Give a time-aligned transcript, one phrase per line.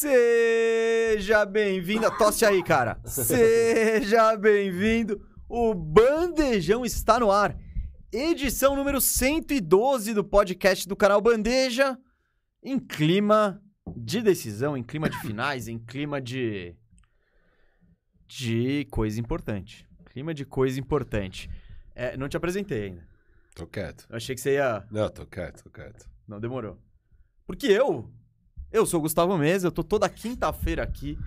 [0.00, 2.10] Seja bem-vindo.
[2.16, 2.98] Tosse aí, cara.
[3.04, 5.20] Seja bem-vindo.
[5.46, 7.54] O Bandejão está no ar.
[8.10, 11.98] Edição número 112 do podcast do canal Bandeja.
[12.62, 13.62] Em clima
[13.94, 16.74] de decisão, em clima de finais, em clima de.
[18.26, 19.86] de coisa importante.
[20.06, 21.50] Clima de coisa importante.
[21.94, 23.06] É, não te apresentei ainda.
[23.54, 24.06] Tô quieto.
[24.08, 24.82] Eu achei que você ia.
[24.90, 26.08] Não, tô quieto, tô quieto.
[26.26, 26.78] Não demorou.
[27.46, 28.10] Porque eu,
[28.72, 31.18] eu sou o Gustavo Mesa, eu tô toda quinta-feira aqui.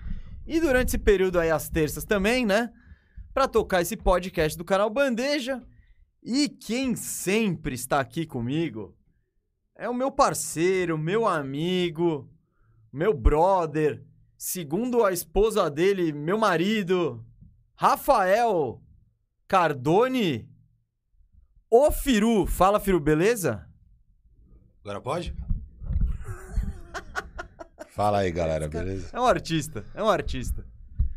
[0.46, 2.72] E durante esse período aí, às terças também, né?
[3.32, 5.62] Pra tocar esse podcast do canal Bandeja.
[6.22, 8.96] E quem sempre está aqui comigo
[9.74, 12.30] é o meu parceiro, meu amigo,
[12.92, 14.02] meu brother,
[14.38, 17.24] segundo a esposa dele, meu marido,
[17.74, 18.80] Rafael
[19.48, 20.48] Cardone.
[21.70, 23.68] Ô Firu, fala Firu, beleza?
[24.80, 25.34] Agora pode?
[27.94, 29.08] Fala aí, galera, beleza?
[29.12, 30.64] É um artista, é um artista.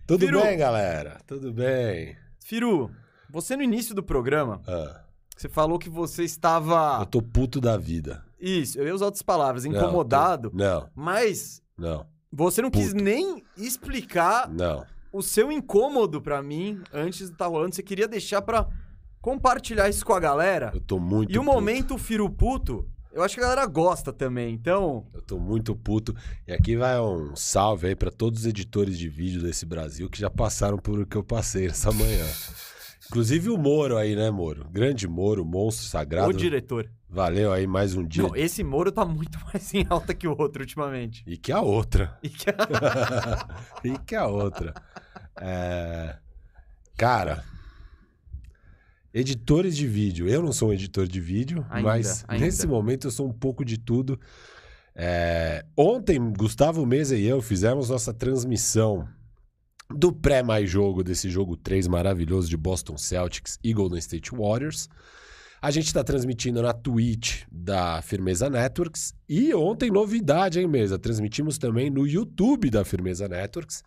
[0.06, 0.42] Tudo Firu.
[0.42, 1.20] bem, galera?
[1.26, 2.16] Tudo bem.
[2.40, 2.92] Firu,
[3.30, 5.02] você no início do programa, Ah,
[5.36, 7.00] você falou que você estava.
[7.02, 8.24] eu tô puto da vida.
[8.40, 12.90] Isso, eu ia usar outras palavras, Não, incomodado, tô- Não, mas não, você não quis
[12.92, 13.04] Puto.
[13.04, 14.86] nem explicar não.
[15.12, 17.74] o seu incômodo pra mim antes de estar rolando.
[17.74, 18.68] Você queria deixar pra
[19.20, 20.72] compartilhar isso com a galera.
[20.76, 21.52] Eu tô muito E o puto.
[21.54, 22.88] momento Firu Puto,
[23.18, 25.06] eu acho que a galera gosta também, então.
[25.14, 26.16] Eu tô muito puto.
[26.48, 30.20] E aqui vai um salve aí pra todos os editores de vídeo desse Brasil que
[30.20, 32.26] já passaram por o que eu passei essa manhã.
[33.10, 34.68] Inclusive o Moro aí, né, Moro?
[34.70, 36.30] Grande Moro, monstro sagrado.
[36.30, 36.90] O diretor.
[37.10, 38.22] Valeu aí mais um dia.
[38.24, 41.24] Não, esse Moro tá muito mais em alta que o outro ultimamente.
[41.26, 42.18] E que a outra.
[42.22, 42.46] E que-
[43.84, 44.74] e que a outra.
[45.40, 46.18] É,
[46.98, 47.44] Cara,
[49.20, 50.28] editores de vídeo.
[50.28, 52.46] Eu não sou um editor de vídeo, Ainda, mas ainda.
[52.46, 54.20] nesse momento eu sou um pouco de tudo.
[54.96, 59.08] É, Ontem, Gustavo Mesa e eu fizemos nossa transmissão
[59.90, 64.90] do pré mais jogo desse jogo 3 maravilhoso de Boston Celtics e Golden State Warriors.
[65.60, 69.16] A gente está transmitindo na Twitch da Firmeza Networks.
[69.28, 71.00] E ontem, novidade, hein, Mesa?
[71.00, 73.84] Transmitimos também no YouTube da Firmeza Networks.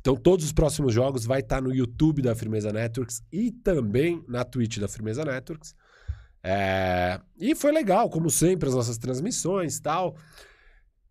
[0.00, 4.44] Então, todos os próximos jogos vai estar no YouTube da Firmeza Networks e também na
[4.44, 5.74] Twitch da Firmeza Networks.
[6.42, 10.16] É, E foi legal, como sempre, as nossas transmissões e tal.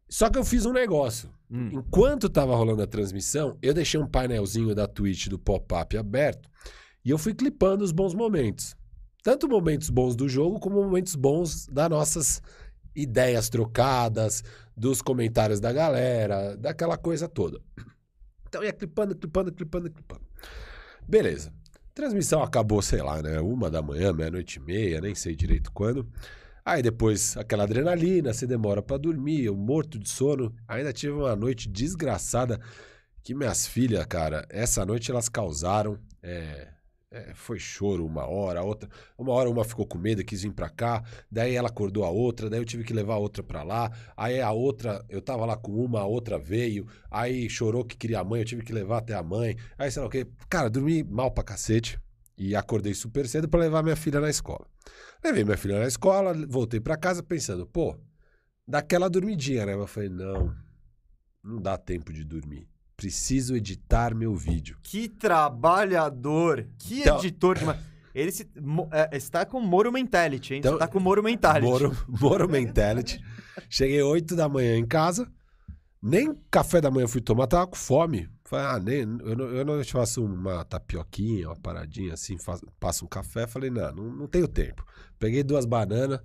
[0.09, 1.29] Só que eu fiz um negócio.
[1.51, 1.69] Hum.
[1.71, 6.49] Enquanto tava rolando a transmissão, eu deixei um painelzinho da Twitch do pop-up aberto
[7.05, 8.75] e eu fui clipando os bons momentos.
[9.23, 12.41] Tanto momentos bons do jogo, como momentos bons das nossas
[12.95, 14.43] ideias trocadas,
[14.75, 17.59] dos comentários da galera, daquela coisa toda.
[18.49, 20.21] Então ia clipando, clipando, clipando, clipando.
[21.07, 21.53] Beleza.
[21.93, 23.39] Transmissão acabou, sei lá, né?
[23.39, 26.09] Uma da manhã, meia-noite e meia, nem sei direito quando.
[26.65, 30.53] Aí depois aquela adrenalina, você demora pra dormir, eu morto de sono.
[30.67, 32.59] Ainda tive uma noite desgraçada
[33.23, 35.99] que minhas filhas, cara, essa noite elas causaram.
[36.23, 36.67] é,
[37.11, 38.87] é, foi choro uma hora, outra.
[39.17, 41.03] Uma hora uma ficou com medo, quis vir pra cá.
[41.31, 43.91] Daí ela acordou a outra, daí eu tive que levar a outra pra lá.
[44.15, 46.87] Aí a outra, eu tava lá com uma, a outra veio.
[47.09, 49.57] Aí chorou que queria a mãe, eu tive que levar até a mãe.
[49.77, 50.27] Aí sei lá o quê.
[50.47, 51.99] Cara, dormi mal pra cacete.
[52.37, 54.65] E acordei super cedo pra levar minha filha na escola.
[55.23, 57.97] Levei minha filha na escola, voltei pra casa pensando, pô,
[58.65, 59.73] daquela dormidinha, né?
[59.73, 60.55] Eu falei, não,
[61.43, 62.69] não dá tempo de dormir.
[62.99, 64.77] Preciso editar meu vídeo.
[64.83, 67.79] Que trabalhador, que Então- editor de uma...
[68.13, 68.45] Ele se,
[68.91, 70.59] é, está com Moro Mentality, hein?
[70.59, 71.65] Então- Você tá com Moro Mentality.
[71.65, 73.23] Moro, Moro Mentality.
[73.69, 75.31] Cheguei 8 da manhã em casa,
[76.01, 78.27] nem café da manhã fui tomar, tava com fome.
[78.43, 83.05] Falei, ah, nem, eu, não, eu não faço uma tapioquinha, uma paradinha assim, faço, passo
[83.05, 83.47] um café.
[83.47, 84.83] Falei, não, não, não tenho tempo.
[85.17, 86.19] Peguei duas bananas,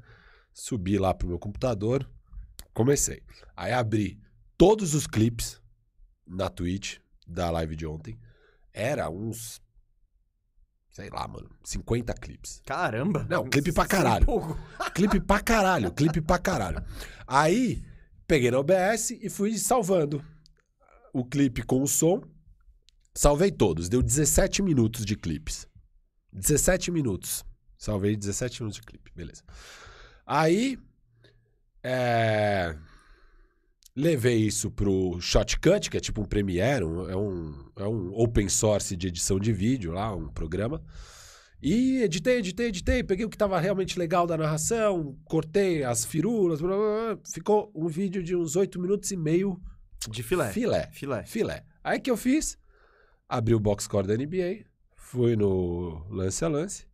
[0.53, 2.09] subi lá pro meu computador,
[2.73, 3.23] comecei.
[3.57, 4.19] Aí abri
[4.57, 5.61] todos os clipes
[6.27, 8.19] na Twitch da live de ontem.
[8.73, 9.61] Era uns,
[10.91, 12.61] sei lá, mano, 50 clipes.
[12.67, 13.27] Caramba.
[13.29, 14.27] Não, clipe pra caralho.
[14.95, 16.85] Clipe pra caralho, clipe pra caralho.
[17.27, 17.85] Aí,
[18.27, 20.25] peguei na OBS e fui salvando
[21.13, 22.23] o clipe com o som.
[23.13, 25.67] Salvei todos, deu 17 minutos de clipes.
[26.33, 27.45] 17 minutos.
[27.77, 29.43] Salvei 17 minutos de clipe, beleza.
[30.27, 30.79] Aí,
[31.83, 32.77] é,
[33.97, 38.49] levei isso pro Shotcut, que é tipo um Premiere, um- é, um, é um open
[38.49, 40.83] source de edição de vídeo lá, um programa.
[41.63, 46.61] E editei, editei, editei, peguei o que tava realmente legal da narração, cortei as firulas,
[46.61, 47.19] blá, blá, blá.
[47.33, 49.59] ficou um vídeo de uns 8 minutos e meio
[50.11, 50.51] De filé.
[50.53, 50.89] filé.
[50.93, 51.23] Filé.
[51.25, 51.65] Filé.
[51.83, 52.59] Aí que eu fiz?
[53.27, 56.87] Abri o box score da NBA, fui no lance a lance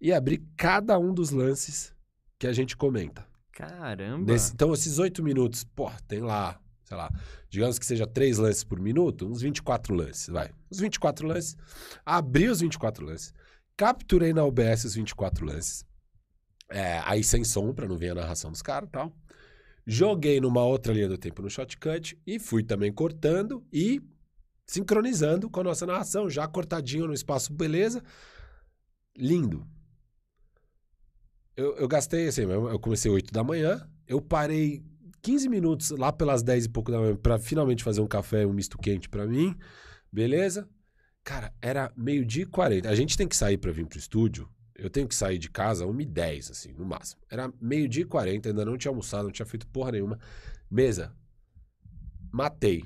[0.00, 1.94] e abri cada um dos lances
[2.38, 3.24] que a gente comenta.
[3.52, 4.34] Caramba.
[4.34, 7.10] Então, esses oito minutos, pô, tem lá, sei lá,
[7.48, 10.50] digamos que seja três lances por minuto, uns 24 lances, vai.
[10.70, 11.56] Uns 24 lances.
[12.04, 13.34] Abri os 24 lances.
[13.76, 15.84] Capturei na OBS os 24 lances.
[16.68, 19.12] É, aí sem som, pra não ver a narração dos caras e tal.
[19.86, 24.00] Joguei numa outra linha do tempo no shotcut e fui também cortando e
[24.64, 28.02] sincronizando com a nossa narração, já cortadinho no espaço, beleza.
[29.16, 29.66] Lindo.
[31.56, 34.82] Eu, eu gastei assim, eu comecei 8 da manhã, eu parei
[35.20, 38.52] 15 minutos lá pelas 10 e pouco da manhã pra finalmente fazer um café, um
[38.52, 39.54] misto quente pra mim,
[40.10, 40.68] beleza?
[41.24, 42.88] Cara, era meio-dia e 40.
[42.88, 44.48] A gente tem que sair pra vir pro estúdio.
[44.74, 47.22] Eu tenho que sair de casa 1 e 10, assim, no máximo.
[47.30, 50.18] Era meio-dia e 40, ainda não tinha almoçado, não tinha feito porra nenhuma.
[50.68, 51.14] Mesa.
[52.32, 52.84] Matei.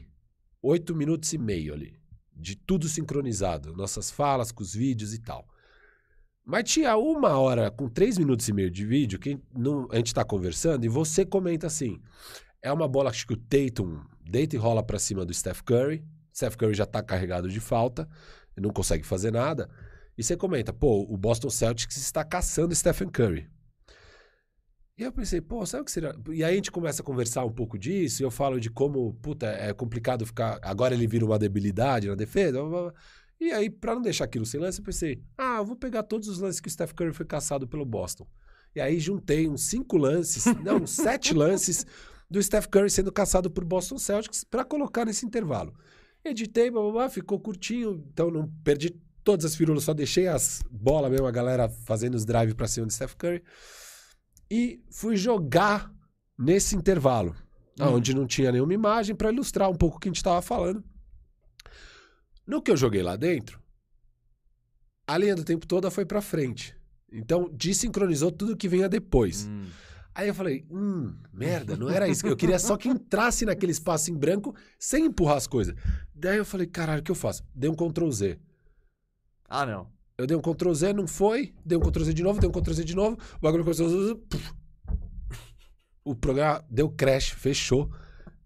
[0.60, 1.98] 8 minutos e meio ali.
[2.34, 3.74] De tudo sincronizado.
[3.74, 5.48] Nossas falas com os vídeos e tal.
[6.46, 10.14] Mas tinha uma hora com 3 minutos e meio de vídeo que não- a gente
[10.14, 12.00] tá conversando e você comenta assim:
[12.62, 16.04] é uma bola acho que o Tatum deita e rola pra cima do Steph Curry.
[16.32, 18.08] Steph Curry já tá carregado de falta,
[18.56, 19.68] não consegue fazer nada.
[20.16, 23.48] E você comenta, pô, o Boston Celtics está caçando Stephen Curry.
[24.98, 26.14] E eu pensei, pô, sabe o que seria?
[26.30, 29.12] E aí a gente começa a conversar um pouco disso, e eu falo de como,
[29.20, 30.58] puta, é complicado ficar.
[30.62, 32.58] Agora ele vira uma debilidade na defesa.
[32.62, 32.94] blá, blá, blá.
[33.40, 36.28] E aí, pra não deixar aquilo sem lance, eu pensei, ah, eu vou pegar todos
[36.28, 38.26] os lances que o Steph Curry foi caçado pelo Boston.
[38.74, 41.86] E aí juntei uns cinco lances, não, uns sete lances
[42.30, 45.74] do Steph Curry sendo caçado por Boston Celtics pra colocar nesse intervalo.
[46.24, 48.90] Editei, blá, blá, blá, ficou curtinho, então não perdi
[49.22, 52.86] todas as firulas, só deixei as bolas mesmo, a galera fazendo os drive pra cima
[52.86, 53.42] do Steph Curry.
[54.50, 55.92] E fui jogar
[56.38, 57.34] nesse intervalo,
[57.80, 60.82] onde não tinha nenhuma imagem, pra ilustrar um pouco o que a gente tava falando.
[62.46, 63.60] No que eu joguei lá dentro,
[65.06, 66.76] a linha do tempo toda foi pra frente.
[67.10, 69.46] Então, desincronizou tudo que vinha depois.
[69.46, 69.64] Hum.
[70.14, 72.26] Aí eu falei, hum, merda, não era isso.
[72.26, 75.74] Eu queria só que entrasse naquele espaço em branco sem empurrar as coisas.
[76.14, 77.44] Daí eu falei, caralho, o que eu faço?
[77.54, 78.38] Dei um Ctrl Z.
[79.48, 79.88] Ah, não.
[80.16, 81.54] Eu dei um Ctrl Z, não foi.
[81.64, 83.18] Dei um Ctrl Z de novo, dei um Ctrl Z de novo.
[83.36, 84.22] O bagulho começou.
[86.02, 87.90] O programa deu crash, fechou.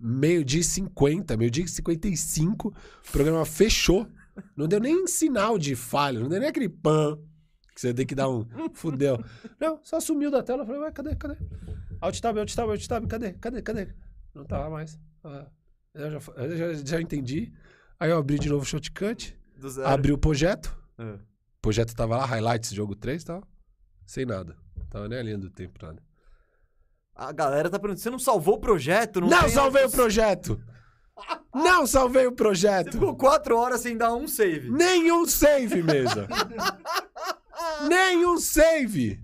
[0.00, 2.68] Meio-dia e 50, meio-dia e 55.
[2.68, 4.06] O programa fechou.
[4.56, 7.18] Não deu nem sinal de falha, não deu nem aquele pan
[7.74, 8.46] que você tem que dar um.
[8.74, 9.22] Fudeu.
[9.58, 10.62] Não, só sumiu da tela.
[10.62, 11.36] Eu falei, ué, cadê, cadê?
[12.00, 13.88] Alt tab, alt tab, alt tab, cadê, cadê, cadê?
[14.34, 14.98] Não tá lá mais.
[15.24, 15.46] Ah,
[15.94, 17.52] eu, já, eu já, já entendi.
[17.98, 19.88] Aí eu abri de novo o zero.
[19.88, 20.76] abri o projeto.
[20.98, 21.12] É.
[21.12, 23.42] O projeto tava lá, highlights, jogo 3 e tal.
[24.06, 24.56] Sem nada.
[24.88, 26.02] Tava nem a linha do tempo, nada.
[27.22, 29.20] A galera tá perguntando, você não salvou o projeto?
[29.20, 30.58] Não, Não, salvei o outros- projeto!
[31.54, 32.92] Não salvei o Você projeto!
[32.92, 34.70] ficou quatro horas sem dar um save.
[34.70, 36.26] Nenhum save, mesa!
[37.88, 39.20] Nenhum save!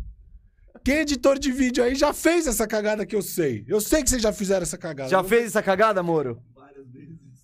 [0.84, 3.64] Quem é editor de vídeo aí já fez essa cagada que eu sei.
[3.66, 5.08] Eu sei que vocês já fizeram essa cagada.
[5.08, 6.38] Já fez essa cagada, Moro?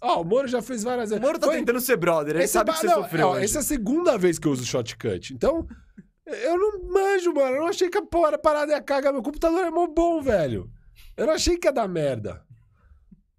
[0.00, 1.24] Ó, o Moro já fez várias O vezes.
[1.24, 3.32] Moro tá Foi- tentando ser brother, ele Esse sabe ba- que você não, sofreu ó,
[3.34, 3.44] hoje.
[3.44, 5.32] Essa é a segunda vez que eu uso shotcut.
[5.32, 5.66] Então,
[6.26, 7.56] eu não manjo, mano.
[7.56, 9.12] Eu não achei que a porra parada ia cagar.
[9.12, 10.70] Meu computador é mó bom, velho.
[11.16, 12.44] Eu não achei que ia dar merda.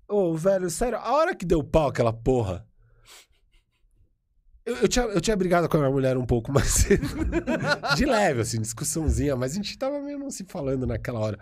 [0.08, 2.68] Ô, velho, sério, a hora que deu pau aquela porra.
[4.66, 7.08] Eu, eu tinha, eu tinha brigado com a minha mulher um pouco mais cedo.
[7.96, 11.40] De leve, assim, discussãozinha, mas a gente tava meio não se falando naquela hora.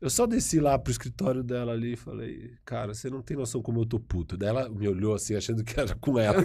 [0.00, 3.62] Eu só desci lá pro escritório dela ali e falei, cara, você não tem noção
[3.62, 4.36] como eu tô puto.
[4.36, 6.42] Daí ela me olhou assim, achando que era com ela.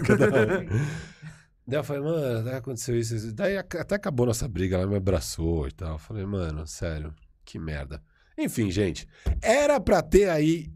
[1.70, 3.32] Daí eu falei, mano, daí aconteceu isso, isso.
[3.32, 5.92] Daí até acabou nossa briga, ela me abraçou e tal.
[5.92, 8.02] Eu falei, mano, sério, que merda.
[8.36, 9.06] Enfim, gente,
[9.40, 10.68] era pra ter aí,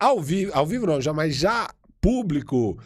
[0.00, 1.70] ao vivo, ao vivo não, já, mas já
[2.00, 2.76] público,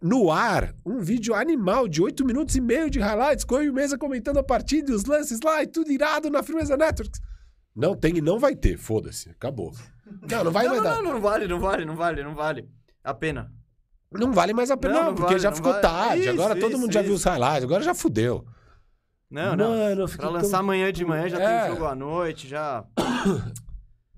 [0.00, 3.70] no ar, um vídeo animal de 8 minutos e meio de highlights, com eu e
[3.70, 7.20] o Mesa comentando a partida e os lances lá e tudo irado na Firmeza Networks.
[7.74, 9.74] Não tem e não vai ter, foda-se, acabou.
[10.30, 11.02] Não, não vai não, mais não, dar.
[11.02, 12.68] não, não vale, não vale, não vale, não vale.
[13.02, 13.52] A pena.
[14.12, 15.82] Não vale mais a pena, Não, não, não porque vale, já não ficou vale.
[15.82, 16.20] tarde.
[16.22, 17.28] Isso, agora todo isso, mundo já viu os isso.
[17.28, 18.44] highlights, agora já fudeu.
[19.30, 19.70] Não, não.
[19.70, 21.60] Mano, fiquei Pra tão- lançar amanhã de manhã já É.
[21.62, 22.84] tem jogo à noite, já.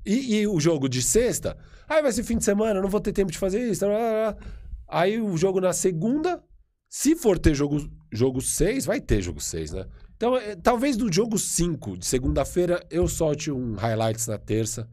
[0.05, 1.57] E, e o jogo de sexta,
[1.89, 3.85] aí vai ser fim de semana, não vou ter tempo de fazer isso.
[3.87, 4.37] blá, blá, blá.
[4.89, 6.43] Aí o jogo na segunda,
[6.89, 9.87] se for ter jogo, jogo 6, vai ter jogo 6, né?
[10.17, 14.89] Então, eh, talvez do jogo 5 de segunda-feira eu solte um highlights na terça.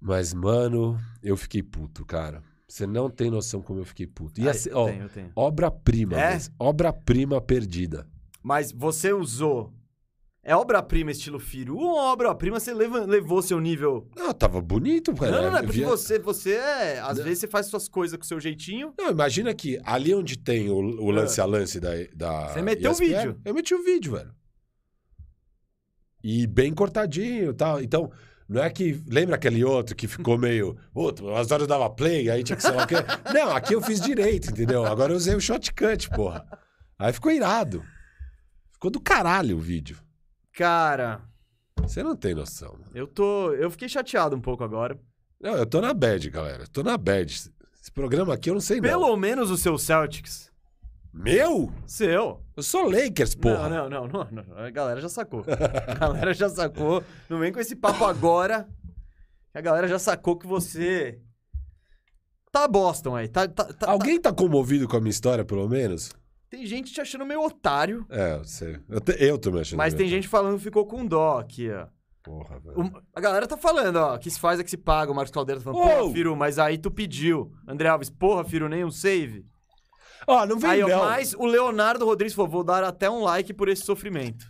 [0.00, 2.42] Mas, mano, eu fiquei puto, cara.
[2.70, 4.40] Você não tem noção como eu fiquei puto.
[4.46, 5.32] Ai, ser, eu ó, tenho, eu tenho.
[5.34, 6.38] obra-prima, É?
[6.56, 8.06] obra-prima perdida.
[8.40, 9.72] Mas você usou.
[10.42, 14.08] É obra-prima estilo Firu ou obra-prima você levou seu nível?
[14.16, 15.32] Não, tava bonito, cara.
[15.32, 17.00] não, não, não, é porque via- você, você é.
[17.00, 17.24] Às Não.
[17.24, 18.94] vezes você faz suas coisas com o seu jeitinho.
[18.96, 22.48] Não, imagina que ali onde tem o, o lance a lance da, da.
[22.52, 23.38] Você meteu o vídeo.
[23.44, 24.32] Eu meti o vídeo, velho.
[26.22, 27.82] E bem cortadinho e tal.
[27.82, 28.10] Então,
[28.50, 29.00] Não é que.
[29.06, 30.76] Lembra aquele outro que ficou meio.
[30.92, 32.96] Puta, umas horas eu dava play, aí tinha que sei lá o quê.
[33.32, 34.84] Não, aqui eu fiz direito, entendeu?
[34.84, 36.44] Agora eu usei o shotcut, porra.
[36.98, 37.80] Aí ficou irado.
[38.72, 39.96] Ficou do caralho o vídeo.
[40.52, 41.20] Cara,
[41.80, 42.72] Você não tem noção.
[42.72, 42.90] mano.
[42.92, 43.52] eu tô.
[43.52, 44.98] Eu fiquei chateado um pouco agora.
[45.40, 46.66] Não, eu tô na bad, galera.
[46.66, 47.32] Tô na bad.
[47.32, 48.88] Esse programa aqui eu não sei não.
[48.88, 50.49] Pelo menos o seu Celtics.
[51.12, 51.72] Meu?
[51.86, 52.40] Seu.
[52.56, 53.68] Eu sou Lakers, porra.
[53.68, 54.58] Não, não, não, não, não.
[54.58, 55.44] A galera já sacou.
[55.88, 57.02] A galera já sacou.
[57.28, 58.68] Não vem com esse papo agora.
[59.52, 61.20] A galera já sacou que você.
[62.52, 63.28] Tá Boston aí.
[63.28, 66.12] Tá, tá, tá- Alguém tá comovido com a minha história, pelo menos?
[66.48, 68.04] Tem gente te achando meio otário.
[68.10, 68.78] É, eu sei.
[68.88, 69.78] Eu, te- eu tô me achando.
[69.78, 71.86] Mas tem meio gente falando que ficou com dó aqui, ó.
[72.22, 72.80] Porra, velho.
[72.80, 75.10] O- a galera tá falando, ó, que se faz é que se paga.
[75.10, 75.98] O Marcos Caldeira tá falando, Uou!
[76.00, 77.52] porra, Firu, mas aí tu pediu.
[77.66, 79.46] André Alves, porra, Firu, nem um save.
[80.30, 81.04] Ó, não vem Aí, ó, não.
[81.04, 84.44] mas o Leonardo Rodrigues falou, vou dar até um like por esse sofrimento.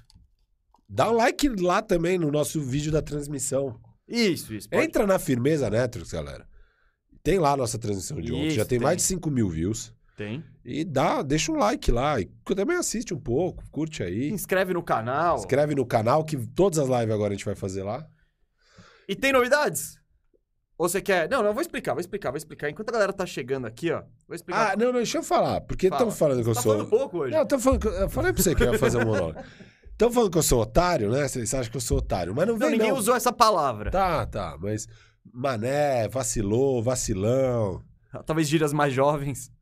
[0.89, 3.81] Dá um like lá também no nosso vídeo da transmissão.
[4.09, 4.69] Isso, isso.
[4.69, 6.47] pode- Entra na Firmeza Networks, galera.
[7.23, 8.47] Tem lá a nossa transmissão de ontem.
[8.49, 8.85] Isso, Já tem, tem.
[8.85, 9.95] mais de 5 mil views.
[10.17, 10.45] Tem.
[10.65, 12.21] E dá, deixa um like lá.
[12.21, 14.31] E também assiste um pouco, curte Se aí.
[14.31, 15.37] inscreve no canal.
[15.37, 18.07] Inscreve no canal, que todas as lives agora a gente vai fazer lá.
[19.09, 20.00] E tem novidades?
[20.81, 21.29] Ou você quer...
[21.29, 22.71] Não, não, eu vou explicar, vou explicar, vou explicar.
[22.71, 24.73] Enquanto a galera tá chegando aqui, ó, vou explicar.
[24.73, 25.61] Ah, não, não, deixa eu falar.
[25.61, 26.01] Porque Fala.
[26.01, 26.73] estão falando que eu tá sou.
[26.73, 27.37] falando pouco hoje.
[27.37, 27.87] Não, tô falando que...
[27.89, 29.39] Eu falei pra você que eu ia fazer um monólogo.
[29.93, 31.29] Estão falando que eu sou otário, né?
[31.29, 32.35] Vocês acham que eu sou otário.
[32.35, 32.97] Mas não Não, vem, ninguém não.
[32.97, 33.91] usou essa palavra.
[33.91, 34.57] Tá, tá.
[34.59, 34.89] Mas
[35.31, 37.83] mané, vacilou, vacilão,
[38.25, 39.53] Talvez gírias mais jovens.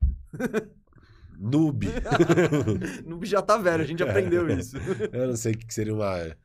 [1.37, 1.88] noob.
[3.04, 4.76] No já tá velho, a gente aprendeu isso.
[5.12, 6.37] eu não sei o que seria uma...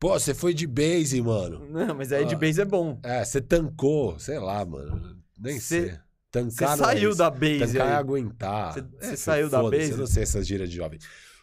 [0.00, 1.68] Pô, você foi de base, mano.
[1.70, 2.38] Não, mas aí de Ah.
[2.38, 2.98] base é bom.
[3.02, 5.18] É, você tancou, sei lá, mano.
[5.38, 5.98] Nem Cê- sei.
[6.32, 7.18] Tancar Você é saiu isso.
[7.18, 7.96] da base Tancar é aí.
[7.96, 8.72] aguentar.
[8.74, 9.90] Cê- É, saiu da base?
[9.90, 10.98] Eu não sei essas gírias de jovem.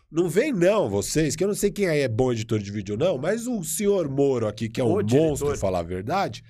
[0.09, 2.95] Não vem não, vocês, que eu não sei quem aí é bom editor de vídeo
[2.97, 5.27] não, mas o senhor Moro aqui, que é um O diretor.
[5.27, 6.41] monstro, falar a verdade,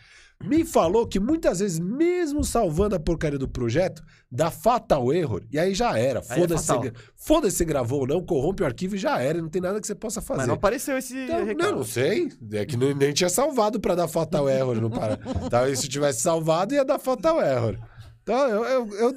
[0.43, 5.57] me falou que muitas vezes, mesmo salvando a porcaria do projeto, dá fatal error, e
[5.57, 6.19] aí já era.
[6.19, 9.49] É Foda-se, gra- foda-se se gravou ou não, corrompe o arquivo e já era, não
[9.49, 10.37] tem nada que você possa fazer.
[10.41, 11.69] Mas não apareceu esse Então, recado.
[11.71, 12.29] não, não sei.
[12.53, 14.79] É que nem, nem tinha salvado pra dar fatal error.
[14.79, 15.17] Não para.
[15.49, 17.77] Talvez se tivesse salvado, ia dar fatal error.
[18.21, 19.13] Então eu, eu, eu,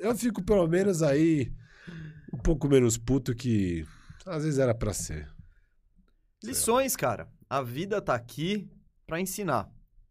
[0.00, 1.50] eu fico pelo menos aí
[2.32, 3.84] um pouco menos puto que
[4.24, 5.26] às vezes era pra ser.
[6.44, 7.28] Lições, cara.
[7.48, 8.70] A vida tá aqui
[9.06, 9.68] pra ensinar.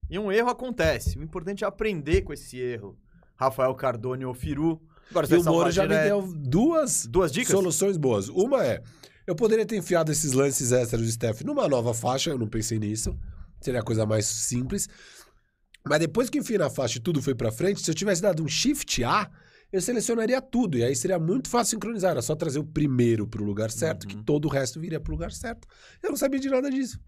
[0.09, 1.17] E um erro acontece.
[1.17, 2.97] O importante é aprender com esse erro.
[3.35, 4.81] Rafael Cardone ou Firu.
[5.11, 7.51] Agora E o Moro já me deu duas Duas dicas?
[7.51, 8.27] soluções boas.
[8.29, 8.81] Uma é,
[9.25, 12.77] eu poderia ter enfiado esses lances extras do Steph numa nova faixa, eu não pensei
[12.79, 13.17] nisso.
[13.61, 14.87] Seria a coisa mais simples.
[15.87, 18.43] Mas depois que enfiei na faixa e tudo foi pra frente, se eu tivesse dado
[18.43, 19.29] um Shift A,
[19.71, 20.77] eu selecionaria tudo.
[20.77, 22.11] E aí seria muito fácil sincronizar.
[22.11, 24.23] Era só trazer o primeiro pro lugar certo, que Uhum.
[24.23, 25.67] todo o resto viria pro lugar certo.
[26.03, 26.99] Eu não sabia de nada disso.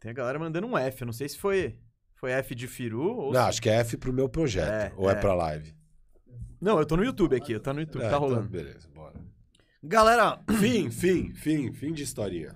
[0.00, 1.02] Tem a galera mandando um F.
[1.02, 1.78] Eu não sei se foi,
[2.20, 3.32] foi F de Firu ou...
[3.32, 4.70] Não, acho que é F pro meu projeto.
[4.70, 5.16] É, ou é, é.
[5.16, 5.74] pra live.
[6.60, 7.52] Não, eu tô no YouTube aqui.
[7.52, 8.02] Eu tô no YouTube.
[8.02, 8.46] É, tá então, rolando.
[8.46, 9.14] beleza, bora.
[9.82, 12.54] Galera, Fim, fim, fim, fim de historinha.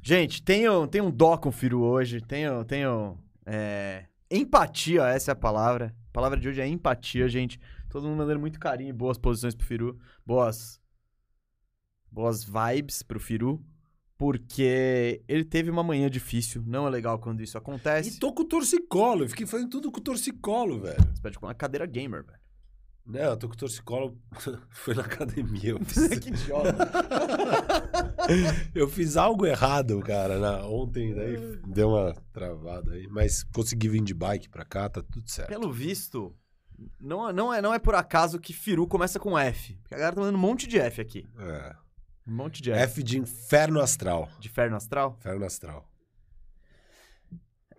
[0.00, 2.20] gente, tenho, tenho um dó com o Firu hoje.
[2.20, 5.92] Tenho, tenho é, empatia, essa é a palavra.
[6.10, 7.58] A palavra de hoje é empatia, gente.
[7.90, 9.98] Todo mundo mandando muito carinho e boas posições pro Firu.
[10.24, 10.80] Boas,
[12.08, 13.60] boas vibes pro Firu.
[14.18, 16.62] Porque ele teve uma manhã difícil.
[16.66, 18.16] Não é legal quando isso acontece.
[18.16, 20.98] E tô com torcicolo, eu fiquei fazendo tudo com torcicolo, velho.
[21.14, 22.38] Você pede com uma cadeira gamer, velho.
[23.06, 24.18] Não, eu tô com torcicolo.
[24.70, 25.70] Foi na academia.
[25.70, 26.76] Eu fiz, que idiota.
[28.74, 30.38] eu fiz algo errado, cara.
[30.38, 31.36] na- ontem, daí
[31.68, 33.06] deu uma travada aí.
[33.08, 35.48] Mas consegui vir de bike pra cá, tá tudo certo.
[35.48, 36.34] Pelo visto,
[37.00, 39.74] não, não, é, não é por acaso que Firu começa com F.
[39.82, 41.24] Porque a galera tá mandando um monte de F aqui.
[41.38, 41.74] É.
[42.28, 42.82] Um monte de F.
[42.82, 44.28] F de inferno astral.
[44.38, 45.16] De Inferno Astral.
[45.18, 45.88] Inferno astral.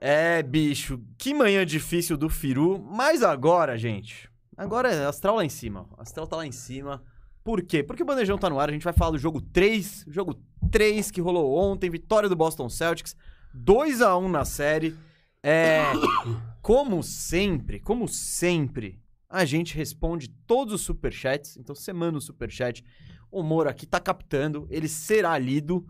[0.01, 2.79] É, bicho, que manhã difícil do Firu.
[2.79, 4.27] Mas agora, gente,
[4.57, 5.87] agora é Astral lá em cima.
[5.97, 7.03] Astral tá lá em cima.
[7.43, 7.83] Por quê?
[7.83, 10.05] Porque o Bandejão tá no ar, a gente vai falar do jogo 3.
[10.07, 10.41] Jogo
[10.71, 13.15] 3 que rolou ontem, vitória do Boston Celtics.
[13.53, 14.97] 2 a 1 na série.
[15.43, 15.83] É,
[16.61, 21.55] como sempre, como sempre, a gente responde todos os superchats.
[21.57, 22.83] Então você manda o superchat.
[23.31, 25.85] O Moro aqui tá captando, ele será lido.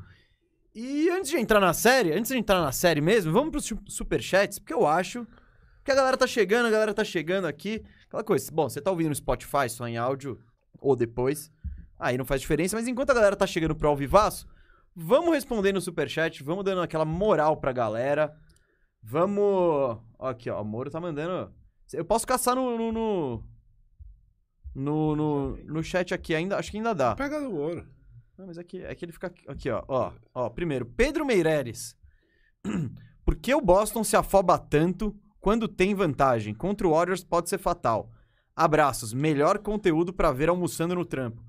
[0.75, 3.79] E antes de entrar na série, antes de entrar na série mesmo, vamos pros su-
[3.88, 5.25] superchats, porque eu acho
[5.84, 7.84] que a galera tá chegando, a galera tá chegando aqui.
[8.08, 10.39] Aquela coisa, bom, você tá ouvindo no Spotify só em áudio
[10.79, 11.51] ou depois,
[11.98, 14.48] aí não faz diferença, mas enquanto a galera tá chegando pro Alvivaço,
[14.96, 18.34] vamos responder no superchat, vamos dando aquela moral pra galera.
[19.01, 19.98] Vamos.
[20.19, 21.53] Aqui, ó, o Moro tá mandando.
[21.93, 22.77] Eu posso caçar no.
[22.77, 23.43] no, no...
[24.74, 27.16] No, no, no chat aqui ainda, acho que ainda dá.
[27.16, 27.88] Pega no ouro.
[28.38, 30.14] Não, mas aqui, é que ele fica aqui, aqui, ó, ó.
[30.34, 31.96] Ó, primeiro, Pedro Meireles.
[33.26, 36.54] Por que o Boston se afoba tanto quando tem vantagem?
[36.54, 38.10] Contra o Warriors pode ser fatal.
[38.56, 41.44] Abraços, melhor conteúdo pra ver almoçando no trampo.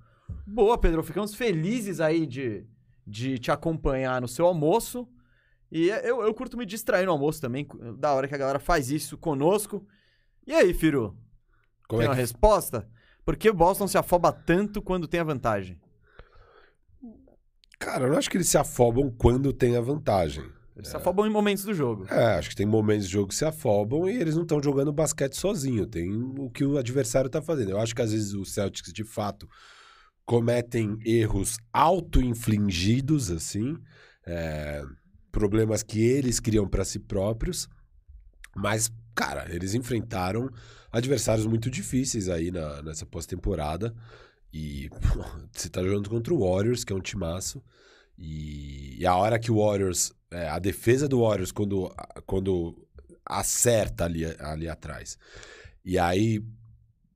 [0.46, 1.02] Boa, Pedro.
[1.02, 2.66] Ficamos felizes aí de,
[3.06, 5.08] de te acompanhar no seu almoço.
[5.70, 7.66] E eu, eu curto me distrair no almoço também.
[7.98, 9.86] Da hora que a galera faz isso conosco.
[10.46, 11.16] E aí, Firu?
[11.88, 12.20] Como tem é uma que...
[12.20, 12.88] resposta?
[13.24, 15.78] Por que o Boston se afoba tanto quando tem a vantagem?
[17.78, 20.44] Cara, eu não acho que eles se afobam quando tem a vantagem.
[20.76, 22.06] Eles se afobam em momentos do jogo.
[22.08, 24.92] É, acho que tem momentos de jogo que se afobam e eles não estão jogando
[24.92, 25.86] basquete sozinho.
[25.86, 27.70] Tem o que o adversário tá fazendo.
[27.70, 29.48] Eu acho que às vezes os Celtics, de fato,
[30.24, 33.76] cometem erros auto-infligidos, assim.
[34.26, 34.82] é,
[35.30, 37.68] problemas que eles criam para si próprios.
[38.54, 40.50] Mas, cara, eles enfrentaram
[40.90, 43.94] adversários muito difíceis aí na, nessa pós-temporada.
[44.52, 44.90] E
[45.52, 47.62] você tá jogando contra o Warriors, que é um timaço.
[48.18, 50.12] E, e a hora que o Warriors.
[50.30, 51.92] é, a defesa do Warriors, quando,
[52.26, 52.86] quando
[53.24, 55.16] acerta ali, ali atrás.
[55.84, 56.42] E aí,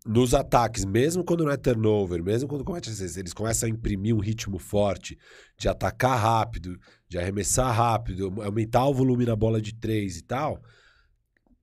[0.06, 4.20] nos ataques, mesmo quando não é turnover, mesmo quando comete eles começam a imprimir um
[4.20, 5.18] ritmo forte
[5.58, 10.62] de atacar rápido, de arremessar rápido, aumentar o volume na bola de três e tal.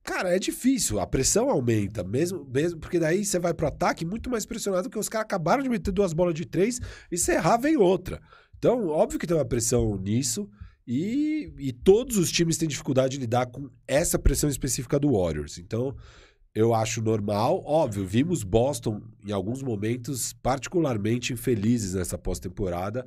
[0.03, 4.29] Cara, é difícil, a pressão aumenta, mesmo, mesmo porque daí você vai pro ataque muito
[4.29, 6.79] mais pressionado, porque os caras acabaram de meter duas bolas de três
[7.11, 8.19] e você errar vem outra.
[8.57, 10.49] Então, óbvio que tem uma pressão nisso,
[10.87, 15.57] e, e todos os times têm dificuldade de lidar com essa pressão específica do Warriors.
[15.57, 15.95] Então,
[16.53, 17.63] eu acho normal.
[17.65, 23.05] Óbvio, vimos Boston em alguns momentos particularmente infelizes nessa pós-temporada.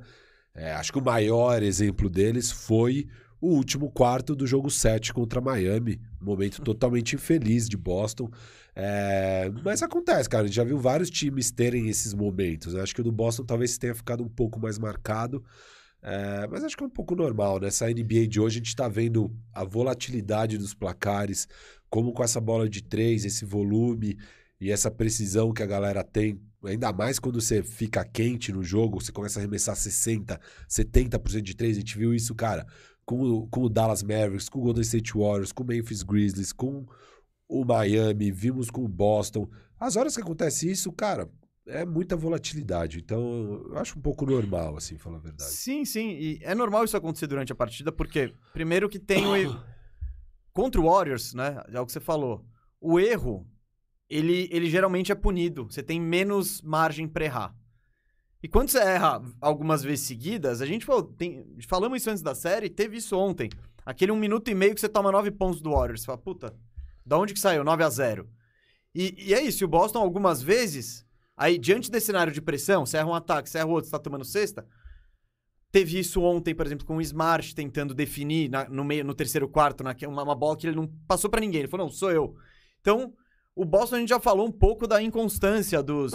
[0.53, 3.07] É, acho que o maior exemplo deles foi
[3.39, 5.99] o último quarto do jogo 7 contra Miami.
[6.21, 8.29] Um momento totalmente infeliz de Boston.
[8.75, 10.43] É, mas acontece, cara.
[10.43, 12.73] A gente já viu vários times terem esses momentos.
[12.73, 12.81] né?
[12.81, 15.43] Acho que o do Boston talvez tenha ficado um pouco mais marcado.
[16.01, 17.59] É, mas acho que é um pouco normal.
[17.59, 21.47] Nessa NBA de hoje, a gente está vendo a volatilidade dos placares,
[21.89, 24.17] como com essa bola de três, esse volume
[24.59, 26.39] e essa precisão que a galera tem.
[26.63, 31.55] Ainda mais quando você fica quente no jogo, você começa a arremessar 60%, 70% de
[31.55, 31.77] três.
[31.77, 32.65] A gente viu isso, cara,
[33.05, 36.51] com o, com o Dallas Mavericks, com o Golden State Warriors, com o Memphis Grizzlies,
[36.51, 36.85] com
[37.47, 39.47] o Miami, vimos com o Boston.
[39.79, 41.29] As horas que acontece isso, cara,
[41.67, 42.99] é muita volatilidade.
[42.99, 45.51] Então, eu acho um pouco normal, assim, falar a verdade.
[45.51, 46.09] Sim, sim.
[46.11, 49.59] E é normal isso acontecer durante a partida, porque, primeiro, que tem o.
[50.53, 51.61] Contra o Warriors, né?
[51.67, 52.45] É o que você falou.
[52.79, 53.45] O erro,
[54.09, 55.65] ele, ele geralmente é punido.
[55.65, 57.53] Você tem menos margem pra errar.
[58.45, 62.35] E quando você erra algumas vezes seguidas, a gente falou, tem- falamos isso antes da
[62.35, 63.49] série, teve isso ontem.
[63.83, 66.01] Aquele um minuto e meio que você toma nove pontos do Warriors.
[66.01, 66.53] Você fala, puta,
[67.03, 67.63] da onde que saiu?
[67.63, 68.29] 9 a 0
[68.93, 71.03] e, e é isso, o Boston algumas vezes,
[71.35, 73.97] aí diante desse cenário de pressão, você erra um ataque, você erra outro, você tá
[73.99, 74.63] tomando sexta,
[75.71, 79.49] Teve isso ontem, por exemplo, com o Smart tentando definir na- no meio, no terceiro
[79.49, 81.61] quarto, naque- uma, uma bola que ele não passou pra ninguém.
[81.61, 82.35] Ele falou, não, sou eu.
[82.79, 83.11] Então,
[83.55, 86.13] o Boston a gente já falou um pouco da inconstância dos,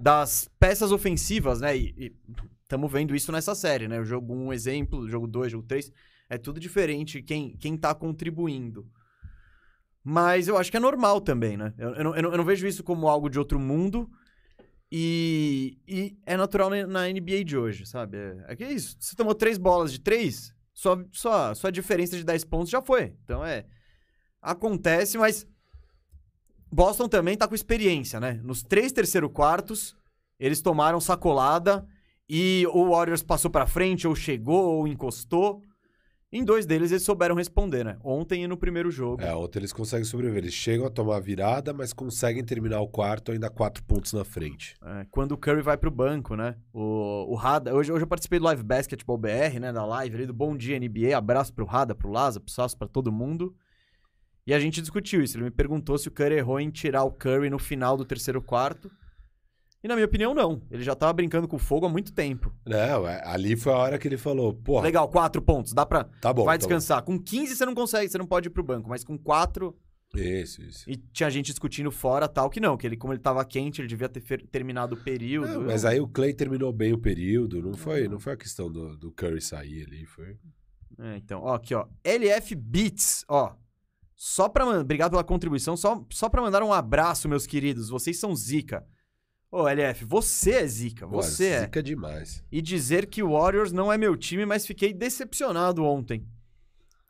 [0.00, 1.76] das peças ofensivas, né?
[1.76, 2.16] E
[2.62, 4.00] estamos vendo isso nessa série, né?
[4.00, 5.92] O jogo 1, um exemplo, jogo 2, jogo 3,
[6.28, 8.86] é tudo diferente quem, quem tá contribuindo.
[10.02, 11.74] Mas eu acho que é normal também, né?
[11.76, 14.10] Eu, eu não, eu não- eu não vejo isso como algo de outro mundo.
[14.90, 18.16] E, e é natural na, NBA de hoje, sabe?
[18.16, 18.96] É, é que é isso.
[18.98, 23.14] Você tomou três bolas de três, sua, sua, sua diferença de 10 pontos já foi.
[23.22, 23.66] Então é.
[24.40, 25.46] Acontece, mas.
[26.72, 28.40] Boston também tá com experiência, né?
[28.44, 29.96] Nos três terceiro quartos,
[30.38, 31.86] eles tomaram sacolada
[32.28, 35.62] e o Warriors passou pra frente, ou chegou, ou encostou.
[36.32, 37.96] Em dois deles eles souberam responder, né?
[38.04, 39.20] Ontem e no primeiro jogo.
[39.20, 40.44] É, ontem eles conseguem sobreviver.
[40.44, 44.24] Eles chegam a tomar a virada, mas conseguem terminar o quarto ainda quatro pontos na
[44.24, 44.76] frente.
[44.80, 46.54] É, quando o Curry vai pro banco, né?
[46.72, 47.74] O, o Rada.
[47.74, 49.72] Hoje, hoje eu participei do Live Basketball BR, né?
[49.72, 51.18] Da live ali do Bom Dia NBA.
[51.18, 53.52] Abraço pro Rada, pro Laza, pro Sasso, pra todo mundo.
[54.50, 55.36] E a gente discutiu isso.
[55.36, 58.42] Ele me perguntou se o Curry errou em tirar o Curry no final do terceiro
[58.42, 58.90] quarto.
[59.80, 60.60] E na minha opinião, não.
[60.68, 62.52] Ele já tava brincando com fogo há muito tempo.
[62.66, 65.72] Não, é, ali foi a hora que ele falou, porra, Legal, quatro pontos.
[65.72, 66.02] Dá pra.
[66.02, 66.42] tá bom.
[66.42, 67.00] vai tá descansar.
[67.04, 68.88] Com 15 você não consegue, você não pode ir pro banco.
[68.88, 69.70] Mas com quatro.
[70.12, 70.20] bom.
[70.20, 70.90] Isso, isso.
[70.90, 72.76] E tinha gente discutindo fora tal, que não.
[72.76, 75.60] Que ele, como ele tava quente, ele devia ter terminado o período.
[75.60, 78.68] Não, mas aí o Clay terminou bem o período, não foi, não foi a questão
[78.68, 80.36] do, do Curry sair ali, foi.
[80.98, 81.86] É, então, ó, aqui, ó.
[82.04, 83.54] LF Beats, ó.
[84.22, 84.66] Só pra.
[84.66, 85.78] man- Obrigado pela contribuição.
[85.78, 87.88] Só, só pra mandar um abraço, meus queridos.
[87.88, 88.86] Vocês são zica.
[89.50, 91.06] Ô, LF, você é zica.
[91.06, 91.60] Você é.
[91.62, 92.44] Zica demais.
[92.52, 96.28] E dizer que o Warriors não é meu time, mas fiquei decepcionado ontem.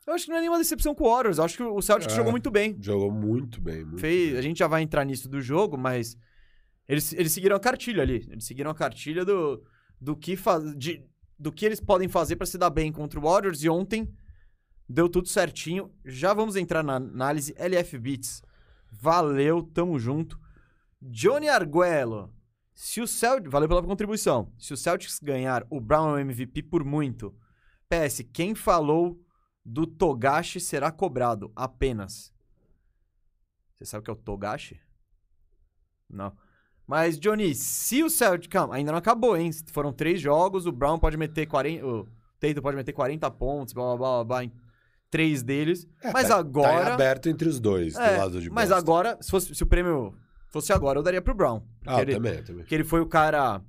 [0.07, 1.37] Eu acho que não é nenhuma decepção com o Warriors.
[1.37, 2.15] Eu acho que o Celtics É.
[2.15, 2.77] jogou muito bem.
[2.79, 4.39] Jogou muito bem, muito Fez, bem.
[4.39, 6.15] a gente já vai entrar nisso do jogo, mas
[6.87, 8.25] eles, eles seguiram a cartilha ali.
[8.31, 9.61] Eles seguiram a cartilha do,
[9.99, 11.05] do, que, faz, de,
[11.37, 13.61] do que eles podem fazer pra se dar bem contra o Warriors.
[13.63, 14.09] E ontem
[14.91, 15.89] Deu tudo certinho.
[16.03, 18.43] Já vamos entrar na análise LF Beats.
[18.91, 20.37] Valeu, tamo junto.
[21.01, 22.29] Johnny Arguello.
[22.73, 23.49] Se o Celtics.
[23.49, 24.51] Valeu pela contribuição.
[24.59, 27.33] Se o Celtics ganhar, o Brown é o MVP por muito.
[27.87, 29.17] PS, quem falou
[29.63, 32.33] do Togashi será cobrado apenas.
[33.73, 34.79] Você sabe o que é o Togashi?
[36.09, 36.35] Não.
[36.85, 38.51] Mas, Johnny, se o Celtics.
[38.51, 39.51] Calma, ainda não acabou, hein?
[39.71, 41.85] Foram três jogos, o Brown pode meter 40.
[41.85, 42.07] O
[42.39, 44.51] Tatum pode meter 40 pontos, blá blá blá blá,
[45.11, 45.85] três deles.
[46.01, 46.85] É, mas tá- agora.
[46.85, 48.79] Tá aberto entre os dois, É, do lado de mas Boston.
[48.81, 50.15] agora, se, fosse, se o prêmio
[50.49, 51.61] fosse agora, eu daria pro Brown.
[51.85, 52.63] Ah, ele, também, também.
[52.63, 53.61] porque ele foi o cara.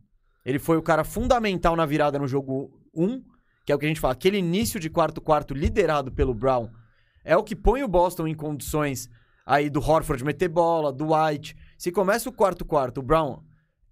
[0.44, 3.22] Ele foi o cara fundamental na virada no jogo 1,
[3.66, 4.12] que é o que a gente fala.
[4.14, 6.68] Aquele início de quarto-quarto liderado pelo Brown
[7.24, 9.08] é o que põe o Boston em condições
[9.46, 11.56] aí do Horford meter bola, do White.
[11.78, 13.38] Se começa o quarto-quarto, o Brown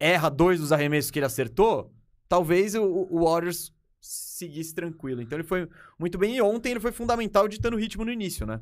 [0.00, 1.92] erra dois dos arremessos que ele acertou,
[2.28, 5.20] talvez o, o Warriors seguisse tranquilo.
[5.20, 6.36] Então ele foi muito bem.
[6.36, 8.60] E ontem ele foi fundamental ditando ritmo no início, né?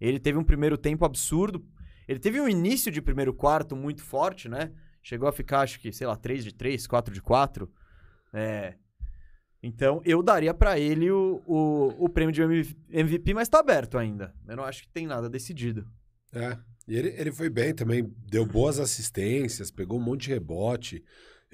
[0.00, 1.64] Ele teve um primeiro tempo absurdo.
[2.06, 4.72] Ele teve um início de primeiro quarto muito forte, né?
[5.02, 7.70] Chegou a ficar, acho que, sei lá, 3 de 3, 4 de 4.
[8.32, 8.74] É.
[9.62, 12.42] Então, eu daria pra ele o, o, o prêmio de
[12.90, 14.34] MVP, mas tá aberto ainda.
[14.46, 15.86] Eu não acho que tem nada decidido.
[16.32, 16.58] É.
[16.86, 21.02] E ele, ele foi bem também, deu boas assistências, pegou um monte de rebote.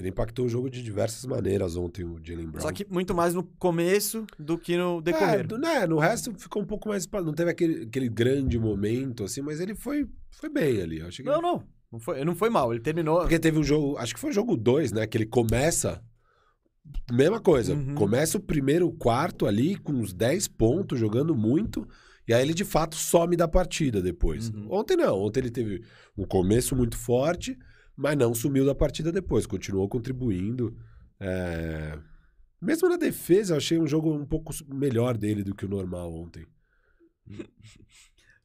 [0.00, 2.62] Ele impactou o jogo de diversas maneiras ontem, o Jalen Brown.
[2.62, 5.46] Só que muito mais no começo do que no É, decorrer.
[5.46, 7.06] do- né, no resto ficou um pouco mais.
[7.06, 10.98] Não teve aquele, aquele grande momento, assim, mas ele foi, foi bem ali.
[11.00, 11.62] Eu Não, ele- não.
[11.92, 12.72] Não foi, não foi mal.
[12.72, 13.18] Ele terminou.
[13.20, 15.06] Porque teve um jogo, acho que foi o jogo 2, né?
[15.06, 16.02] Que ele começa.
[17.12, 17.74] Mesma coisa.
[17.74, 17.94] Uhum.
[17.94, 21.86] Começa o primeiro quarto ali com uns 10 pontos, jogando muito.
[22.26, 24.48] E aí ele de fato some da partida depois.
[24.50, 24.68] Uhum.
[24.70, 25.18] Ontem não.
[25.20, 25.82] Ontem ele teve
[26.16, 27.58] um começo muito forte,
[28.00, 29.44] mas não sumiu da partida depois.
[29.46, 30.74] Continuou contribuindo.
[31.20, 31.98] É,
[32.60, 36.12] Mesmo na defesa, eu achei um jogo um pouco melhor dele do que o normal
[36.14, 36.46] ontem.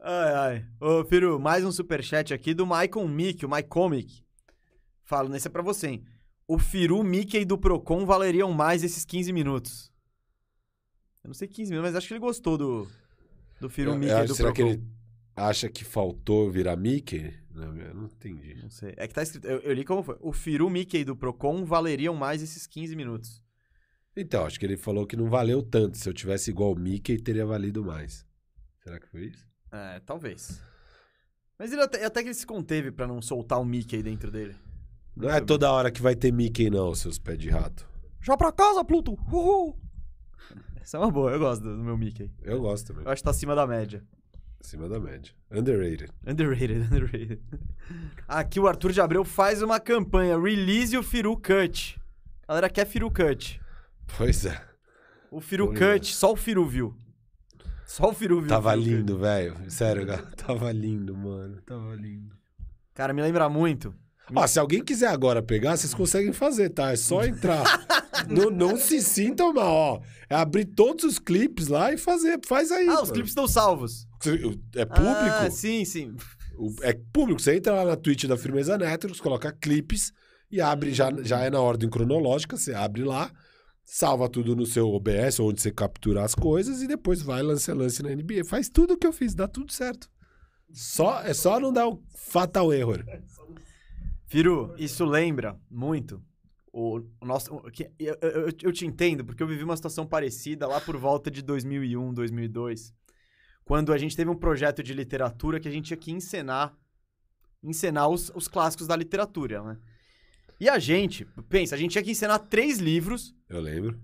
[0.08, 0.66] Ai, ai.
[0.80, 4.24] Ô, Firu, mais um superchat aqui do Maicon Mick, o Mycomic.
[5.04, 6.06] Falo, nesse é pra você, hein?
[6.48, 9.92] O Firu, Mickey do Procon valeriam mais esses 15 minutos.
[11.24, 12.88] Eu não sei 15 minutos, mas acho que ele gostou do,
[13.60, 14.70] do Firu, Eu- Mickey eu acho- do será Procon.
[14.70, 14.84] que ele
[15.36, 17.34] acha que faltou virar Mickey?
[17.56, 18.56] Não, eu não entendi.
[18.62, 18.94] Não sei.
[18.98, 19.48] É que tá escrito.
[19.48, 20.18] Eu, eu li como foi.
[20.20, 23.42] O Firu, Mickey do Procon valeriam mais esses 15 minutos.
[24.16, 25.98] Então, acho que ele falou que não valeu tanto.
[25.98, 28.26] Se eu tivesse igual o Mickey, teria valido mais.
[28.84, 29.48] Será que foi isso?
[29.72, 30.62] É, talvez.
[31.58, 34.56] Mas ele até, até que ele se conteve pra não soltar o Mickey dentro dele.
[35.16, 37.88] Não é toda hora que vai ter Mickey, não, seus pés de rato.
[38.22, 39.14] Já pra casa, Pluto!
[39.32, 39.80] Uhul!
[40.82, 42.30] Essa é uma boa, eu gosto do meu Mickey.
[42.44, 43.06] Eu gosto também.
[43.06, 44.04] Eu acho que tá acima da média.
[44.66, 45.32] Acima da média.
[45.52, 46.10] Underrated.
[46.26, 47.40] Underrated, underrated.
[48.28, 50.40] Aqui o Arthur de Abreu faz uma campanha.
[50.40, 52.02] Release o Firu Cut.
[52.48, 53.62] A galera quer Firu Cut.
[54.18, 54.60] Pois é.
[55.30, 56.98] O Firu Pois Cut, só o Firu viu.
[57.86, 58.50] Só o Firu viu.
[58.50, 59.56] Tava o Firu lindo, velho.
[59.70, 60.24] Sério, cara.
[60.36, 61.62] Tava lindo, mano.
[61.62, 62.36] Tava lindo.
[62.96, 63.94] Cara, me lembra muito.
[64.34, 66.92] Ó, se alguém quiser agora pegar, vocês conseguem fazer, tá?
[66.92, 67.64] É só entrar.
[68.30, 70.02] não, não se sintam mal, ó.
[70.30, 72.40] É abrir todos os clipes lá e fazer.
[72.46, 72.88] Faz aí.
[72.88, 73.14] Ah, os mano.
[73.14, 74.08] clipes estão salvos.
[74.76, 75.36] É público.
[75.40, 76.16] Ah, sim, sim.
[76.82, 77.42] É público.
[77.42, 80.12] Você entra lá na Twitch da Firmeza Networks, coloca clipes
[80.52, 83.32] e abre, já, já é na ordem cronológica, você abre lá,
[83.84, 88.02] salva tudo no seu OBS, onde você captura as coisas, e depois vai lance lance
[88.02, 88.46] na NBA.
[88.46, 90.10] Faz tudo o que eu fiz, dá tudo certo.
[90.72, 93.04] Só, é só não dar o fatal error.
[94.28, 96.22] Firu, isso lembra muito
[96.78, 97.50] o, nosso.
[97.98, 101.42] eu, eu- eu te entendo, porque eu vivi uma situação parecida lá por volta de
[101.42, 102.94] 2001, 2002,
[103.64, 106.78] quando a gente teve um projeto de literatura que a gente tinha que encenar,
[107.64, 109.78] encenar os, os clássicos da literatura, né?
[110.60, 114.00] E a gente, pensa, a gente tinha que encenar três livros, Eu lembro.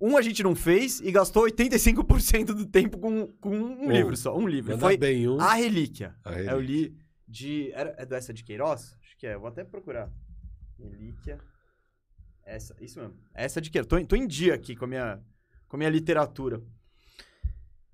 [0.00, 3.90] um a gente não fez e gastou 85% do tempo com, com um Um.
[3.92, 4.76] livro só, um livro.
[4.78, 5.40] Foi bem um.
[5.40, 6.14] A Relíquia.
[6.24, 6.96] A Eu li
[7.28, 7.70] de.
[7.72, 8.96] Era, é do Essa de Queiroz?
[9.02, 9.36] Acho que é.
[9.38, 10.10] Vou até procurar.
[10.78, 11.38] Relíquia.
[12.46, 13.14] Essa, isso mesmo.
[13.34, 13.88] Essa de Queiroz.
[13.88, 15.20] Tô, em- tô em dia aqui com a minha,
[15.68, 16.60] com a minha literatura.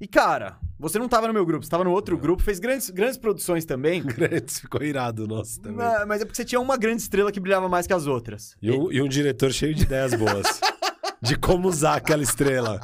[0.01, 2.23] E, cara, você não tava no meu grupo, você tava no outro Não.
[2.23, 4.01] grupo, fez grandes, grandes produções também.
[4.03, 5.77] Grandes, ficou irado o nosso também.
[5.77, 8.57] Mas, mas é porque você tinha uma grande estrela que brilhava mais que as outras.
[8.63, 10.59] E um, e um diretor cheio de ideias boas.
[11.21, 12.81] de como usar aquela estrela.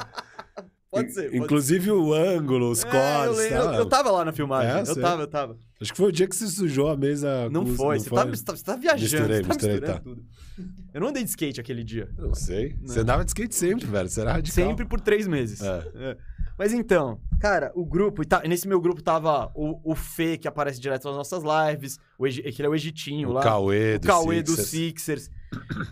[0.91, 1.23] Pode ser.
[1.23, 2.87] pode Inclusive o ângulo, os ser.
[2.87, 2.93] É, eu,
[3.33, 3.51] cortes.
[3.51, 3.75] eu, tá?
[3.77, 4.71] eu tava lá na filmagem.
[4.71, 5.01] É, eu sei.
[5.01, 5.57] tava, eu tava.
[5.79, 7.49] Acho que foi o dia que você sujou a mesa.
[7.49, 9.03] Não com foi, você, Tá, você, tá, você tá viajando.
[9.03, 9.99] Misturei, você tá misturei, misturando tá.
[10.03, 10.25] tudo.
[10.93, 12.09] Eu não andei de skate aquele dia.
[12.17, 12.75] Não sei.
[12.81, 12.87] Não.
[12.87, 14.09] Você andava de skate sempre, velho.
[14.09, 14.55] Você era radical.
[14.67, 15.61] Sempre por três meses.
[15.61, 15.91] É.
[15.95, 16.17] É.
[16.57, 21.05] Mas então, cara, o grupo, nesse meu grupo tava o, o Fê, que aparece direto
[21.05, 23.43] nas nossas lives, o, Egi- que ele é o Egitinho O lá.
[23.43, 25.29] Cauê o do Cauê dos Sixers.
[25.29, 25.31] Sixers.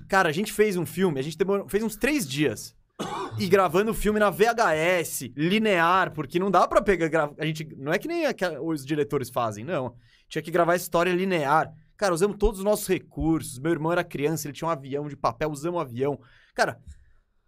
[0.07, 2.75] Cara, a gente fez um filme, a gente demorou, fez uns três dias
[3.39, 7.31] e gravando o filme na VHS, linear, porque não dá pra pegar.
[7.37, 7.65] A gente.
[7.77, 8.23] Não é que nem
[8.61, 9.95] os diretores fazem, não.
[10.27, 11.71] Tinha que gravar a história linear.
[11.97, 13.59] Cara, usamos todos os nossos recursos.
[13.59, 16.19] Meu irmão era criança, ele tinha um avião de papel, usamos um avião.
[16.53, 16.79] Cara,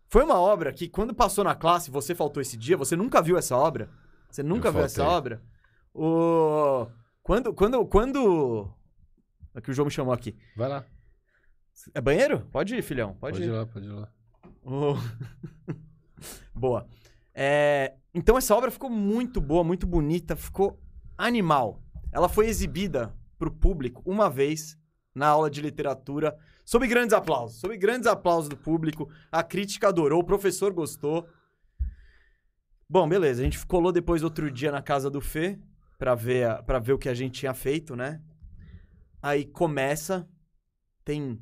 [0.09, 3.37] foi uma obra que quando passou na classe, você faltou esse dia, você nunca viu
[3.37, 3.89] essa obra?
[4.29, 5.17] Você nunca Eu viu essa faltei.
[5.17, 5.41] obra?
[5.93, 6.87] O...
[7.21, 8.69] Quando, quando, quando...
[9.53, 10.37] É que o João me chamou aqui.
[10.55, 10.85] Vai lá.
[11.93, 12.47] É banheiro?
[12.51, 13.15] Pode ir, filhão.
[13.15, 13.47] Pode, Pode, ir.
[13.47, 14.09] ir lá, pode ir lá.
[14.67, 14.95] O-
[16.53, 16.87] boa.
[17.33, 20.79] É, Então essa obra ficou muito boa, muito bonita, ficou
[21.17, 21.81] animal.
[22.11, 24.77] Ela foi exibida pro público uma vez
[25.13, 29.09] na aula de literatura, sob grandes aplausos, sob grandes aplausos do público.
[29.31, 31.27] A crítica adorou, o professor gostou.
[32.89, 33.41] Bom, beleza.
[33.41, 35.59] A gente colou depois outro dia na casa do Fê
[35.97, 38.21] pra ver, a- pra ver o que a gente tinha feito, né?
[39.21, 40.27] Aí começa,
[41.03, 41.39] tem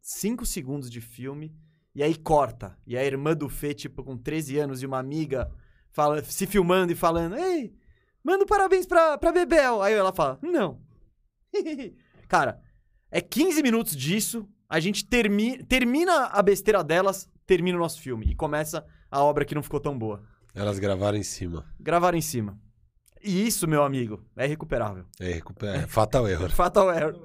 [0.00, 1.54] cinco segundos de filme.
[1.94, 2.76] E aí corta.
[2.86, 5.50] E a irmã do Fê, tipo, com 13 anos e uma amiga
[5.90, 7.74] fala, se filmando e falando: Ei,
[8.24, 9.82] manda um parabéns pra, pra Bebel.
[9.82, 10.80] Aí ela fala: Não.
[12.28, 12.60] Cara,
[13.10, 14.48] é 15 minutos disso.
[14.68, 18.26] A gente termi termina a besteira delas, termina o nosso filme.
[18.30, 20.22] E começa a obra que não ficou tão boa.
[20.54, 21.66] Elas gravaram em cima.
[21.78, 22.58] Gravaram em cima.
[23.22, 25.04] E isso, meu amigo, é recuperável.
[25.20, 26.48] É, recupera- é fatal erro.
[26.50, 27.20] Fatal error.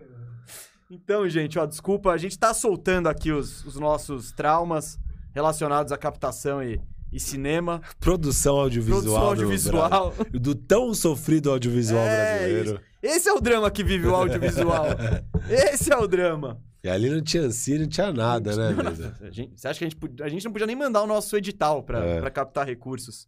[0.90, 4.98] Então, gente, ó, desculpa, a gente tá soltando aqui os, os nossos traumas
[5.34, 6.80] relacionados à captação e,
[7.12, 7.82] e cinema.
[8.00, 9.02] Produção audiovisual.
[9.02, 10.12] Produção do audiovisual.
[10.12, 10.40] Brasil.
[10.40, 12.82] Do tão sofrido audiovisual É, brasileiro.
[13.04, 14.86] Esse é o drama que vive o audiovisual.
[15.50, 16.62] Esse é o drama.
[16.84, 19.98] E ali não tinha ANSI, não tinha nada, né, gente- você acha que a gente,
[20.00, 22.20] pod- a gente não podia nem mandar o nosso edital pra, É.
[22.22, 23.28] pra captar recursos?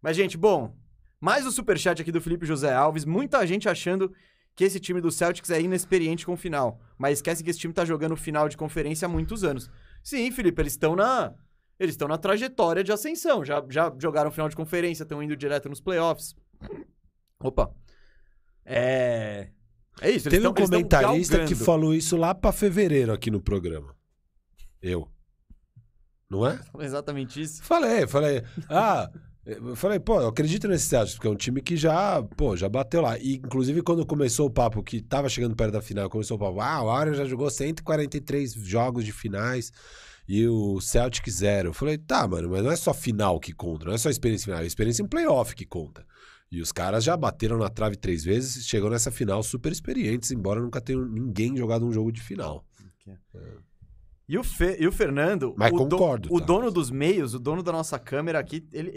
[0.00, 0.74] Mas, gente, bom,
[1.20, 3.04] mais o superchat aqui do Felipe José Alves.
[3.04, 4.10] Muita gente achando
[4.56, 6.80] que esse time do Celtics é inexperiente com o final.
[6.98, 9.70] Mas esquece que esse time tá jogando final de conferência há muitos anos.
[10.02, 11.32] Sim, Felipe, eles estão na.
[11.78, 13.44] Eles estão na trajetória de ascensão.
[13.44, 16.34] Já, já jogaram final de conferência, estão indo direto nos playoffs.
[17.38, 17.70] Opa.
[18.64, 19.50] É.
[20.00, 20.28] É isso.
[20.30, 23.94] Teve um tão- comentarista que falou isso lá pra fevereiro aqui no programa.
[24.80, 25.08] Eu.
[26.28, 26.58] Não é?
[26.80, 27.62] Exatamente isso.
[27.62, 28.42] Falei, falei.
[28.68, 29.10] Ah,
[29.46, 32.68] eu falei, pô, eu acredito nesse Celtics, porque é um time que já, pô, já
[32.68, 33.16] bateu lá.
[33.16, 36.60] E, inclusive, quando começou o papo, que tava chegando perto da final, começou o papo,
[36.60, 39.72] ah, o Warriors já jogou 143 jogos de finais
[40.28, 41.68] e o Celtic zero.
[41.68, 44.46] Eu falei, tá, mano, mas não é só final que conta, não é só experiência
[44.46, 46.04] final, é experiência em playoff que conta.
[46.50, 50.60] E os caras já bateram na trave três vezes, chegou nessa final super experientes, embora
[50.60, 52.64] nunca tenham ninguém jogado um jogo de final.
[54.28, 56.46] E o, Fe- e o Fernando, Mas o, do- concordo, o tá?
[56.46, 58.90] dono dos meios, o dono da nossa câmera aqui, ele,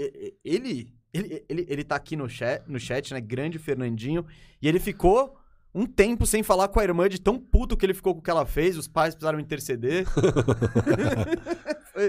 [0.43, 3.21] ele, ele, ele, ele tá aqui no chat, no chat, né?
[3.21, 4.25] Grande Fernandinho.
[4.61, 5.35] E ele ficou
[5.73, 8.23] um tempo sem falar com a irmã de tão puto que ele ficou com o
[8.23, 8.75] que ela fez.
[8.75, 10.05] Os pais precisaram interceder.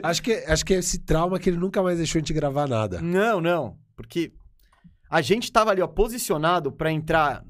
[0.03, 2.69] Acho que, acho que é esse trauma que ele nunca mais deixou a gente gravar
[2.69, 3.01] nada.
[3.01, 3.77] Não, não.
[3.97, 4.33] Porque
[5.11, 7.45] a gente tava ali, ó, posicionado pra entrar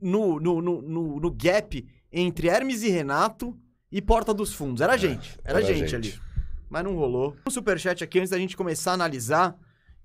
[0.00, 3.54] no, no, no, no, no gap entre Hermes e Renato
[3.92, 4.80] e Porta dos Fundos.
[4.80, 5.38] Era a gente.
[5.44, 5.94] Era, era gente, gente.
[5.94, 6.14] ali.
[6.70, 7.36] Mas não rolou.
[7.46, 9.54] Um superchat aqui antes da gente começar a analisar.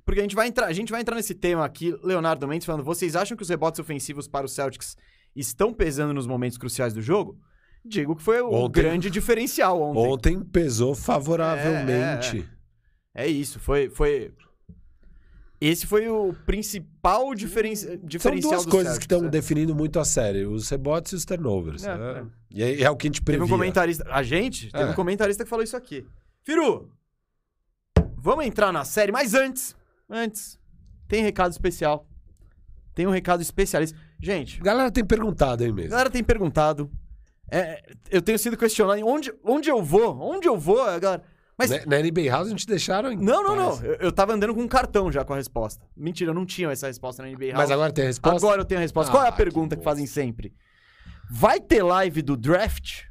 [0.05, 2.83] Porque a gente vai entrar, a gente vai entrar nesse tema aqui, Leonardo Mendes falando,
[2.83, 4.95] vocês acham que os rebotes ofensivos para os Celtics
[5.35, 7.37] estão pesando nos momentos cruciais do jogo?
[7.85, 9.99] Digo que foi o Ontem- grande diferencial ontem.
[10.13, 12.47] Ontem pesou favoravelmente.
[13.13, 14.33] É isso, foi, foi.
[15.59, 17.87] Esse foi o principal diferenci...
[17.87, 19.29] São diferencial duas do coisas Celtics, que estão né?
[19.29, 21.83] definindo muito a série: os rebotes e os turnovers.
[21.83, 22.19] É, né?
[22.19, 22.25] é.
[22.51, 23.45] E é, é o que a gente Teve previa.
[23.45, 24.05] um comentarista.
[24.09, 24.71] A gente?
[24.71, 24.87] Teve É.
[24.87, 26.05] um comentarista que falou isso aqui.
[26.43, 26.91] Firu,
[28.15, 29.75] vamos entrar na série, mas antes.
[30.09, 30.59] Antes.
[31.07, 32.07] Tem recado especial.
[32.93, 33.97] Tem um recado especialista.
[34.19, 35.91] Gente, galera tem perguntado aí mesmo.
[35.91, 36.89] galera tem perguntado.
[37.49, 39.01] é, eu tenho sido questionado.
[39.05, 40.19] Onde, onde eu vou?
[40.19, 41.23] Onde eu vou, a galera?
[41.57, 43.11] Mas Na, na NBA House a gente deixaram.
[43.11, 43.69] em Não, não, não.
[43.69, 43.83] paz.
[43.83, 45.83] Eu, eu tava andando com um cartão já com a resposta.
[45.95, 47.57] Mentira, eu não tinha essa resposta na NBA House.
[47.57, 48.37] Mas agora tem a resposta?
[48.37, 49.11] Agora eu tenho a resposta.
[49.11, 50.53] Qual é a Ah, pergunta que que, fazem sempre?
[51.29, 53.03] Vai ter live do draft?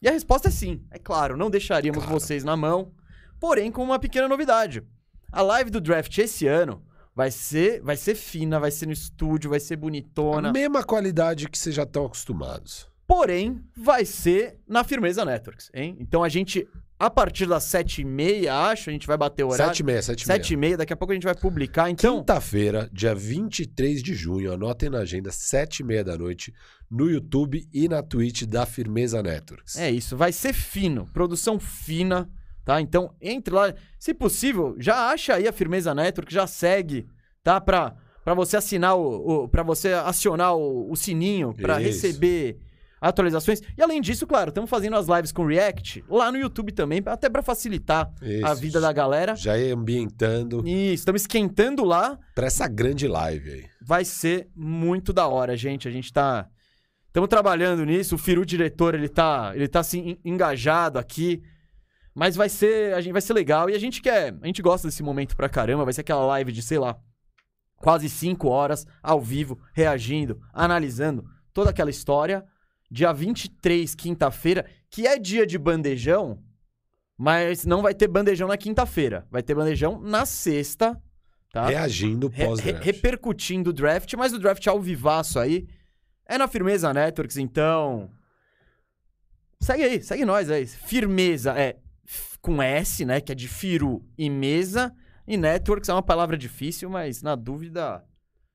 [0.00, 0.82] E a resposta é sim.
[0.90, 2.18] É claro, não deixaríamos Claro.
[2.18, 2.92] vocês na mão.
[3.38, 4.82] Porém, com uma pequena novidade.
[5.30, 6.82] A live do draft esse ano
[7.14, 10.48] vai ser, vai ser fina, vai ser no estúdio, vai ser bonitona.
[10.48, 12.88] A mesma qualidade que vocês já estão acostumados.
[13.06, 15.96] Porém, vai ser na Firmeza Networks, hein?
[16.00, 16.66] Então a gente,
[16.98, 19.66] a partir das sete e meia, acho, a gente vai bater o horário.
[19.66, 21.88] 7 e meia, 7 e Sete e meia, daqui a pouco a gente vai publicar.
[21.88, 26.52] Então, Quinta-feira, dia 23 de junho, anotem na agenda, 7 e meia da noite,
[26.90, 29.76] no YouTube e na Twitch da Firmeza Networks.
[29.76, 32.28] É isso, vai ser fino, produção fina,
[32.64, 32.80] tá?
[32.80, 37.06] Então, entre lá, se possível, já acha aí a Firmeza Network, já segue,
[37.44, 37.60] tá?
[37.60, 42.06] Pra, pra você assinar o, o para você acionar o, o sininho, pra Isso.
[42.06, 42.58] receber
[43.00, 43.60] atualizações.
[43.76, 47.28] E além disso, claro, estamos fazendo as lives com React lá no YouTube também, até
[47.28, 48.60] para facilitar a Isso.
[48.60, 49.34] vida da galera.
[49.36, 52.18] Já ia ambientando Isso, estamos esquentando lá.
[52.34, 53.64] pra essa grande live aí.
[53.80, 55.86] Vai ser muito da hora, gente.
[55.88, 56.46] A gente tá.
[57.06, 58.14] Estamos trabalhando nisso.
[58.16, 61.42] O Firu, diretor, ele tá, ele tá assim, en- engajado aqui.
[62.14, 63.70] Mas vai ser, a gente vai ser legal.
[63.70, 64.36] E a gente quer.
[64.42, 65.84] A gente gosta desse momento pra caramba.
[65.84, 66.96] Vai ser aquela live de, sei lá,
[67.76, 72.44] quase cinco horas ao vivo, reagindo, analisando toda aquela história.
[72.90, 76.42] Dia 23, quinta-feira, que é dia de bandejão,
[77.16, 79.26] mas não vai ter bandejão na quinta-feira.
[79.30, 81.00] Vai ter bandejão na sexta,
[81.52, 81.66] tá?
[81.66, 82.78] Reagindo Re- pós-draft.
[82.84, 85.68] re- repercutindo o draft, mas o draft ao vivaço aí
[86.26, 88.10] é na Firmeza Networks, então.
[89.60, 90.66] Segue aí, segue nós aí.
[90.66, 91.76] Firmeza é
[92.40, 93.20] com S, né?
[93.20, 94.94] Que é de Firu e mesa.
[95.26, 98.02] E Networks é uma palavra difícil, mas na dúvida,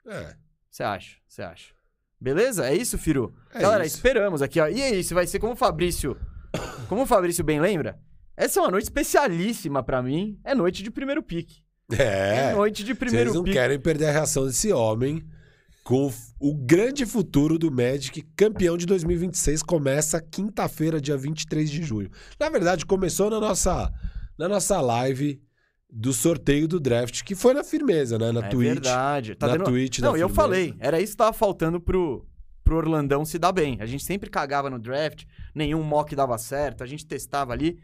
[0.08, 0.36] É,
[0.72, 1.74] você acha, você acha.
[2.23, 2.65] Beleza?
[2.69, 3.33] É isso, Firu?
[3.53, 3.97] É Galera, isso.
[3.97, 4.67] esperamos aqui, ó.
[4.69, 6.15] E é isso, vai ser como o Fabrício.
[6.88, 7.99] Como o Fabrício bem lembra,
[8.38, 10.39] essa é uma noite especialíssima pra mim.
[10.45, 11.62] É noite de primeiro pique.
[11.91, 12.53] É, é.
[12.53, 13.57] noite de primeiro Vocês não pique.
[13.57, 15.21] querem perder a reação desse homem
[15.83, 21.83] com o- o grande futuro do Magic, campeão de 2026, começa quinta-feira, dia 23 de
[21.83, 22.09] junho.
[22.39, 23.91] Na verdade, começou na nossa,
[24.39, 25.41] na nossa live
[25.95, 28.32] do sorteio do draft, que foi na firmeza, né?
[28.32, 28.73] Na é Twitch.
[28.73, 29.36] verdade.
[29.36, 29.65] Tá na dando...
[29.65, 30.34] Twitch, Não, eu Firmeza.
[30.36, 32.25] falei, era isso que tava faltando pro,
[32.63, 33.77] pro Orlandão se dar bem.
[33.79, 37.77] A gente sempre cagava no draft, nenhum mock dava certo, a gente testava ali.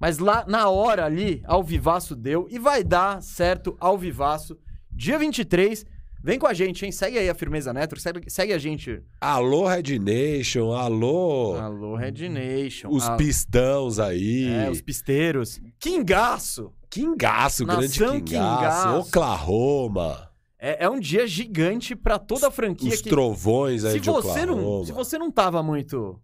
[0.00, 4.56] Mas lá na hora ali, ao vivaço deu e vai dar certo ao vivaço.
[4.90, 5.84] Dia 23,
[6.22, 6.92] vem com a gente, hein?
[6.92, 9.02] Segue aí a Firmeza Network, segue, segue a gente.
[9.20, 12.88] Alô, Red Nation, alô, Alô, Red Nation.
[12.90, 14.46] os a- pistãos aí.
[14.48, 15.60] É, os pisteiros.
[15.78, 16.72] Kingaço!
[16.94, 19.08] Kingaço, grande Nação Kingaço.
[19.08, 23.10] Oklahoma, É, é um dia gigante pra toda a franquia os que...
[23.10, 24.86] trovões aí se de você não, Oklahoma.
[24.86, 26.20] se você não tava muito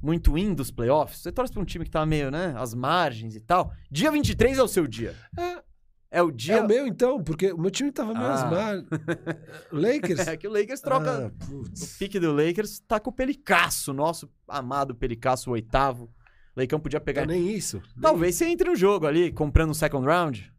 [0.00, 3.34] muito in dos playoffs, você torce pra um time que tá meio, né, às margens
[3.34, 3.72] e tal.
[3.90, 5.14] Dia 23 é o seu dia.
[5.36, 5.62] É.
[6.10, 8.34] É o dia É o meu então, porque o meu time tava meio Ah.
[8.34, 8.84] asmar.
[9.72, 10.26] Lakers.
[10.26, 14.28] É que o Lakers troca Ah, o pique do Lakers tá com o Pelicasso, nosso
[14.48, 16.08] amado Pelicasso, o oitavo.
[16.58, 17.20] O Leicão podia pegar.
[17.24, 17.80] Não, nem isso.
[18.02, 20.52] Talvez você entre no jogo ali, comprando um second round.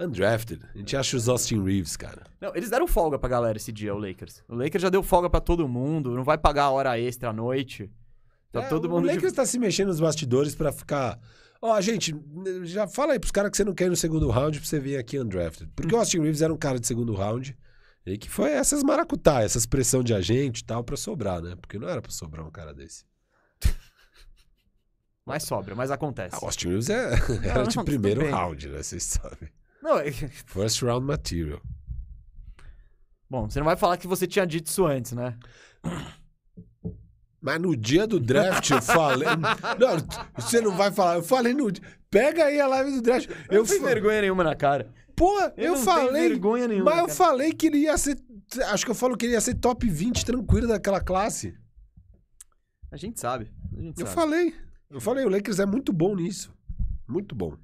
[0.00, 0.62] Undrafted.
[0.74, 2.24] A gente acha os Austin Reeves, cara.
[2.40, 4.42] Não, eles deram folga pra galera esse dia, o Lakers.
[4.48, 7.32] O Lakers já deu folga pra todo mundo, não vai pagar a hora extra à
[7.34, 7.90] noite.
[8.50, 11.18] Tá É, todo o mundo de- Lakers tá se mexendo nos bastidores pra ficar.
[11.60, 12.14] Ó, gente,
[12.62, 14.80] já fala aí pros caras que você não quer ir no segundo round pra você
[14.80, 15.70] vir aqui undrafted.
[15.76, 17.54] Porque o Austin Reeves era um cara de segundo round.
[18.06, 21.54] E que foi essas maracutá, essas pressão de agente e tal, pra sobrar, né?
[21.60, 23.04] Porque não era pra sobrar um cara desse.
[25.26, 26.36] Mais sobra, mas acontece.
[26.36, 27.10] Ah, o Austin Reeves é,
[27.44, 28.82] era não, de tudo primeiro round, né?
[28.82, 29.48] Vocês sabem.
[29.82, 31.60] Não, é- First round material.
[33.28, 35.36] Bom, você não vai falar que você tinha dito isso antes, né?
[37.40, 39.28] Mas no dia do draft eu falei.
[39.78, 41.16] Não, você não vai falar.
[41.16, 41.84] Eu falei no dia.
[42.10, 43.28] Pega aí a live do draft.
[43.28, 44.92] Eu Eu não tenho vergonha nenhuma na cara.
[45.14, 46.12] Pô, Eu eu não falei.
[46.12, 48.16] tenho vergonha nenhuma, Mas eu falei que ele ia ser.
[48.68, 51.54] Acho que eu falo que ele ia ser top 20 tranquilo daquela classe.
[52.90, 53.52] A gente sabe.
[53.76, 54.14] A gente Eu sabe.
[54.20, 54.54] falei.
[54.90, 56.52] Eu falei, o Lakers é muito bom nisso.
[57.08, 57.56] Muito bom.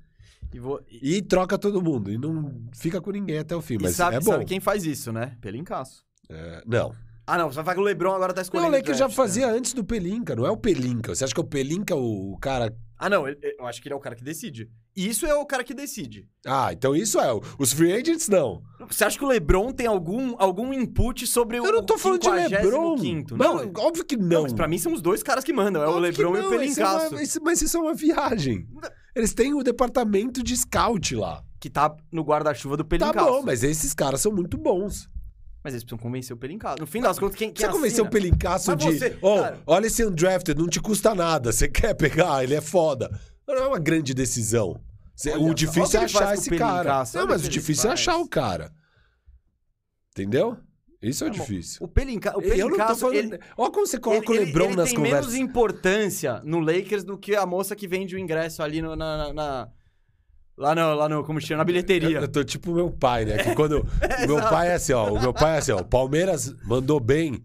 [0.52, 2.10] E, vou- e- E troca todo mundo.
[2.10, 3.74] E não fica com ninguém até o fim.
[3.74, 4.32] e Mas sabe, é bom.
[4.32, 5.36] sabe quem faz isso, né?
[5.40, 6.04] Pelincaço.
[6.28, 6.94] É, não.
[7.26, 7.50] Ah, não.
[7.50, 9.14] Você vai que o Lebron agora tá Não, escolhendo o Lakers já né?
[9.14, 10.34] fazia antes do Pelinka.
[10.34, 11.14] Não é o Pelinka.
[11.14, 12.74] Você acha que é o Pelinka o cara.
[12.98, 13.26] Ah, não.
[13.28, 14.70] eu acho que ele é o cara que decide.
[14.94, 16.28] Isso é o cara que decide.
[16.46, 17.32] Ah, então isso é.
[17.32, 18.62] o- Os free agents não.
[18.88, 22.20] Você acha que o Lebron tem algum, algum input sobre o Eu não tô falando
[22.20, 22.96] de LeBron.
[22.96, 23.30] 55º?
[23.36, 24.28] Não, Não, óbvio que não.
[24.28, 24.42] não.
[24.42, 25.82] mas pra mim são os dois caras que mandam.
[25.82, 27.14] É o Óbvio que Lebron e o não, é Pelincaço.
[27.22, 28.66] isso- Mas isso é uma viagem.
[29.16, 31.42] Eles têm o departamento de scout lá.
[31.58, 33.26] Que tá no guarda-chuva do Tá Pelincaço.
[33.26, 35.08] bom, mas esses caras são muito bons.
[35.64, 36.76] Mas eles precisam convencer o Pelincaço.
[36.80, 38.84] No fim das contas, quem, quem Você convenceu o Pelincaço de.
[38.84, 41.52] você- "Ó, cara- olha esse undrafted, não te custa nada.
[41.52, 42.42] Você quer pegar?
[42.42, 43.08] Ele é foda.
[43.46, 44.80] Não é uma grande decisão.
[45.26, 47.04] Olha o difícil é ele achar esse cara.
[47.14, 48.00] Não, mas o ele difícil é faz.
[48.00, 48.72] achar o cara.
[50.12, 50.56] Entendeu?
[51.00, 51.38] Isso é o bom.
[51.38, 51.78] difícil.
[51.80, 52.36] O, Pelinca...
[52.36, 53.16] o Eu não tô Pelincaço, falando.
[53.16, 55.32] ele, Olha como você coloca ele, o Lebron ele nas tem conversas.
[55.32, 59.32] menos importância no Lakers do que a moça que vende o ingresso ali no- na-
[59.32, 59.68] na-
[60.56, 62.20] Lá no, lá no, como chama, na bilheteria.
[62.20, 63.38] Eu tô tipo o meu pai, né?
[63.38, 63.80] Que quando.
[64.24, 65.10] o meu pai é assim, ó.
[65.10, 65.78] O meu pai é assim, ó.
[65.78, 67.44] O Palmeiras mandou bem.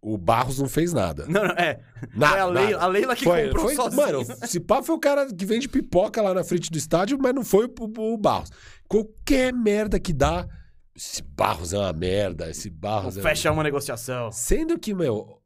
[0.00, 1.24] O Barros não fez nada.
[1.26, 1.80] Não, não, é.
[2.14, 2.84] Nada, foi a Leila, nada.
[2.84, 4.06] a Leila que Foi, comprou foi, sozinha.
[4.06, 7.34] mano, esse pá foi o cara que vende pipoca lá na frente do estádio, mas
[7.34, 8.50] não foi o, o Barros.
[8.86, 10.46] Qualquer merda que dá,
[10.94, 13.22] esse Barros é uma merda, esse Barros é...
[13.22, 14.30] fecha uma negociação.
[14.30, 15.40] Sendo que, meu,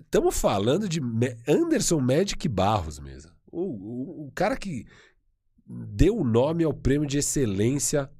[0.00, 1.00] estamos falando de
[1.46, 3.30] Anderson Magic Barros mesmo.
[3.46, 4.84] O, o, o cara que
[5.66, 8.10] deu o nome ao prêmio de excelência...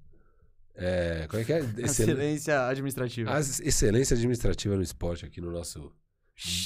[0.76, 1.58] É, como é que é?
[1.78, 2.08] Excel...
[2.08, 3.32] Excelência administrativa.
[3.32, 5.92] A excelência administrativa no esporte aqui no nosso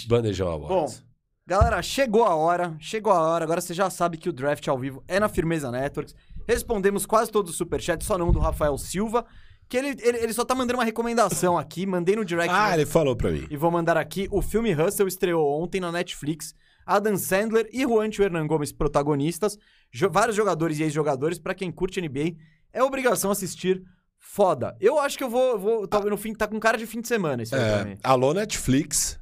[0.07, 1.05] Bandejão Bom, Awards.
[1.47, 3.45] galera, chegou a hora, chegou a hora.
[3.45, 6.15] Agora você já sabe que o draft ao vivo é na Firmeza Networks.
[6.47, 9.27] Respondemos quase todos os superchats, só não do Rafael Silva,
[9.69, 11.85] que ele, ele, ele só tá mandando uma recomendação aqui.
[11.85, 13.47] Mandei no direct ah, ele falou pra mim.
[13.51, 14.27] e vou mandar aqui.
[14.31, 16.55] O filme Hustle estreou ontem na Netflix.
[16.97, 19.57] Adam Sandler e Juancho Hernan Gomes protagonistas.
[19.93, 21.39] Jo- vários jogadores e ex-jogadores.
[21.39, 22.35] Pra quem curte NBA,
[22.73, 23.83] é obrigação assistir.
[24.19, 24.77] Foda.
[24.81, 25.59] Eu acho que eu vou.
[25.59, 29.19] vou tá, no fim, tá com cara de fim de semana pra É, alô, Netflix.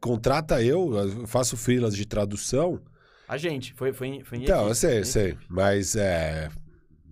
[0.00, 2.80] Contrata eu, eu faço freelas de tradução.
[3.28, 5.38] A gente, foi, foi, em- foi em Então, equipe, eu sei, eu em sei.
[5.48, 6.50] Mas é.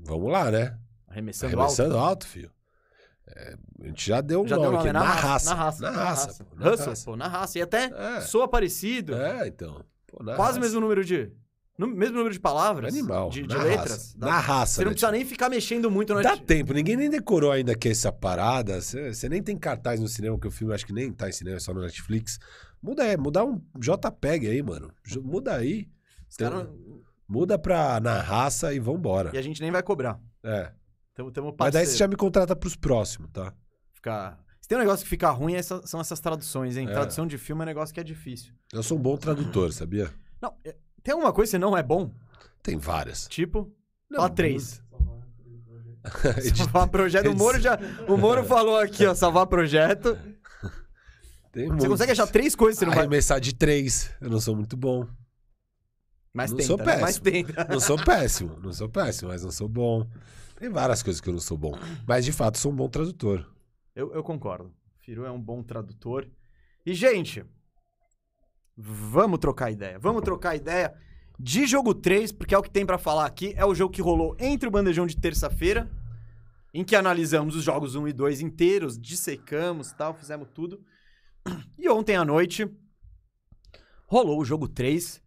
[0.04, 0.76] Vamos lá, né?
[1.08, 2.08] Arremessando, Arremessando alto.
[2.08, 2.50] alto, filho.
[3.28, 4.92] É, a gente já deu um Já nome deu nome, aqui.
[4.92, 5.82] na, Na raça, raça.
[5.82, 6.26] Na raça.
[6.26, 6.44] Na raça.
[6.44, 7.04] pô, na Hustle, raça.
[7.04, 7.58] pô, na raça.
[7.58, 7.84] E até
[8.16, 8.20] É.
[8.22, 9.14] soa parecido.
[9.14, 9.84] É, então.
[10.10, 11.30] Pô, Quase o mesmo número de.
[11.78, 12.92] no- mesmo número de palavras.
[12.92, 13.30] Animal.
[13.30, 13.90] De, de na letras.
[13.90, 14.18] Raça.
[14.18, 14.74] Dá- Na raça.
[14.74, 17.88] Você não né, precisa nem ficar mexendo muito Dá tempo, ninguém nem decorou ainda que
[17.88, 18.80] é essa parada.
[18.80, 21.56] Você nem tem cartaz no cinema, que o filme acho que nem tá em cinema,
[21.56, 22.38] é só no Netflix.
[22.82, 24.92] Muda aí, muda um JPEG aí, mano.
[25.22, 25.88] Muda aí.
[26.28, 26.68] Os caras-
[27.28, 29.30] Muda pra na raça e vambora.
[29.32, 30.18] E a gente nem vai cobrar.
[30.42, 30.72] É.
[31.14, 33.52] Tamo, tamo Mas daí você já me contrata pros próximos, tá?
[33.92, 34.36] Ficar...
[34.70, 36.88] Tem um negócio que fica ruim, essa- são essas traduções, hein?
[36.88, 36.92] É.
[36.92, 38.52] Tradução de filme é um negócio que é difícil.
[38.72, 40.08] Eu sou um bom tradutor, sabia?
[40.40, 42.14] Não, é- tem alguma coisa que você não é bom?
[42.62, 43.26] Tem várias.
[43.26, 43.68] Tipo,
[44.08, 44.80] Não, fala três.
[46.56, 47.26] Salvar projeto.
[47.32, 47.76] O Moro já.
[48.06, 50.16] O Moro falou aqui, ó, salvar projeto.
[51.50, 51.88] Tem Você muitos.
[51.88, 53.00] consegue achar três coisas que você não vai.
[53.00, 54.08] Arremessar de três.
[54.20, 55.04] Eu não sou muito bom.
[56.32, 56.84] Mas não tenta, sou né?
[56.84, 57.02] péssimo.
[57.06, 57.64] Mas tenta.
[57.68, 58.60] Não sou péssimo.
[58.62, 60.06] Não sou péssimo, mas não sou bom.
[60.60, 61.76] Tem várias coisas que eu não sou bom.
[62.06, 63.44] Mas, de fato, sou um bom tradutor.
[64.00, 64.72] Eu, eu concordo.
[65.00, 66.26] Firu é um bom tradutor.
[66.86, 67.44] E, gente,
[68.74, 69.98] vamos trocar ideia.
[69.98, 70.94] Vamos trocar ideia
[71.38, 73.52] de jogo 3, porque é o que tem pra falar aqui.
[73.56, 75.90] É o jogo que rolou entre o bandejão de terça-feira,
[76.72, 80.82] em que analisamos os jogos 1 e 2 inteiros, dissecamos tal, fizemos tudo.
[81.76, 82.66] E ontem à noite
[84.06, 85.22] rolou o jogo 3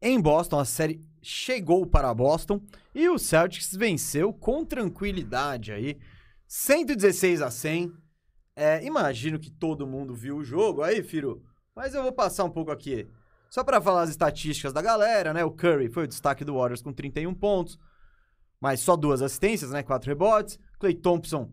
[0.00, 0.60] em Boston.
[0.60, 2.62] A série chegou para Boston
[2.94, 5.98] e o Celtics venceu com tranquilidade aí,
[6.46, 8.03] 116 a 100.
[8.56, 11.42] É, imagino que todo mundo viu o jogo aí, Firo.
[11.74, 13.06] Mas eu vou passar um pouco aqui.
[13.50, 15.44] Só pra falar as estatísticas da galera, né?
[15.44, 17.78] O Curry foi o destaque do Warriors com 31 pontos.
[18.60, 19.82] Mas só duas assistências, né?
[19.82, 20.58] Quatro rebotes.
[20.78, 21.50] Clay Thompson.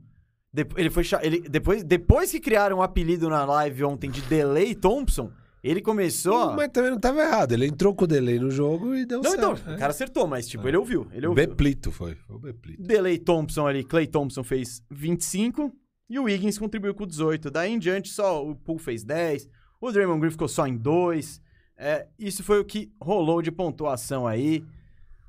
[0.77, 5.31] ele foi ele, depois, depois que criaram um apelido na live ontem de Delay Thompson,
[5.63, 6.53] ele começou.
[6.53, 7.51] Mas também não estava errado.
[7.53, 9.75] Ele entrou com o delay no jogo e deu Não, então, certo.
[9.75, 11.07] o cara acertou, mas tipo, ele ouviu.
[11.11, 11.47] Ele ouviu.
[11.47, 12.15] Beplito foi.
[12.15, 12.81] Foi o Beplito.
[12.81, 15.71] Delay Thompson ali, Clay Thompson fez 25
[16.11, 17.49] e o Wiggins contribuiu com 18.
[17.49, 19.47] Daí em diante, só o Poole fez 10,
[19.79, 21.41] o Draymond Green ficou só em 2.
[21.77, 24.61] É, isso foi o que rolou de pontuação aí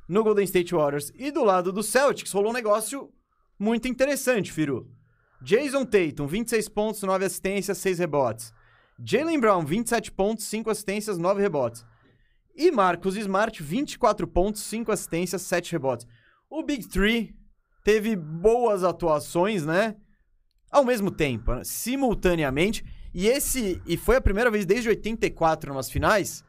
[0.09, 1.13] no Golden State Warriors.
[1.15, 3.13] E do lado do Celtics, rolou um negócio
[3.57, 4.91] muito interessante, Firu.
[5.41, 8.53] Jason Tatum, 26 pontos, 9 assistências, 6 rebotes.
[9.05, 11.87] Jalen Brown, 27 pontos, 5 assistências, 9 rebotes.
[12.57, 16.09] E Marcus Smart, 24 pontos, 5 assistências, 7 rebotes.
[16.51, 17.37] O Big Three
[17.85, 19.97] teve boas atuações, né?
[20.73, 21.63] Ao mesmo tempo, né?
[21.63, 22.85] simultaneamente.
[23.15, 26.43] E esse e foi a primeira vez desde 84 nas finais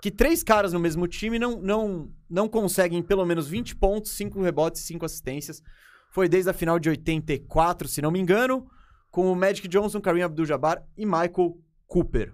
[0.00, 4.40] que três caras no mesmo time não, não, não conseguem pelo menos 20 pontos, 5
[4.40, 5.62] rebotes e 5 assistências.
[6.10, 8.70] Foi desde a final de 84, se não me engano,
[9.10, 11.58] com o Magic Johnson, Kareem Abdul-Jabbar e Michael
[11.88, 12.32] Cooper.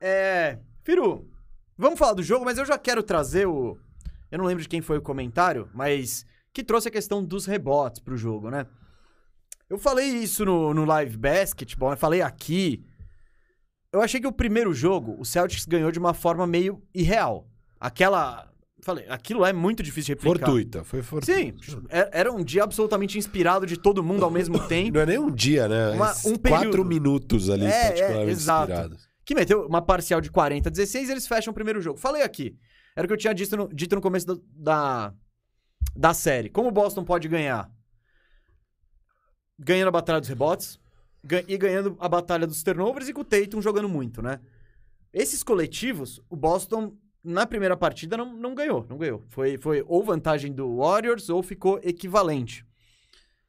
[0.00, 1.30] É, Firu,
[1.78, 3.78] vamos falar do jogo, mas eu já quero trazer o
[4.34, 8.00] eu não lembro de quem foi o comentário, mas que trouxe a questão dos rebotes
[8.00, 8.66] pro jogo, né?
[9.74, 12.84] Eu falei isso no, no Live Basketball, eu falei aqui.
[13.92, 17.48] Eu achei que o primeiro jogo, o Celtics ganhou de uma forma meio irreal.
[17.80, 18.48] Aquela.
[18.82, 20.46] Falei, aquilo é muito difícil de replicar.
[20.46, 20.84] Fortuita.
[20.84, 21.40] Foi fortuita.
[21.40, 21.54] Sim,
[21.88, 24.94] é- era um dia absolutamente inspirado de todo mundo ao mesmo tempo.
[24.94, 25.90] Não é nem um dia, né?
[25.90, 26.84] Uma- um Quatro período.
[26.84, 28.70] minutos ali, É, é, particularmente exato.
[28.72, 29.08] inspirados.
[29.24, 31.98] que meteu uma parcial de 40 a 16 eles fecham o primeiro jogo.
[31.98, 32.54] Falei aqui.
[32.94, 35.12] Era o que eu tinha dito no, dito no começo do- da,
[35.96, 36.48] da série.
[36.50, 37.70] Como o Boston pode ganhar?
[39.58, 40.78] Ganhando a batalha dos rebotes
[41.48, 44.40] e ganhando a batalha dos turnovers e com o Tatum jogando muito, né?
[45.12, 48.84] Esses coletivos, o Boston, na primeira partida, não, não ganhou.
[48.88, 49.24] Não ganhou.
[49.28, 52.66] Foi, foi ou vantagem do Warriors ou ficou equivalente.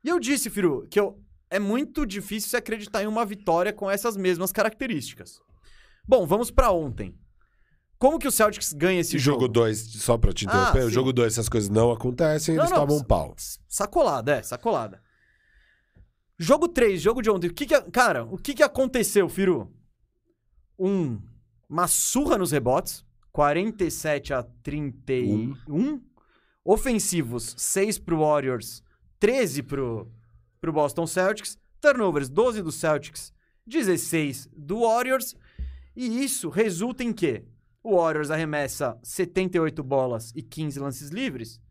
[0.03, 3.89] E eu disse, Firu, que eu, é muito difícil se acreditar em uma vitória com
[3.89, 5.41] essas mesmas características.
[6.07, 7.17] Bom, vamos pra ontem.
[7.97, 9.41] Como que o Celtics ganha esse jogo?
[9.41, 12.63] jogo 2, só pra te interromper, Ah, o jogo 2, essas coisas não acontecem, Não,
[12.63, 13.35] eles não, tomam um pau.
[13.67, 15.01] Sacolada, é, sacolada.
[16.37, 17.47] Jogo 3, jogo de ontem.
[17.47, 19.71] O que que, cara, o que que aconteceu, Firu?
[20.77, 21.21] Um,
[21.69, 26.01] uma surra nos rebotes, 47 a 31.
[26.63, 28.83] Ofensivos, 6 pro Warriors,
[29.19, 30.11] 13 pro,
[30.59, 31.57] pro Boston Celtics.
[31.79, 33.31] Turnovers, 12 do Celtics,
[33.65, 35.35] 16 do Warriors.
[35.95, 37.45] E isso resulta em quê?
[37.83, 41.61] O Warriors arremessa 78 bolas e 15 lances livres.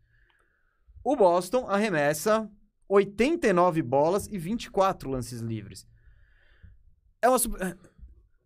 [1.03, 2.49] O Boston arremessa
[2.87, 5.87] 89 bolas e 24 lances livres.
[7.21, 7.37] É uma.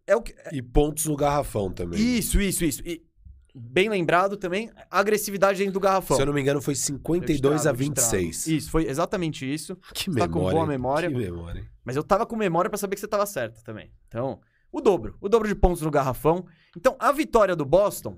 [0.08, 0.34] É o que...
[0.52, 2.00] E pontos no garrafão também.
[2.00, 2.82] Isso, isso, isso.
[2.84, 3.06] E,
[3.54, 6.16] bem lembrado também, agressividade dentro do garrafão.
[6.16, 8.48] Se eu não me engano, foi 52 a 26.
[8.48, 9.78] Isso, foi exatamente isso.
[9.94, 10.28] Que memória.
[10.28, 11.10] tá com boa memória.
[11.10, 11.70] Que memória.
[11.84, 13.92] Mas eu tava com memória pra saber que você tava certo também.
[14.08, 14.40] Então,
[14.72, 15.16] o dobro.
[15.22, 16.46] O dobro de pontos no garrafão.
[16.76, 18.18] Então, a vitória do Boston,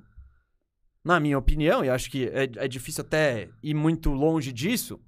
[1.03, 4.99] na minha opinião, e acho que é, é difícil até ir muito longe disso,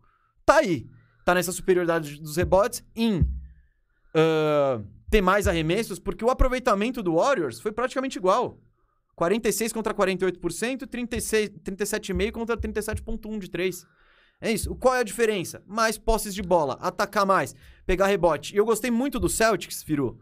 [0.46, 0.88] tá aí.
[1.24, 3.26] Tá nessa superioridade dos rebotes em
[4.14, 8.60] ah, ter mais arremessos, porque o aproveitamento do Warriors foi praticamente igual.
[9.16, 13.86] 46 contra 48%, 36 37,5 contra 37,1 de 3.
[14.42, 14.76] É isso.
[14.76, 15.64] Qual é a diferença?
[15.68, 17.56] Mais posses de bola, atacar mais,
[17.86, 18.54] pegar rebote.
[18.54, 20.20] E eu gostei muito do Celtics, Firu,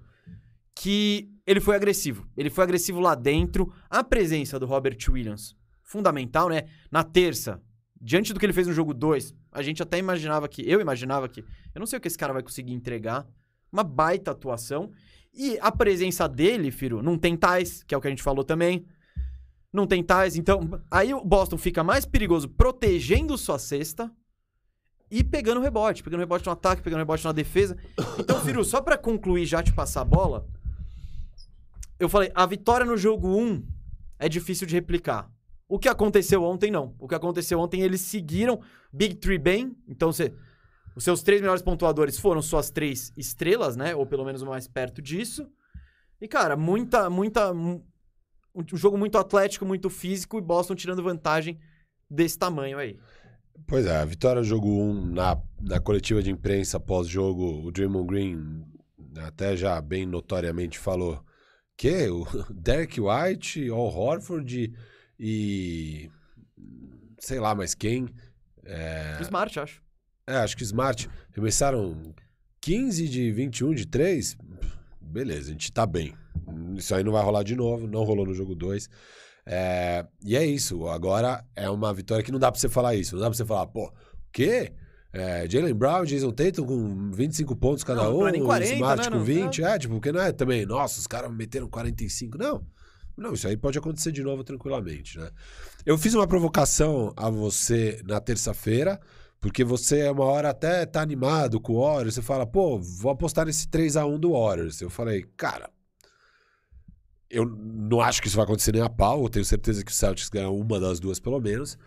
[0.75, 2.27] que ele foi agressivo.
[2.35, 3.73] Ele foi agressivo lá dentro.
[3.89, 6.65] A presença do Robert Williams, fundamental, né?
[6.91, 7.61] Na terça,
[8.01, 11.29] diante do que ele fez no jogo 2, a gente até imaginava que, eu imaginava
[11.29, 13.27] que, eu não sei o que esse cara vai conseguir entregar,
[13.71, 14.91] uma baita atuação.
[15.33, 18.43] E a presença dele, Firu, não tem tais, que é o que a gente falou
[18.43, 18.85] também.
[19.71, 24.11] Não tem tais, então aí o Boston fica mais perigoso protegendo sua cesta
[25.09, 27.77] e pegando rebote, pegando rebote no ataque, pegando rebote na defesa.
[28.19, 30.45] Então, Firu, só pra concluir já te passar a bola,
[31.97, 33.65] eu falei, a vitória no jogo 1
[34.19, 35.31] é difícil de replicar.
[35.71, 36.93] O que aconteceu ontem, não.
[36.99, 38.61] O que aconteceu ontem, eles seguiram
[38.91, 39.75] Big Three bem.
[39.87, 40.33] Então, você,
[40.95, 43.95] os seus três melhores pontuadores foram suas três estrelas, né?
[43.95, 45.47] Ou pelo menos o mais perto disso.
[46.19, 47.53] E, cara, muita, muita.
[47.53, 47.81] Um
[48.53, 51.57] um jogo muito atlético, muito físico e Boston tirando vantagem
[52.09, 52.99] desse tamanho aí.
[53.65, 58.65] Pois é, a vitória jogo 1 na, na coletiva de imprensa pós-jogo, o Draymond Green
[59.17, 61.23] até já bem notoriamente falou
[61.77, 64.73] que o Derek White, Al Horford
[65.23, 66.09] e
[67.19, 68.09] sei lá mais quem.
[68.65, 69.83] É, Smart, acho.
[70.25, 71.95] é, acho que Smart começaram
[72.59, 74.35] 15 de 21 de 3.
[74.99, 76.15] Beleza, a gente tá bem.
[76.75, 78.89] Isso aí não vai rolar de novo, não rolou no jogo 2.
[79.45, 80.87] É, e é isso.
[80.87, 83.13] Agora é uma vitória que não dá pra você falar isso.
[83.13, 83.93] Não dá pra você falar, pô, o
[84.31, 84.73] quê?
[85.13, 89.03] É, Jalen Brown, Jason Tatum com 25 pontos cada Não, um, é nem 40, Smart
[89.03, 89.63] né, com não, 20.
[89.63, 92.37] É, tipo, porque não é também, nossa, os caras meteram 45.
[92.39, 92.65] Não.
[93.17, 95.29] Não, isso aí pode acontecer de novo tranquilamente, né?
[95.85, 98.99] Eu fiz uma provocação a você na terça-feira,
[99.39, 103.11] porque você é uma hora até tá animado com o Warriors, você fala, pô, vou
[103.11, 104.81] apostar nesse 3 a 1 do Warriors.
[104.81, 105.69] Eu falei, cara,
[107.29, 109.95] eu não acho que isso vai acontecer nem a pau, eu tenho certeza que o
[109.95, 111.77] Celtics ganha uma das duas pelo menos.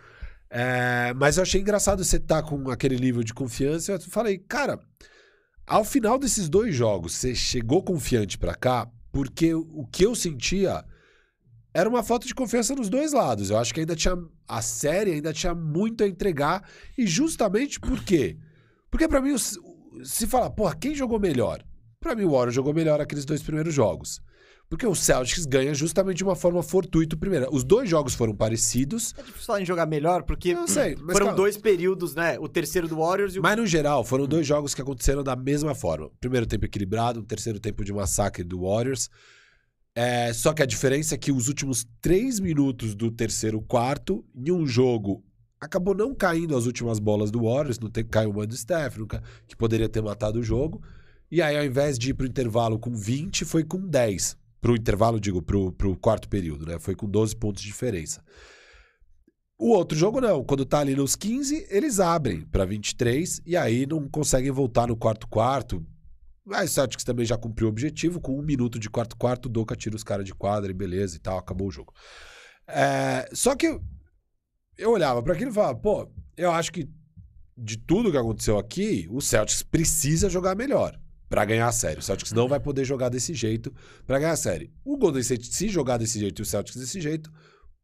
[0.51, 3.93] É, mas eu achei engraçado você estar com aquele nível de confiança.
[3.93, 4.79] Eu falei, cara,
[5.67, 10.85] ao final desses dois jogos, você chegou confiante pra cá, porque o que eu sentia
[11.75, 13.51] era uma falta de confiança nos dois lados.
[13.51, 14.17] Eu acho que ainda tinha
[14.47, 16.63] a série ainda tinha muito a entregar
[16.97, 18.39] e justamente por quê?
[18.91, 21.65] Porque pra mim se falar, porra, quem jogou melhor?
[22.01, 24.21] Pra mim o Warriors jogou melhor aqueles dois primeiros jogos.
[24.69, 27.49] Porque o Celtics ganha justamente de uma forma fortuita o primeiro.
[27.53, 31.13] Os dois jogos foram parecidos, É difícil falar em jogar melhor, porque Eu sei, mas
[31.13, 31.37] foram calma.
[31.37, 32.39] dois períodos, né?
[32.39, 33.43] O terceiro do Warriors e o.
[33.43, 36.11] Mas no geral, foram dois jogos que aconteceram da mesma forma.
[36.19, 39.11] Primeiro tempo equilibrado, um terceiro tempo de massacre do Warriors.
[39.97, 44.51] É, só que a diferença é que os últimos três minutos do terceiro quarto, em
[44.51, 45.25] um jogo,
[45.61, 48.97] acabou não caindo as últimas bolas do Warriors, não tem, caiu uma do Steph,
[49.47, 50.83] que poderia ter matado o jogo.
[51.31, 54.37] E aí, ao invés de ir pro intervalo com 20, foi com 10.
[54.61, 56.79] Pro intervalo, digo, pro, pro quarto período, né?
[56.79, 58.23] Foi com 12 pontos de diferença.
[59.59, 60.45] O outro jogo não.
[60.45, 64.97] Quando tá ali nos 15, eles abrem para 23 e aí não conseguem voltar no
[64.97, 65.85] quarto quarto.
[66.45, 68.21] Mas o Celtics também já cumpriu o objetivo.
[68.21, 71.17] Com um minuto de quarto quarto, o Doca tira os caras de quadra e beleza
[71.17, 71.93] e tal, acabou o jogo.
[72.67, 73.83] É, só que eu,
[74.77, 76.89] eu olhava para aquilo e falava, pô, eu acho que
[77.57, 82.01] de tudo que aconteceu aqui, o Celtics precisa jogar melhor para ganhar a série.
[82.01, 83.73] O Celtics não vai poder jogar desse jeito
[84.07, 84.73] para ganhar a série.
[84.85, 87.33] O Golden State, se jogar desse jeito e o Celtics desse jeito,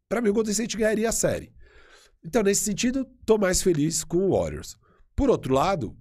[0.09, 1.53] para mim o Golden State ganharia a série.
[2.23, 4.77] Então, nesse sentido, tô mais feliz com o Warriors.
[5.17, 5.97] Por outro lado,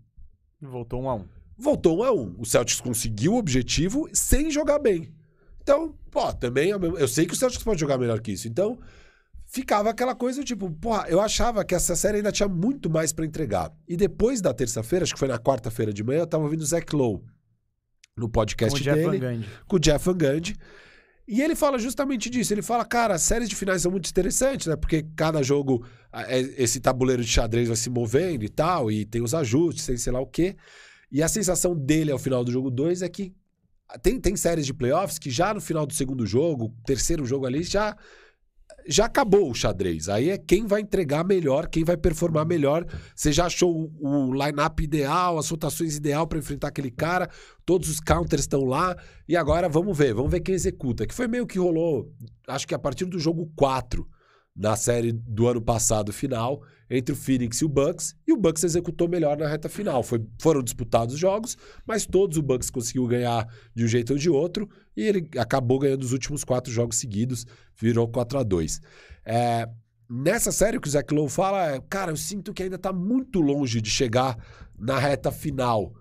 [0.62, 1.26] Voltou um a um.
[1.60, 2.36] Voltou um a um.
[2.38, 5.14] O Celtics conseguiu o objetivo sem jogar bem.
[5.62, 8.48] Então, pô, também é eu sei que o Celtics pode jogar melhor que isso.
[8.48, 8.80] Então,
[9.46, 13.26] ficava aquela coisa tipo, porra, eu achava que essa série ainda tinha muito mais pra
[13.26, 13.72] entregar.
[13.88, 16.66] E depois da terça-feira, acho que foi na quarta-feira de manhã, eu tava ouvindo o
[16.66, 17.22] Zach Lowe
[18.18, 19.50] no podcast Com Jeff dele Gundy.
[19.68, 20.56] com o Jeff Van Gundy.
[21.28, 22.52] E ele fala justamente disso.
[22.54, 24.76] Ele fala, cara, as séries de finais são muito interessantes, né?
[24.76, 29.22] Porque cada jogo, é- esse tabuleiro de xadrez vai se movendo e tal, e tem
[29.22, 30.56] os ajustes, tem sei lá o quê.
[31.12, 33.34] E a sensação dele ao final do jogo 2 é que
[34.04, 37.64] Tem, tem séries de playoffs que já no final do segundo jogo, terceiro jogo ali,
[37.64, 37.96] já
[38.88, 40.10] já acabou o xadrez.
[40.10, 42.86] Aí é quem vai entregar melhor, quem vai performar melhor.
[43.16, 47.30] Você já achou o, o line-up ideal, as rotações ideal para enfrentar aquele cara,
[47.66, 48.96] todos os counters estão lá.
[49.28, 51.06] E agora vamos ver, vamos ver quem executa.
[51.06, 52.12] Que foi meio que rolou,
[52.48, 54.08] acho que a partir do jogo 4
[54.56, 58.64] na série do ano passado final entre o Phoenix e o Bucks, e o Bucks
[58.64, 60.02] executou melhor na reta final.
[60.02, 64.20] Foi, foram disputados os jogos, mas todos o Bucks conseguiu ganhar de um jeito ou
[64.20, 67.46] de outro, e ele acabou ganhando os últimos quatro jogos seguidos,
[67.80, 68.82] virou 4 a 2
[69.26, 69.70] é,
[70.12, 73.40] Nessa série que o Zach Lowe fala, é, cara, eu sinto que ainda está muito
[73.40, 74.36] longe de chegar
[74.76, 75.94] na reta final.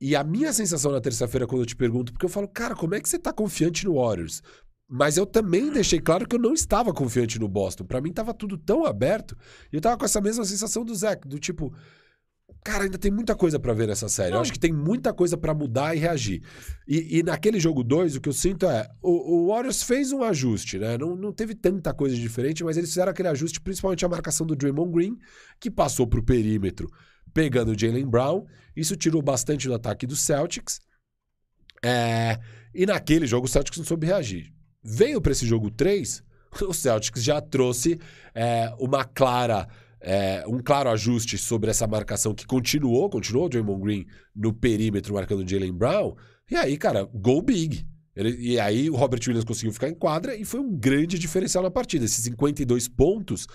[0.00, 2.96] E a minha sensação na terça-feira, quando eu te pergunto, porque eu falo, cara, como
[2.96, 4.42] é que você está confiante no Warriors?
[4.94, 7.82] Mas eu também deixei claro que eu não estava confiante no Boston.
[7.82, 9.34] Para mim estava tudo tão aberto.
[9.72, 11.74] E eu tava com essa mesma sensação do Zach, do tipo,
[12.62, 14.32] cara, ainda tem muita coisa para ver nessa série.
[14.32, 14.36] Não.
[14.36, 16.42] Eu acho que tem muita coisa para mudar e reagir.
[16.86, 20.22] E, e naquele jogo 2, o que eu sinto é, o, o, Warriors fez um
[20.22, 20.98] ajuste, né?
[20.98, 24.54] Não, não teve tanta coisa diferente, mas eles fizeram aquele ajuste, principalmente a marcação do
[24.54, 25.16] Draymond Green,
[25.58, 26.86] que passou pro perímetro,
[27.32, 28.44] pegando o Jalen Brown.
[28.76, 30.80] Isso tirou bastante do ataque do Celtics.
[31.82, 32.38] É...
[32.74, 34.52] E naquele jogo o Celtics não soube reagir.
[34.82, 36.22] Veio para esse jogo 3,
[36.66, 37.98] o Celtics já trouxe
[38.34, 39.68] é, uma clara.
[40.04, 45.14] É, um claro ajuste sobre essa marcação que continuou, continuou o Draymond Green no perímetro
[45.14, 46.16] marcando Jalen Brown.
[46.50, 47.86] E aí, cara, go big.
[48.14, 51.62] Ele, e aí o Robert Williams conseguiu ficar em quadra e foi um grande diferencial
[51.62, 52.04] na partida.
[52.04, 53.46] Esses 52 pontos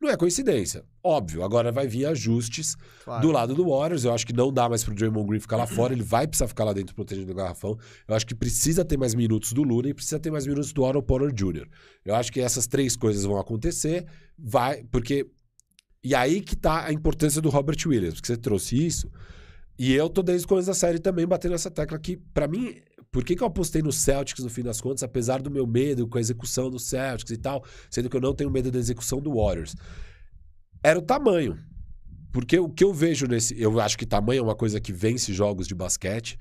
[0.00, 0.84] não é coincidência.
[1.02, 3.22] Óbvio, agora vai vir ajustes claro.
[3.22, 4.04] do lado do Warriors.
[4.04, 5.92] Eu acho que não dá mais pro Draymond Green ficar lá fora.
[5.92, 7.78] Ele vai precisar ficar lá dentro protegendo o garrafão.
[8.06, 10.82] Eu acho que precisa ter mais minutos do Luna e precisa ter mais minutos do
[10.82, 11.66] Otto Porter Jr.
[12.04, 14.06] Eu acho que essas três coisas vão acontecer.
[14.38, 15.26] Vai, porque...
[16.04, 19.10] E aí que tá a importância do Robert Williams, porque você trouxe isso.
[19.78, 22.76] E eu tô desde o começo da série também batendo essa tecla que, para mim,
[23.16, 26.06] por que, que eu apostei no Celtics no fim das contas, apesar do meu medo
[26.06, 29.22] com a execução do Celtics e tal, sendo que eu não tenho medo da execução
[29.22, 29.74] do Warriors?
[30.84, 31.58] Era o tamanho.
[32.30, 33.58] Porque o que eu vejo nesse.
[33.58, 36.38] Eu acho que tamanho é uma coisa que vence jogos de basquete.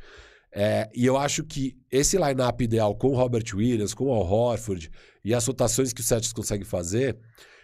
[0.54, 4.30] É, e eu acho que esse line-up ideal com o Robert Williams, com o Al
[4.30, 4.92] Horford
[5.24, 7.18] e as rotações que o Celtics consegue fazer,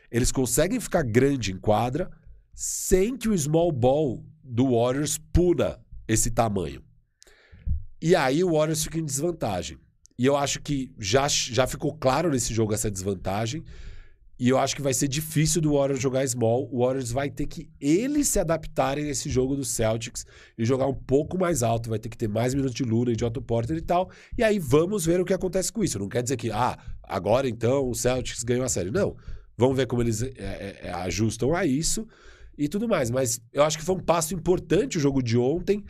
[0.09, 2.09] eles conseguem ficar grande em quadra
[2.55, 6.81] sem que o small ball do Warriors puna esse tamanho.
[8.01, 9.77] E aí o Warriors fica em desvantagem.
[10.17, 13.63] E eu acho que já, já ficou claro nesse jogo essa desvantagem.
[14.39, 16.67] E eu acho que vai ser difícil do Warriors jogar small.
[16.71, 20.25] O Warriors vai ter que eles se adaptarem a esse jogo do Celtics
[20.57, 21.91] e jogar um pouco mais alto.
[21.91, 24.09] Vai ter que ter mais minutos de Luna e de Otto Porter e tal.
[24.35, 25.99] E aí vamos ver o que acontece com isso.
[25.99, 28.89] Não quer dizer que, ah, agora então o Celtics ganhou a série.
[28.89, 29.15] Não.
[29.55, 32.07] Vamos ver como eles é, é, é ajustam a isso
[32.57, 33.11] e tudo mais.
[33.11, 35.85] Mas eu acho que foi um passo importante o jogo de ontem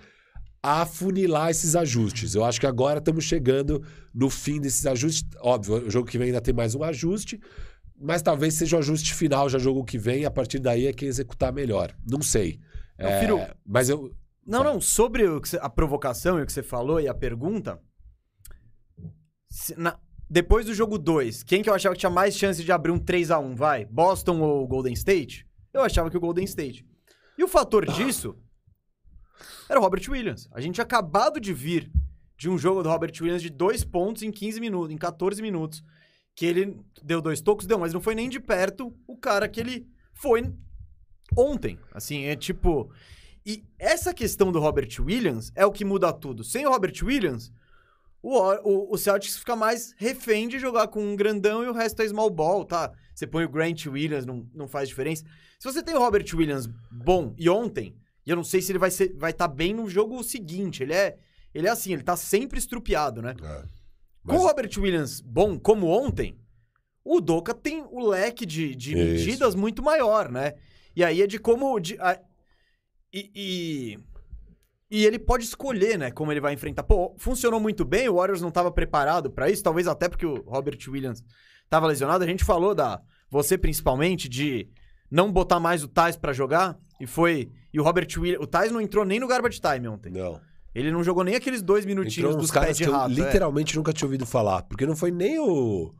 [0.63, 2.35] a funilar esses ajustes.
[2.35, 3.83] Eu acho que agora estamos chegando
[4.13, 5.25] no fim desses ajustes.
[5.39, 7.39] Óbvio, o jogo que vem ainda tem mais um ajuste,
[7.99, 10.93] mas talvez seja o ajuste final já jogo que vem, e a partir daí é
[10.93, 11.95] quem executar melhor.
[12.07, 12.59] Não sei.
[12.97, 13.39] É, firo...
[13.65, 14.13] Mas eu.
[14.45, 15.23] Não, não, sobre
[15.59, 17.79] a provocação e o que você falou e a pergunta.
[19.77, 19.99] Na...
[20.29, 22.97] Depois do jogo 2, quem que eu achava que tinha mais chance de abrir um
[22.97, 23.85] 3 a 1 vai?
[23.85, 25.45] Boston ou Golden State?
[25.73, 26.85] Eu achava que o Golden State.
[27.37, 28.35] E o fator disso
[29.71, 30.49] era o Robert Williams.
[30.51, 31.89] A gente tinha acabado de vir
[32.37, 35.81] de um jogo do Robert Williams de dois pontos em 15 minutos, em 14 minutos.
[36.35, 39.61] Que ele deu dois tocos, deu, mas não foi nem de perto o cara que
[39.61, 40.53] ele foi
[41.37, 41.79] ontem.
[41.93, 42.91] Assim, é tipo.
[43.45, 46.43] E essa questão do Robert Williams é o que muda tudo.
[46.43, 47.51] Sem o Robert Williams,
[48.21, 52.01] o, o, o Celtics fica mais refém de jogar com um grandão e o resto
[52.01, 52.91] é small ball, tá?
[53.15, 55.23] Você põe o Grant Williams, não, não faz diferença.
[55.57, 57.95] Se você tem o Robert Williams bom e ontem,
[58.25, 60.83] e eu não sei se ele vai estar vai tá bem no jogo seguinte.
[60.83, 61.17] Ele é,
[61.53, 63.35] ele é assim, ele tá sempre estrupiado, né?
[63.41, 63.63] É,
[64.23, 64.37] mas...
[64.37, 66.37] Com o Robert Williams bom, como ontem,
[67.03, 70.53] o Doca tem o leque de, de medidas muito maior, né?
[70.95, 71.79] E aí é de como.
[71.79, 72.19] De, a,
[73.11, 73.99] e, e,
[74.89, 76.11] e, ele pode escolher, né?
[76.11, 76.83] Como ele vai enfrentar.
[76.83, 80.41] Pô, funcionou muito bem, o Warriors não estava preparado para isso, talvez até porque o
[80.41, 81.23] Robert Williams
[81.63, 82.23] estava lesionado.
[82.23, 83.01] A gente falou da.
[83.29, 84.69] Você principalmente, de
[85.09, 86.77] não botar mais o Tais para jogar.
[87.01, 87.49] E foi.
[87.73, 88.43] E o Robert Williams.
[88.43, 90.11] O Tais não entrou nem no garbage time ontem.
[90.11, 90.39] Não.
[90.73, 93.11] Ele não jogou nem aqueles dois minutinhos dos caras de rato.
[93.11, 93.27] eu é.
[93.27, 94.61] literalmente nunca tinha ouvido falar.
[94.63, 95.93] Porque não foi nem o.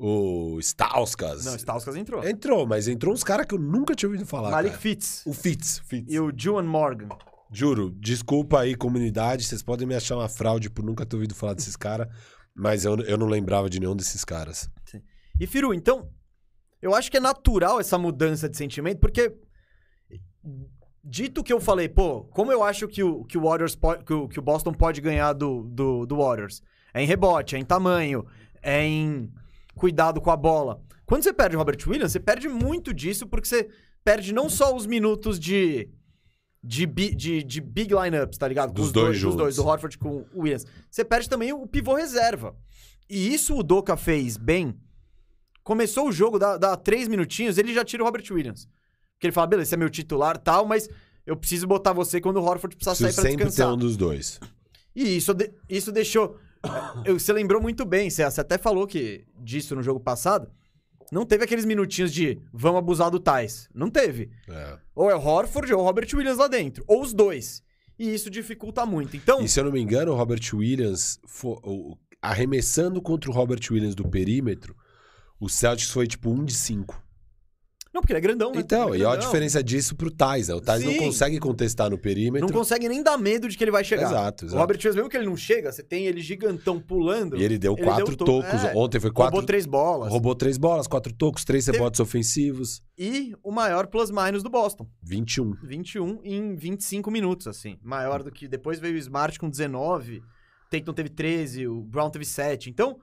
[0.00, 1.44] O Stauskas.
[1.44, 2.24] Não, Stauskas entrou.
[2.26, 4.50] Entrou, mas entrou uns caras que eu nunca tinha ouvido falar.
[4.50, 4.80] Malik cara.
[4.80, 5.22] Fitz.
[5.26, 6.12] O Fitz, Fitz.
[6.12, 7.08] E o Juan Morgan.
[7.52, 9.44] Juro, desculpa aí, comunidade.
[9.44, 12.06] Vocês podem me achar uma fraude por nunca ter ouvido falar desses caras.
[12.54, 14.70] Mas eu, eu não lembrava de nenhum desses caras.
[14.84, 15.02] Sim.
[15.38, 16.08] E, Firu, então,
[16.80, 19.36] eu acho que é natural essa mudança de sentimento, porque
[21.02, 24.12] dito que eu falei, pô, como eu acho que o, que o Warriors pode, que
[24.12, 26.62] o, que o Boston pode ganhar do, do, do Warriors?
[26.92, 28.24] É em rebote, é em tamanho,
[28.62, 29.30] é em
[29.74, 30.82] cuidado com a bola.
[31.06, 33.68] Quando você perde o Robert Williams, você perde muito disso porque você
[34.04, 35.88] perde não só os minutos de
[36.62, 38.70] de, bi- de, de big lineups, tá ligado?
[38.70, 40.66] Com Dos os dois dos dois, do Horford com o Williams.
[40.90, 42.54] Você perde também o pivô reserva.
[43.08, 44.74] E isso o Doca fez bem.
[45.62, 48.68] Começou o jogo, dá, dá três minutinhos, ele já tira o Robert Williams.
[49.18, 50.88] Porque ele fala, beleza, esse é meu titular tal, mas
[51.26, 53.74] eu preciso botar você quando o Horford precisar sair pra sempre ter descansar.
[53.74, 54.38] um dos dois.
[54.94, 55.32] E isso,
[55.68, 56.38] isso deixou.
[57.04, 60.48] eu- você lembrou muito bem, você, você até falou que disso no jogo passado.
[61.10, 63.68] Não teve aqueles minutinhos de vamos abusar do Tais.
[63.74, 64.30] Não teve.
[64.48, 64.78] É.
[64.94, 66.84] Ou é o Horford ou o Robert Williams lá dentro.
[66.86, 67.62] Ou os dois.
[67.98, 69.16] E isso dificulta muito.
[69.16, 69.40] Então.
[69.42, 73.60] E se eu não me engano, o Robert Williams, fo- o- arremessando contra o Robert
[73.70, 74.76] Williams do perímetro,
[75.40, 77.02] o Celtics foi tipo 1 de 5.
[77.98, 78.60] Não, porque ele é grandão, né?
[78.60, 79.28] Então, Ele e é olha a grandão.
[79.28, 80.54] diferença disso pro Thais, né?
[80.54, 82.46] O Thais não consegue contestar no perímetro.
[82.46, 84.04] Não consegue nem dar medo de que ele vai chegar.
[84.08, 84.60] Exato, O exato.
[84.60, 87.36] Robert Williams, mesmo que ele não chega, você tem ele gigantão pulando.
[87.36, 88.64] E ele deu Ele quatro deu to- tocos.
[88.64, 88.72] é.
[88.76, 89.32] Ontem foi quatro.
[89.32, 90.10] Roubou três bolas.
[90.12, 92.80] Roubou três bolas, quatro tocos, três Teve- rebotes ofensivos.
[92.96, 94.86] E o maior plus-minus do Boston.
[95.02, 95.54] 21.
[95.64, 97.78] 21 em 25 minutos, assim.
[97.82, 98.46] Maior do que.
[98.46, 100.22] Depois veio o Smart com 19.
[100.70, 102.68] Tatum teve 13, o Brown teve 7.
[102.70, 102.98] Então,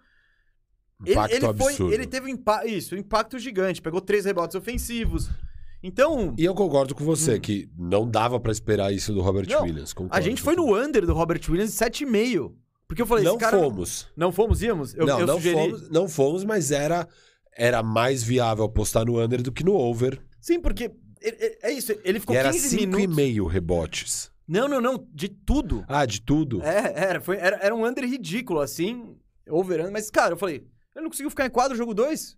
[1.05, 1.49] Impacto ele foi.
[1.71, 1.93] absurdo.
[1.93, 3.81] Ele teve um impa isso, um impacto gigante.
[3.81, 5.29] Pegou três rebotes ofensivos.
[5.83, 9.51] Então, E eu concordo com você, que não dava pra esperar isso do Robert Hum.
[9.53, 9.91] Não, Williams.
[9.91, 12.53] a concordo gente foi no under do Robert Williams de 7,5.
[12.87, 13.57] Porque eu falei, Não cara.
[13.59, 14.07] fomos.
[14.15, 14.93] Não fomos, íamos?
[14.95, 15.55] Eu, não, eu não sugeri.
[15.55, 17.07] fomos, não fomos, mas era,
[17.55, 20.19] era mais viável apostar no under do que no over.
[20.39, 20.91] Sim, porque.
[21.21, 23.01] ele- ele- é isso, ele ficou e era 15 minutos.
[23.01, 24.31] 5,5 rebotes.
[24.47, 25.07] Não, não, não.
[25.11, 25.83] De tudo.
[25.87, 26.61] Ah, de tudo?
[26.61, 29.15] É, era, foi, era, era um under ridículo, assim.
[29.49, 30.63] Over, under, mas, cara, eu falei,
[30.95, 32.37] ele não conseguiu ficar em quadro o jogo 2?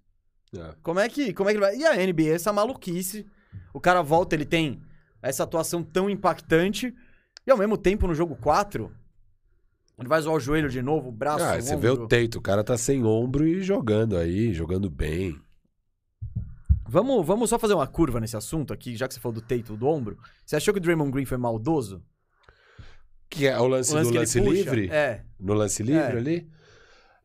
[0.57, 0.75] É.
[0.81, 1.77] Como é que, como é que ele vai?
[1.77, 3.25] E a NBA, essa maluquice.
[3.73, 4.81] O cara volta, ele tem
[5.21, 6.93] essa atuação tão impactante.
[7.45, 8.91] E ao mesmo tempo, no jogo 4,
[9.99, 12.07] ele vai zoar o joelho de novo, o braço, Ah, o você vê o.
[12.07, 15.39] Teito, o cara tá sem ombro e jogando aí, jogando bem.
[16.89, 19.75] Vamos, vamos só fazer uma curva nesse assunto aqui, já que você falou do teito
[19.75, 20.17] do ombro.
[20.45, 22.01] Você achou que o Draymond Green foi maldoso?
[23.29, 24.89] Que é o lance, do que ele lance livre?
[24.89, 25.23] É.
[25.37, 26.17] No lance livre É.
[26.17, 26.49] ali?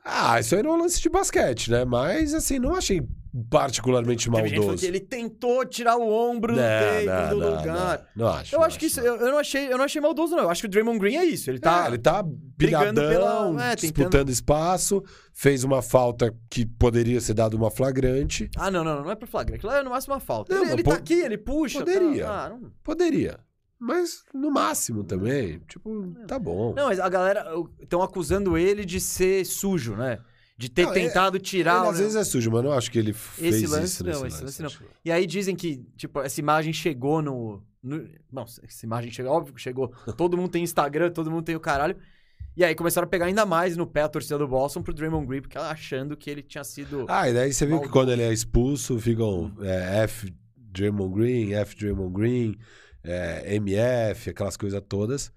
[0.05, 1.85] Ah, isso aí não é um lance de basquete, né?
[1.85, 3.03] Mas, assim, não achei
[3.49, 4.77] particularmente maldoso.
[4.79, 8.07] que ele tentou tirar o ombro do teito do lugar.
[8.15, 8.55] Não, não acho.
[8.55, 9.07] Eu não acho que isso, não.
[9.07, 10.43] eu, eu não achei, eu não achei maldoso, não.
[10.45, 11.49] Eu acho que o Draymond Green é isso.
[11.51, 11.85] Ele tá.
[11.85, 17.35] É, ele tá brigando pela- é, disputando tentando- espaço, fez uma falta que poderia ser
[17.35, 18.51] dado uma flagrante.
[18.57, 19.59] Ah, não, não, não, não é pro flagrante.
[19.65, 20.55] Aquilo é no máximo uma falta.
[20.55, 21.79] Não, ele ele po- tá aqui, ele puxa.
[21.79, 22.25] poderia.
[22.27, 22.71] tá- ah, não...
[22.83, 23.39] Poderia.
[23.85, 25.59] Mas no máximo também.
[25.69, 26.73] Tipo, tá bom.
[26.73, 27.45] não, mas a galera
[27.81, 30.21] estão acusando ele de ser sujo, né?
[30.57, 31.91] De ter Não, ele- tentado tirar Ele o.
[31.91, 34.27] às vezes é sujo, mas eu não acho que ele fez Esse lance isso não,
[34.27, 34.67] esse lance não.
[34.69, 34.85] acho.
[35.05, 37.61] E aí dizem que, tipo, essa imagem chegou no.
[37.83, 38.09] no...
[38.31, 39.89] Não, essa imagem chegou, óbvio que chegou.
[40.17, 41.97] Todo mundo tem Instagram, todo mundo tem o caralho.
[42.57, 45.27] E aí começaram a pegar ainda mais no pé a torcida do Boston pro Draymond
[45.27, 47.07] Green, porque ela achando que ele tinha sido.
[47.09, 51.55] Ah, e daí você viu que quando ele é expulso, ficam é, F Draymond Green,
[51.55, 52.57] F Draymond Green,
[53.05, 55.33] é, MF, aquelas coisas todas.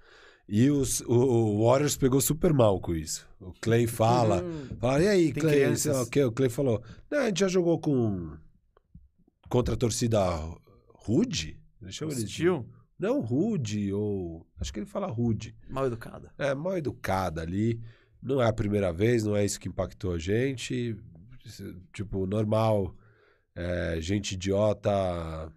[0.48, 3.28] E os, o, o Warriors pegou super mal com isso.
[3.40, 4.44] O Clay fala.
[4.44, 5.56] Hum, Fala, e aí, Tem Clay?
[5.56, 5.82] crianças.
[5.82, 6.24] sei lá O, quê?
[6.24, 8.38] o Clay falou, não, a gente já jogou com...
[9.50, 10.20] Contra a torcida
[10.94, 11.60] Rude?
[11.82, 12.16] Deixa eu ver.
[12.16, 12.70] assistiu?
[12.98, 14.46] Não, Rude, ou...
[14.60, 15.56] Acho que ele fala Rude.
[15.70, 16.32] Mal educada.
[16.38, 17.82] É, mal educada ali.
[18.22, 20.96] Não é a primeira vez, não é isso que impactou a gente.
[21.94, 22.96] Tipo, normal.
[23.56, 25.52] é, gente idiota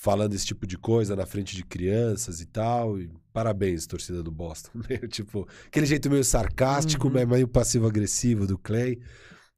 [0.00, 2.98] falando esse tipo de coisa na frente de crianças e tal.
[3.00, 4.70] E parabéns, torcida do Boston.
[4.88, 7.26] Meio, tipo, aquele jeito meio sarcástico, Uhum.
[7.26, 8.98] meio passivo-agressivo do Clay.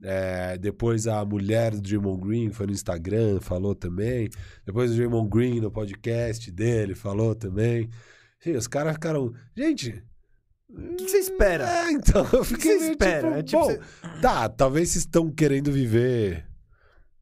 [0.03, 4.31] É, depois a mulher do Draymond Green foi no Instagram, falou também.
[4.65, 7.89] Depois o Draymond Green no podcast dele falou também.
[8.57, 9.35] Os caras ficaram.
[9.55, 10.03] Gente.
[10.71, 11.69] O que, que você espera?
[11.69, 13.29] É, então, eu que fiquei você meio, espera?
[13.29, 16.47] tipo, É tipo, bom, você- tá, talvez vocês estão querendo viver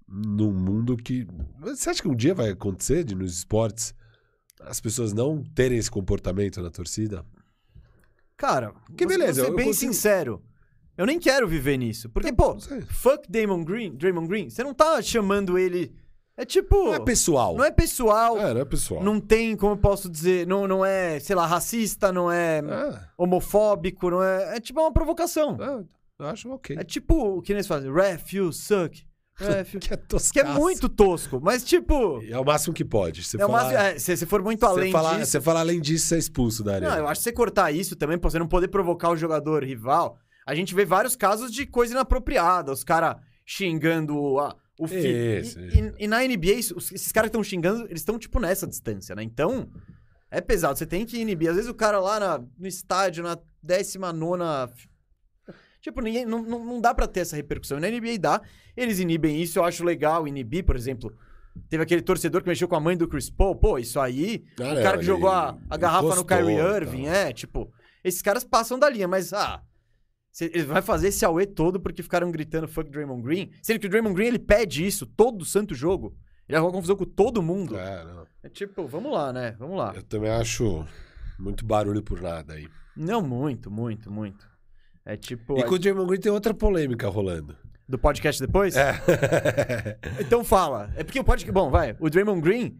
[0.09, 1.27] num mundo que.
[1.61, 3.95] Você acha que um dia vai acontecer de nos esportes
[4.61, 7.25] as pessoas não terem esse comportamento na torcida?
[8.37, 10.43] Cara, Que beleza, Vou ser bem consigo- sincero.
[10.97, 12.09] Eu nem quero viver nisso.
[12.09, 12.57] Porque, pô,
[12.89, 15.95] fuck Damon Green, Draymond Green, você não tá chamando ele.
[16.37, 16.85] É tipo.
[16.87, 17.57] Não é pessoal.
[17.57, 18.39] Não é pessoal.
[18.39, 19.03] É, não é pessoal.
[19.03, 23.01] Não tem, como eu posso dizer, não, não é, sei lá, racista, não é É,
[23.17, 24.57] homofóbico, não é.
[24.57, 25.57] É tipo uma provocação.
[25.61, 25.85] é,
[26.21, 26.77] eu acho ok.
[26.79, 27.93] É tipo o que eles fazem.
[27.93, 29.05] Ref, you suck.
[29.72, 29.80] You...
[29.80, 29.97] Que é
[30.32, 32.20] que é muito tosco, mas tipo.
[32.28, 33.22] É o máximo que pode.
[33.22, 35.30] Você É falar, máximo- é, se você for muito além falar, disso.
[35.30, 36.89] você falar além disso, você é expulso da área.
[36.91, 39.62] Não, eu acho que você cortar isso também, pra você não poder provocar o jogador
[39.64, 40.18] rival.
[40.47, 43.16] A gente vê vários casos de coisa inapropriada, os caras
[43.47, 45.07] xingando a- o filho.
[45.07, 49.14] E, e- e na NBA, esses caras que estão xingando, eles estão, tipo, nessa distância,
[49.14, 49.22] né?
[49.22, 49.68] Então,
[50.30, 50.78] é pesado.
[50.78, 51.49] Você tem que inibir.
[51.51, 54.88] Às vezes o cara lá na- no estádio, na 19
[55.81, 57.79] Tipo, ninguém, não, não, não dá pra ter essa repercussão.
[57.79, 58.41] Na NBA dá,
[58.76, 61.16] eles inibem isso, eu acho legal inibir, por exemplo.
[61.68, 63.55] Teve aquele torcedor que mexeu com a mãe do Chris Paul.
[63.57, 64.45] Pô, isso aí.
[64.59, 66.76] O cara que jogou a, a garrafa no Kyrie tá.
[66.76, 67.72] Irving, é, tipo.
[68.05, 69.61] Esses caras passam da linha, mas, ah.
[70.31, 73.51] cê- Ele vai fazer esse auê todo porque ficaram gritando fuck Draymond Green.
[73.61, 76.16] Sendo que o Draymond Green ele pede isso todo santo jogo.
[76.49, 77.76] Ele arruma confusão com todo mundo.
[77.76, 78.26] É, não.
[78.43, 79.57] É tipo, vamos lá, né?
[79.59, 79.93] Vamos lá.
[79.95, 80.87] Eu também acho
[81.39, 82.68] muito barulho por nada aí.
[82.97, 84.47] Não, muito, muito, muito.
[85.09, 85.59] É tipo.
[85.59, 87.57] E com o Draymond Green tem outra polêmica rolando.
[87.89, 88.77] Do podcast depois?
[88.77, 89.01] É.
[90.21, 90.91] Então fala.
[90.97, 91.51] É porque o podcast.
[91.53, 91.97] Bom, vai.
[91.99, 92.77] O Draymond Green,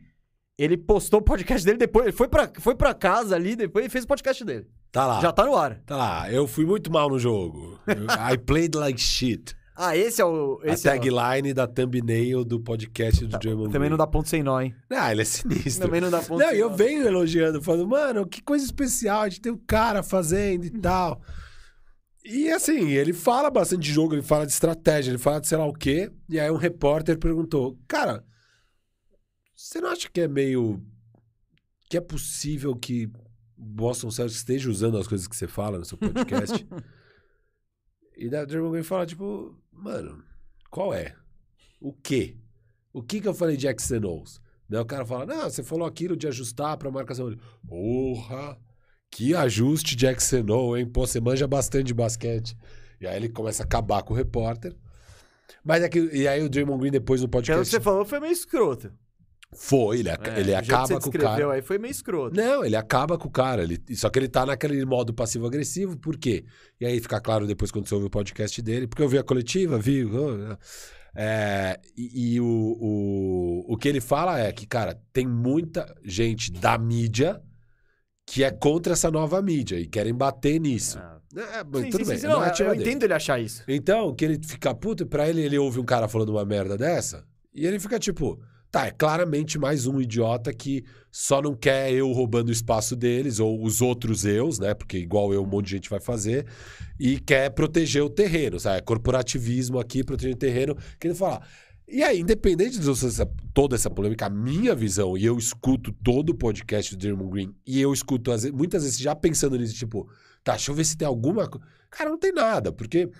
[0.59, 2.07] ele postou o podcast dele depois.
[2.09, 4.67] Ele foi pra, foi pra casa ali depois e fez o podcast dele.
[4.93, 5.21] Tá lá.
[5.21, 5.81] Já tá no ar.
[5.87, 6.31] Tá lá.
[6.31, 7.81] Eu fui muito mal no jogo.
[7.89, 9.57] I played like shit.
[9.75, 10.61] Ah, esse é o.
[10.65, 13.91] Esse a é o- tagline da thumbnail do podcast do Draymond Também Green.
[13.91, 14.75] não dá ponto sem nó, hein?
[14.91, 15.87] Ah, ele é sinistro.
[15.87, 16.77] Também não dá ponto Não, sem e eu nó.
[16.77, 21.23] venho elogiando, falando, mano, que coisa especial, a gente tem um cara fazendo e tal.
[22.31, 25.57] E assim, ele fala bastante de jogo, ele fala de estratégia, ele fala de sei
[25.57, 26.13] lá o quê.
[26.29, 28.23] E aí um repórter perguntou, cara,
[29.57, 30.85] você não acha que é meio.
[31.89, 33.11] que é possível que
[33.57, 36.69] Boston Celtics esteja usando as coisas que você fala no seu podcast?
[38.15, 40.23] e daí o Draymond Green fala, tipo, mano,
[40.71, 41.17] qual é?
[41.81, 42.37] O quê?
[42.93, 44.39] O que que eu falei de XNOs?
[44.69, 47.35] Daí o cara fala, não, você falou aquilo de ajustar pra marcação.
[47.67, 48.61] Porra,
[49.11, 50.87] que ajuste de XNO, hein?
[50.87, 52.57] Pô, você manja bastante de basquete.
[53.01, 54.75] E aí ele começa a acabar com o repórter.
[55.65, 58.05] Mas é que, e aí o Draymond Green depois no Pelo que podcast você falou,
[58.05, 58.93] foi meio escroto.
[59.55, 61.53] foi, ele, É, ele o jeito que acaba você com o cara.
[61.53, 62.37] aí foi meio escroto.
[62.37, 63.63] Não, ele acaba com o cara.
[63.63, 66.45] Ele, só que ele tá naquele modo passivo-agressivo, por quê?
[66.81, 69.23] E aí fica claro depois quando você ouve o podcast dele, porque eu vi a
[69.23, 70.05] coletiva, vi.
[70.05, 70.57] oh,
[71.15, 76.53] é, e e o, o, o que ele fala é que, cara, tem muita gente
[76.53, 77.43] da mídia
[78.31, 80.99] que é contra essa nova mídia e querem bater nisso.
[80.99, 81.19] Ah.
[81.37, 82.89] É, mas Sim, tudo sim, bem, sim, é não, narrativa eu dele.
[82.91, 83.63] entendo ele achar isso.
[83.69, 87.25] Então, que ele fica puto, pra ele, ele ouve um cara falando uma merda dessa,
[87.55, 92.11] e ele fica tipo, tá, é claramente mais um idiota que só não quer eu
[92.13, 94.73] roubando o espaço deles, ou os outros eus, né?
[94.73, 96.47] Porque igual eu, um monte de gente vai fazer,
[96.99, 98.79] e quer proteger o terreno, sabe?
[98.79, 101.43] É Corporativismo aqui, proteger o terreno, que ele fala.
[101.91, 102.87] E aí, independente de
[103.55, 107.57] toda essa polêmica, a minha visão, e eu escuto todo o podcast do Draymond Green,
[107.67, 110.07] e eu escuto muitas vezes já pensando nisso, tipo,
[110.45, 111.67] tá, deixa eu ver se tem alguma coisa.
[111.91, 113.11] Cara, não tem nada, porque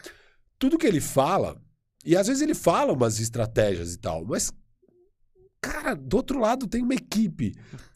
[0.59, 1.59] tudo que ele fala,
[2.05, 4.53] e às vezes ele fala umas estratégias e tal, mas,
[5.63, 7.55] cara, do outro lado tem uma equipe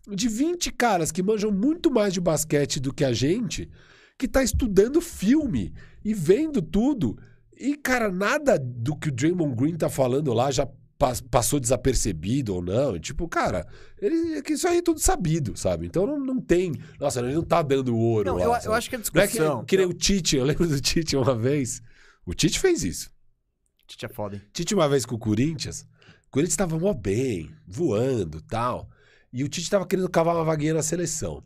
[0.08, 3.70] de 20 caras que manjam muito mais de basquete do que a gente,
[4.18, 7.18] que tá estudando filme e vendo tudo.
[7.58, 10.66] E, cara, nada do que o Draymond Green tá falando lá já
[10.98, 12.98] pas- passou desapercebido ou não.
[12.98, 13.66] Tipo, cara,
[14.00, 15.86] ele, é que isso aí é tudo sabido, sabe?
[15.86, 16.72] Então não, não tem.
[16.98, 18.28] Nossa, ele não tá dando ouro.
[18.30, 19.64] Não, lá, eu, eu acho que a Não é que, discussão.
[19.64, 21.80] que nem o Tite, eu lembro do Tite uma vez.
[22.26, 23.10] O Tite fez isso.
[23.86, 24.42] Tite é foda, hein?
[24.52, 25.82] Tite uma vez com o Corinthians,
[26.26, 28.88] o Corinthians tava mó bem, voando tal.
[29.32, 31.42] E o Tite tava querendo cavar uma vaguinha na seleção.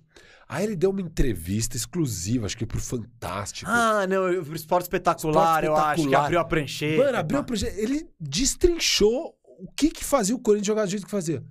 [0.48, 3.68] Aí ele deu uma entrevista exclusiva, acho que pro Fantástico.
[3.70, 6.24] Ah, não, eu- esporte espetacular, Esporte eu acho que espetacular.
[6.24, 7.04] abriu a prancheta.
[7.04, 7.76] Mano, abriu o projeto.
[7.76, 11.42] Ele destrinchou o que que fazia o Corinthians jogar do jeito que fazia.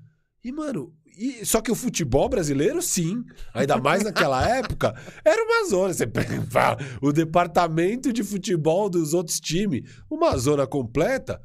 [0.43, 3.23] E, mano, e- só que o futebol brasileiro, sim.
[3.53, 4.93] Ainda mais naquela época,
[5.25, 5.93] era uma zona.
[5.93, 11.41] Você pega fala, o departamento de futebol dos outros times, uma zona completa.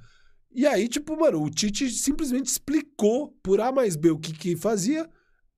[0.53, 4.57] E aí, tipo, mano, o Tite simplesmente explicou por A mais B o que que
[4.57, 5.09] fazia.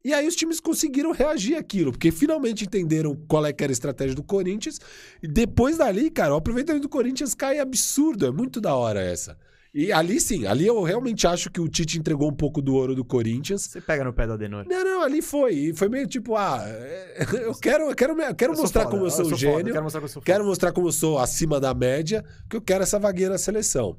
[0.04, 3.74] E aí os times conseguiram reagir àquilo, porque finalmente entenderam qual é que era a
[3.74, 4.80] estratégia do Corinthians.
[5.22, 8.26] E depois dali, cara, o aproveitamento do Corinthians cai absurdo.
[8.26, 9.38] É muito da hora essa.
[9.74, 12.94] E ali sim, ali eu realmente acho que o Tite entregou um pouco do ouro
[12.94, 13.62] do Corinthians.
[13.62, 14.66] Você pega no pé do Adenor.
[14.68, 15.54] Não, não, ali foi.
[15.54, 18.82] E foi meio tipo, ah, é, eu quero, eu quero, eu quero Eu sou mostrar
[18.82, 19.72] foda, como eu sou, um foda, gênio.
[19.72, 20.26] quero mostrar que eu sou foda.
[20.26, 23.96] Quero mostrar como eu sou acima da média, que eu quero essa vaguinha na seleção.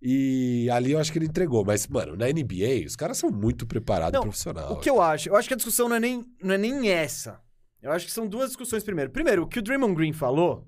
[0.00, 1.64] E ali eu acho que ele entregou.
[1.64, 4.72] Mas, mano, na NBA, os caras são muito preparados Não, profissional.
[4.72, 5.28] O que eu acho?
[5.28, 7.40] Eu acho que a discussão não é, nem, não é nem essa.
[7.82, 9.10] Eu acho que são duas discussões primeiro.
[9.10, 10.66] Primeiro, o que o Draymond Green falou,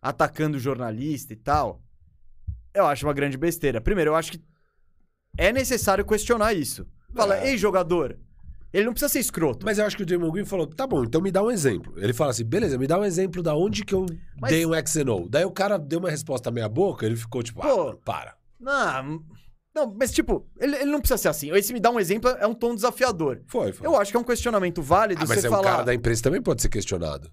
[0.00, 1.82] atacando o jornalista e tal,
[2.72, 3.80] eu acho uma grande besteira.
[3.80, 4.40] Primeiro, eu acho que
[5.36, 6.86] é necessário questionar isso.
[7.14, 7.50] Fala, É.
[7.50, 8.18] ei, jogador,
[8.72, 9.64] ele não precisa ser escroto.
[9.66, 11.92] Mas eu acho que o Draymond Green falou, tá bom, então me dá um exemplo.
[11.98, 14.06] Ele fala assim, beleza, me dá um exemplo da onde que eu
[14.40, 15.28] Mas- dei um XNO.
[15.28, 17.90] Daí o cara deu uma resposta meia boca, ele ficou tipo, Pô.
[17.90, 18.39] ah, para.
[18.60, 19.24] Não,
[19.74, 21.50] não, mas tipo, ele, ele não precisa ser assim.
[21.52, 23.42] Esse me dá um exemplo, é um tom desafiador.
[23.46, 23.86] Foi, foi.
[23.86, 25.60] Eu acho que é um questionamento válido ah, mas você é, falar.
[25.60, 27.30] o cara da imprensa também pode ser questionado.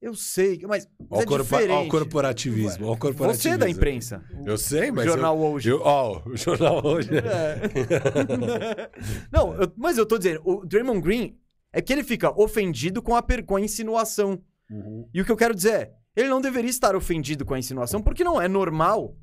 [0.00, 3.42] Eu sei, mas, Olha é corpo- ó o corporativismo, ó o corporativismo.
[3.42, 4.22] Você é da imprensa.
[4.44, 5.68] Eu sei, mas o jornal eu, hoje.
[5.70, 7.10] eu- ó, o jornal hoje.
[7.16, 8.90] É.
[9.32, 11.38] não, eu- mas eu tô dizendo, o Draymond Green
[11.72, 14.40] é que ele fica ofendido com a, com a insinuação.
[14.70, 15.08] Uhum.
[15.14, 18.02] E o que eu quero dizer é, ele não deveria estar ofendido com a insinuação,
[18.02, 19.16] porque não é normal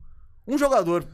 [0.48, 1.06] um jogador.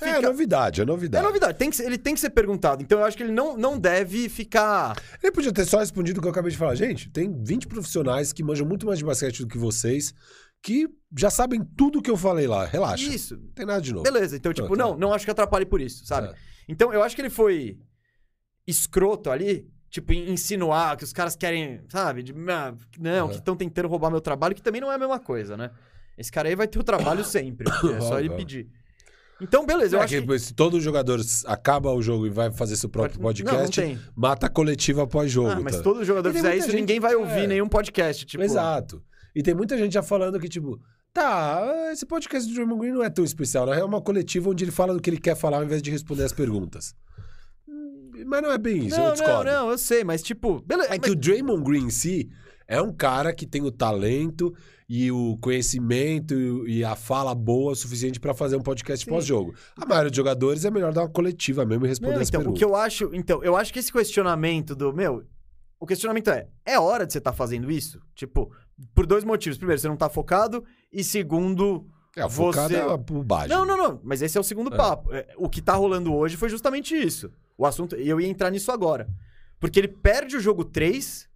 [0.00, 1.24] É fica- novidade, é É novidade.
[1.24, 2.82] novidade, tem que ele tem que ser perguntado.
[2.82, 4.96] Então eu acho que ele não, não deve ficar.
[5.22, 6.74] Ele podia ter só respondido o que eu acabei de falar.
[6.74, 10.12] Gente, tem 20 profissionais que manjam muito mais de basquete do que vocês,
[10.60, 12.64] que já sabem tudo que eu falei lá.
[12.64, 13.04] Relaxa.
[13.04, 13.36] Isso.
[13.36, 14.02] Não tem nada de novo.
[14.02, 14.82] Beleza, então, tipo, tá.
[14.82, 16.28] não, não acho que atrapalhe por isso, sabe?
[16.28, 16.34] É.
[16.68, 17.78] Então, eu acho que ele foi
[18.66, 22.22] escroto ali, tipo, insinuar que os caras querem, sabe?
[22.22, 23.28] De, ah, não, Uhum.
[23.30, 25.70] que estão tentando roubar meu trabalho, que também não é a mesma coisa, né?
[26.16, 28.68] Esse cara aí vai ter o trabalho sempre, é só ele pedir.
[29.40, 30.38] Então, beleza, eu É acho que que...
[30.38, 33.98] Se todo jogador acaba o jogo e vai fazer seu próprio Não, não podcast, tem.
[34.14, 35.48] mata a coletiva após jogo.
[35.50, 35.82] Ah, mas tá?
[35.82, 37.46] todo jogador fizer isso, gente- ninguém vai ouvir é.
[37.48, 38.42] nenhum podcast, tipo...
[38.44, 39.02] Exato.
[39.34, 40.80] E tem muita gente já falando que, tipo,
[41.12, 43.66] tá, esse podcast do Draymond Green não é tão especial.
[43.66, 45.90] Real, é uma coletiva onde ele fala do que ele quer falar ao invés de
[45.90, 46.94] responder as perguntas.
[47.68, 49.50] Hum, Mas não é bem isso, eu Não, não, discordo.
[49.50, 50.62] não, eu sei, mas tipo...
[50.64, 52.28] Beleza, É que o Draymond Green em si
[52.68, 54.54] é um cara que tem o talento
[54.88, 59.54] e o conhecimento e a fala boa o suficiente pra fazer um podcast pós-jogo.
[59.76, 62.52] A maioria dos jogadores é melhor dar uma coletiva mesmo e responder Não, então, o
[62.54, 63.10] que eu acho.
[63.12, 64.92] Então, eu acho que esse questionamento do.
[64.92, 65.24] Meu,
[65.80, 68.00] o questionamento é: é hora de você estar fazendo isso?
[68.14, 68.52] Tipo,
[68.94, 69.56] por dois motivos.
[69.58, 70.64] Primeiro, você não tá focado.
[70.92, 71.86] E segundo.
[72.16, 73.48] É, você- é bobagem.
[73.48, 74.00] Não, não, não.
[74.04, 74.76] Mas esse é o segundo É.
[74.76, 75.12] papo.
[75.12, 77.30] É, O que tá rolando hoje foi justamente isso.
[77.58, 77.96] O assunto.
[77.96, 79.08] E eu ia entrar nisso agora.
[79.58, 81.26] Porque ele perde o jogo 3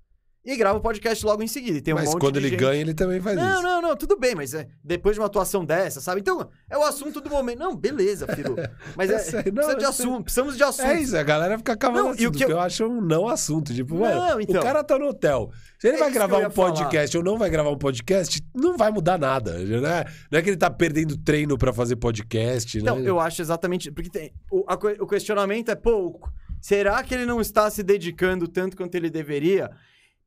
[0.45, 1.77] e grava o podcast logo em seguida.
[1.79, 3.63] E tem um Mas monte quando de ele gente- ganha, ele também faz Não, isso.
[3.63, 6.21] não, não, tudo bem, mas é, depois de uma atuação dessa, sabe?
[6.21, 7.59] Então, é o assunto do momento.
[7.59, 8.57] Não, beleza, Firu.
[8.97, 10.87] Mas Eu é, sei, não, precisa de assunto, precisamos de assunto.
[10.87, 13.29] É isso, a galera fica cavando Não, e o que eu- eu acho um não
[13.29, 13.75] assunto.
[13.75, 14.61] Tipo, Não, mano, então.
[14.61, 15.51] o cara tá no hotel.
[15.79, 18.91] Se ele É vai gravar um podcast ou não vai gravar um podcast, não vai
[18.91, 19.59] mudar nada.
[19.59, 23.09] Não é, não é que ele tá perdendo treino pra fazer podcast, Então, né?
[23.09, 23.91] eu acho exatamente.
[23.93, 26.19] Porque tem, o, a o questionamento é, pô,
[26.61, 29.71] será que ele não está se dedicando tanto quanto ele deveria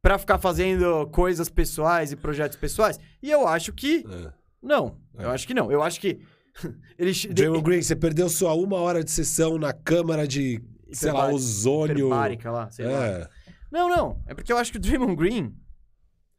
[0.01, 2.99] pra ficar fazendo coisas pessoais e projetos pessoais?
[3.21, 4.31] E eu acho que É.
[4.61, 4.97] não.
[5.17, 5.25] É.
[5.25, 5.71] Eu acho que não.
[5.71, 6.19] Eu acho que
[6.97, 7.11] ele.
[7.33, 11.35] Draymond Green, você perdeu só uma hora de sessão na câmara de, sei lá, Hiperbárica-
[11.35, 11.97] ozônio.
[12.07, 13.05] hiperbárica lá, sei lá.
[13.05, 13.27] É.
[13.71, 14.21] Não, não.
[14.27, 15.55] É porque eu acho que o Draymond Green.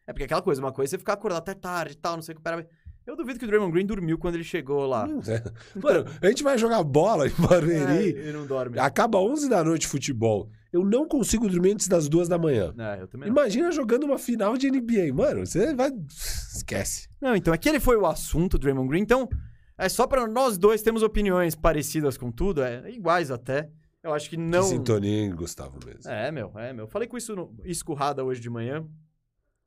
[0.06, 2.22] É porque aquela coisa, uma coisa é você ficar acordado até tarde e tal, não
[2.22, 2.42] sei o que.
[2.42, 2.66] Pera...
[3.06, 5.06] Eu duvido que o Draymond Green dormiu quando ele chegou lá.
[5.26, 5.42] É.
[5.80, 8.14] Mano, a gente vai jogar bola em Barueri.
[8.16, 8.78] É, ele não dorme.
[8.78, 10.50] Acaba 11 da noite futebol.
[10.72, 12.74] Eu não consigo dormir antes das duas da manhã.
[12.78, 13.36] É, eu também não.
[13.36, 15.12] Imagina jogando uma final de NBA.
[15.14, 15.90] Mano, você vai.
[16.08, 17.08] Esquece.
[17.20, 19.02] Não, então, aquele foi o assunto, Draymond Green.
[19.02, 19.28] Então,
[19.76, 23.68] é só pra nós dois temos opiniões parecidas com tudo, é iguais até.
[24.02, 24.62] Eu acho que não.
[24.62, 26.10] Que sintonia, hein, Gustavo mesmo.
[26.10, 26.88] É, meu, é, meu.
[26.88, 27.54] Falei com isso, no...
[27.64, 28.84] isso com o Rada hoje de manhã.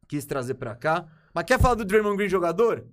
[0.08, 1.06] Quis trazer pra cá.
[1.34, 2.86] Mas quer falar do Draymond Green jogador?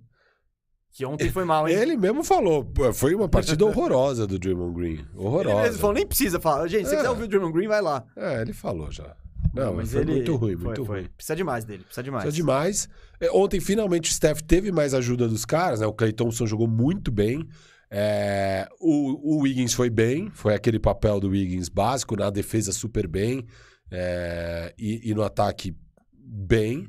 [0.93, 1.75] Que ontem foi mal, hein?
[1.75, 4.91] Ele mesmo falou, foi uma partida horrorosa do Draymond Green.
[4.93, 5.61] Ele Horrorosa.
[5.63, 6.67] mesmo falou, nem precisa falar.
[6.67, 6.97] Gente, se você É.
[6.97, 8.05] quiser ouvir o Draymond Green, vai lá.
[8.15, 9.15] É, ele falou já.
[9.53, 10.99] Não, mas foi muito ruim, foi, muito foi.
[11.01, 11.09] ruim.
[11.15, 12.23] Precisa demais dele, precisa demais.
[12.23, 12.89] Precisa demais.
[13.19, 15.85] É, ontem, finalmente, o Steph teve mais ajuda dos caras, né?
[15.87, 17.47] O Clay Thompson jogou muito bem.
[17.89, 23.07] É, o, o Wiggins foi bem, foi aquele papel do Wiggins básico, na defesa super
[23.07, 23.45] bem.
[23.91, 25.75] é, e, e no ataque
[26.15, 26.87] bem.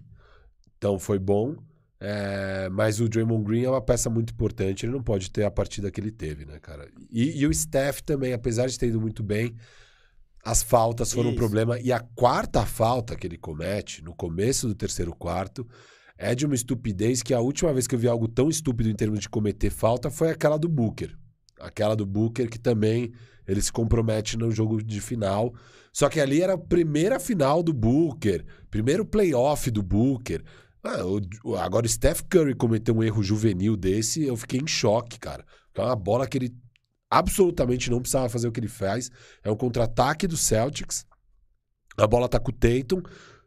[0.78, 1.56] Então foi bom.
[2.06, 5.50] É, mas o Draymond Green é uma peça muito importante, ele não pode ter a
[5.50, 6.86] partida que ele teve, né, cara?
[7.10, 9.56] E, e o Steph também, apesar de ter ido muito bem,
[10.44, 11.38] as faltas foram um Isso.
[11.38, 11.80] problema.
[11.80, 15.66] E a quarta falta que ele comete, no começo do terceiro quarto,
[16.18, 18.94] é de uma estupidez que a última vez que eu vi algo tão estúpido em
[18.94, 21.16] termos de cometer falta foi aquela do Booker.
[21.58, 23.14] Aquela do Booker que também
[23.48, 25.54] ele se compromete no jogo de final.
[25.90, 30.42] Só que ali era a primeira final do Booker, primeiro playoff do Booker.
[30.84, 35.44] Ah, agora o Steph Curry cometeu um erro juvenil desse, eu fiquei em choque, cara.
[35.74, 36.54] É uma bola que ele
[37.10, 39.10] absolutamente não precisava fazer o que ele faz.
[39.42, 41.06] É um contra-ataque do Celtics.
[41.96, 43.00] A bola tá com o Tatum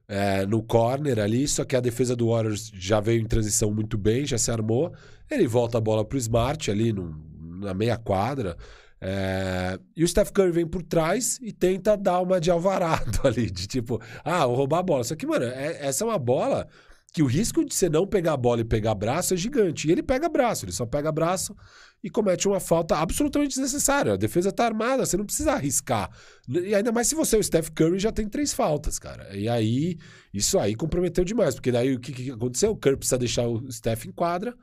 [0.07, 3.97] é, no corner ali, só que a defesa do Warriors já veio em transição muito
[3.97, 4.93] bem, já se armou.
[5.29, 7.15] Ele volta a bola pro Smart ali no-
[7.59, 8.55] na meia quadra.
[8.99, 13.51] é, e o Steph Curry vem por trás e tenta dar uma de alvarado ali,
[13.51, 15.03] de tipo, ah, vou roubar a bola.
[15.03, 16.67] Só que, mano, é- essa é uma bola
[17.13, 19.87] que o risco de você não pegar a bola e pegar braço é gigante.
[19.87, 21.55] E ele pega braço, ele só pega braço
[22.03, 24.13] e comete uma falta absolutamente desnecessária.
[24.13, 26.11] A defesa tá armada, você não precisa arriscar.
[26.47, 29.35] E ainda mais se você, o Steph Curry, já tem três faltas, cara.
[29.35, 29.97] E aí,
[30.33, 32.71] isso aí comprometeu demais, porque daí o que, que aconteceu?
[32.71, 34.53] O Curry precisa deixar o Steph em quadra.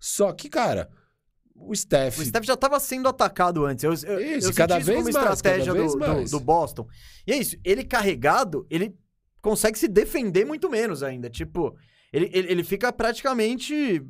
[0.00, 0.88] Só que, cara,
[1.54, 2.18] o Steph.
[2.18, 3.84] O Steph já estava sendo atacado antes.
[3.84, 6.40] Eu, eu, Isso, eu cada isso vez como mais, estratégia cada vez do, do- do
[6.40, 6.88] Boston.
[7.26, 8.96] E é isso, ele carregado, ele
[9.40, 11.28] consegue se defender muito menos ainda.
[11.30, 11.74] Tipo,
[12.12, 14.02] ele, ele, ele fica praticamente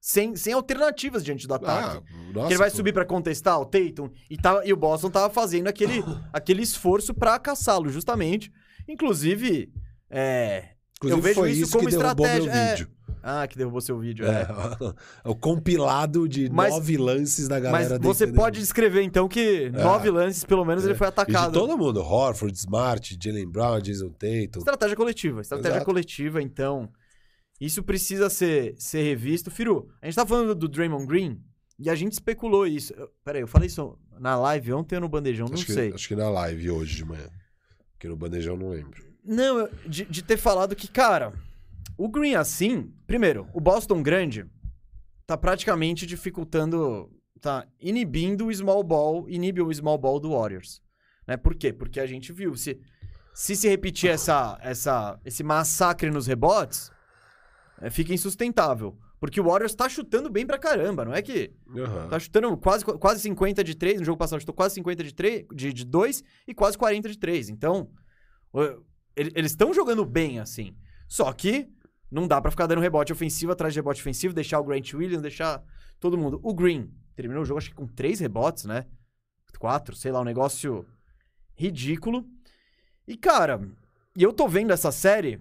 [0.00, 1.98] sem, sem alternativas diante do ataque.
[1.98, 2.76] Ah, Que nossa, ele vai pô.
[2.76, 6.02] subir pra contestar o Tatum e, tava, e o Boston tava fazendo aquele,
[6.32, 8.50] aquele esforço pra caçá-lo, justamente.
[8.88, 9.70] Inclusive,
[10.08, 12.86] é, Inclusive, eu vejo foi isso isso como estratégia, é.
[13.30, 14.24] Ah, que derrubou seu vídeo.
[14.26, 14.46] É, É.
[15.28, 18.36] o compilado de Mas- nove lances da Mas galera você defendendo.
[18.42, 21.10] pode descrever, então, que nove lances, pelo menos, ele foi É.
[21.10, 21.52] De atacado.
[21.52, 24.58] todo mundo, Horford, Smart, Jalen Brown, Jason Tatum.
[24.60, 25.40] Estratégia coletiva.
[25.42, 25.84] Estratégia Exato.
[25.84, 26.88] coletiva, então.
[27.60, 29.50] Isso precisa ser, ser revisto.
[29.50, 31.40] Firu, a gente tá falando do Draymond Green
[31.78, 32.92] e a gente especulou isso.
[32.94, 35.48] Eu, peraí, eu falei isso na live ontem ou no bandejão?
[35.48, 35.92] Não acho, que, sei.
[35.92, 37.28] acho que na live hoje de manhã.
[37.98, 39.04] Que no bandejão eu não lembro.
[39.24, 41.32] Não, de, de ter falado que, cara,
[41.96, 42.92] o Green assim.
[43.06, 44.46] Primeiro, o Boston grande
[45.26, 47.10] tá praticamente dificultando.
[47.40, 50.82] Tá inibindo o small ball, inibe o small ball do Warriors.
[51.26, 51.36] Né?
[51.36, 51.72] Por quê?
[51.72, 52.56] Porque a gente viu.
[52.56, 52.80] Se
[53.38, 56.90] se, se repetir essa, essa, esse massacre nos rebotes,
[57.80, 58.98] é, fica insustentável.
[59.20, 61.52] Porque o Warriors tá chutando bem pra caramba, não é que.
[61.76, 62.08] Aham.
[62.08, 64.00] Tá chutando quase, quase 50 de 3.
[64.00, 67.16] No jogo passado, chutou quase 50 de 3, de, de 2 e quase 40 de
[67.16, 67.48] 3.
[67.50, 67.88] Então,
[69.14, 70.76] eles estão jogando bem, assim.
[71.06, 71.68] Só que
[72.10, 75.22] não dá pra ficar dando rebote ofensivo atrás de rebote ofensivo, deixar o Grant Williams,
[75.22, 75.62] deixar
[76.00, 76.40] todo mundo.
[76.42, 78.86] O Green terminou o jogo, acho que com 3 rebotes, né?
[79.58, 80.86] 4, sei lá, um negócio
[81.56, 82.24] ridículo.
[83.06, 83.60] E, cara,
[84.16, 85.40] e eu tô vendo essa série,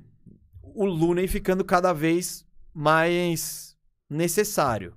[0.61, 3.77] o Looney ficando cada vez mais
[4.09, 4.95] necessário.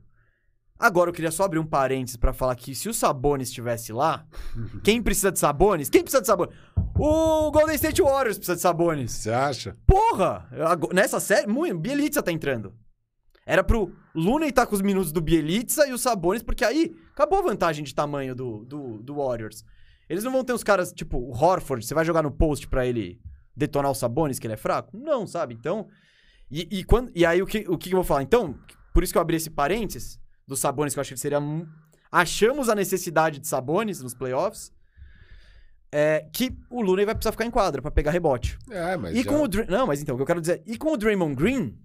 [0.81, 4.27] Agora eu queria só abrir um parênteses pra falar que se o Sabonis estivesse lá,
[4.83, 5.91] quem precisa de Sabonis?
[5.91, 6.55] Quem precisa de Sabonis?
[6.99, 9.13] O Golden State Warriors precisa de Sabonis.
[9.13, 9.77] Você acha?
[9.87, 10.49] Porra!
[10.95, 12.73] Nessa série, muito, Bielitsa tá entrando.
[13.45, 17.41] Era pro Looney tá com os minutos do Bielitsa e o Sabonis, porque aí acabou
[17.41, 19.63] a vantagem de tamanho do, do, do Warriors.
[20.09, 22.87] Eles não vão ter uns caras, tipo, o Horford, você vai jogar no post pra
[22.87, 23.21] ele
[23.55, 24.97] detonar o Sabonis, que ele é fraco?
[24.97, 25.53] Não, sabe?
[25.53, 25.89] Então.
[26.51, 28.23] E, e, quando, e aí o que, o que eu vou falar?
[28.23, 28.59] Então,
[28.95, 30.20] por isso que eu abri esse parênteses
[30.51, 31.39] do Sabonis, que eu acho que seria.
[32.13, 34.73] Achamos a necessidade de Sabonis nos playoffs.
[35.93, 38.59] É, que o Looney vai precisar ficar em quadra pra pegar rebote.
[38.71, 39.17] É, mas.
[39.17, 40.63] E já- com o Dra- Não, mas então, o que eu quero dizer.
[40.67, 41.77] E com o Draymond Green,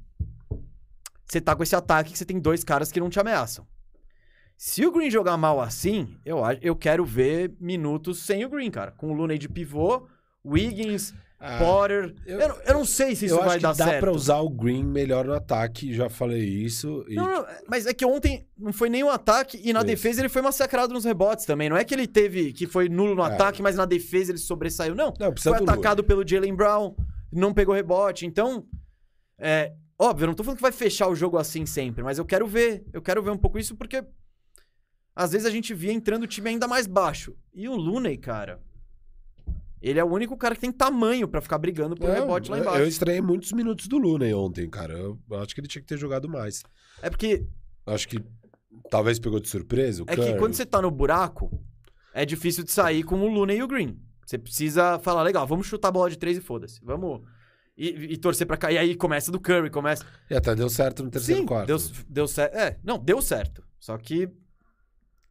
[1.27, 3.67] você tá com esse ataque que você tem dois caras que não te ameaçam.
[4.57, 8.91] Se o Green jogar mal assim, eu, eu quero ver minutos sem o Green, cara.
[8.91, 10.07] Com o Looney de pivô,
[10.45, 11.13] Wiggins,
[11.47, 12.15] Ah, Potter.
[12.25, 13.99] eu- Eu, não- eu não sei se isso vai acho que dar dá certo.
[13.99, 17.05] pra usar o Green melhor no ataque, já falei isso.
[17.07, 17.13] E...
[17.15, 19.87] Não, não, mas é que ontem não foi nenhum ataque e na Isso.
[19.87, 21.69] defesa ele foi massacrado nos rebotes também.
[21.69, 23.27] Não é que ele teve, que foi nulo no É.
[23.27, 24.95] ataque, mas na defesa ele sobressaiu.
[24.95, 26.95] Não, Não, foi do atacado pelo Jalen Brown,
[27.31, 28.25] não pegou rebote.
[28.25, 28.65] Então,
[29.37, 32.25] é, óbvio, eu não tô falando que vai fechar o jogo assim sempre, mas eu
[32.25, 32.83] quero ver.
[32.91, 34.03] Eu quero ver um pouco isso porque
[35.15, 37.35] às vezes a gente via entrando o time ainda mais baixo.
[37.53, 38.59] E o Looney, cara,
[39.81, 42.59] ele é o único cara que tem tamanho pra ficar brigando por Não, rebote lá
[42.59, 42.79] embaixo.
[42.79, 44.93] Eu estranhei muitos minutos do Luna ontem, cara.
[44.93, 46.63] Eu acho que ele tinha que ter jogado mais.
[47.01, 47.45] É porque
[47.85, 48.19] Acho que
[48.89, 50.39] talvez pegou de surpresa o É que Curry.
[50.39, 51.51] quando você tá no buraco,
[52.13, 53.99] é difícil de sair com o Luna e o Green.
[54.25, 56.79] Você precisa falar, legal, vamos chutar a bola de três e foda-se.
[56.83, 57.21] Vamos.
[57.77, 58.75] E, e torcer pra cair.
[58.75, 60.03] E aí começa do Curry, começa.
[60.29, 61.67] E até deu certo no terceiro Sim, quarto.
[61.67, 61.77] deu,
[62.07, 62.55] deu certo.
[62.55, 63.63] É, não, deu certo.
[63.79, 64.29] Só que.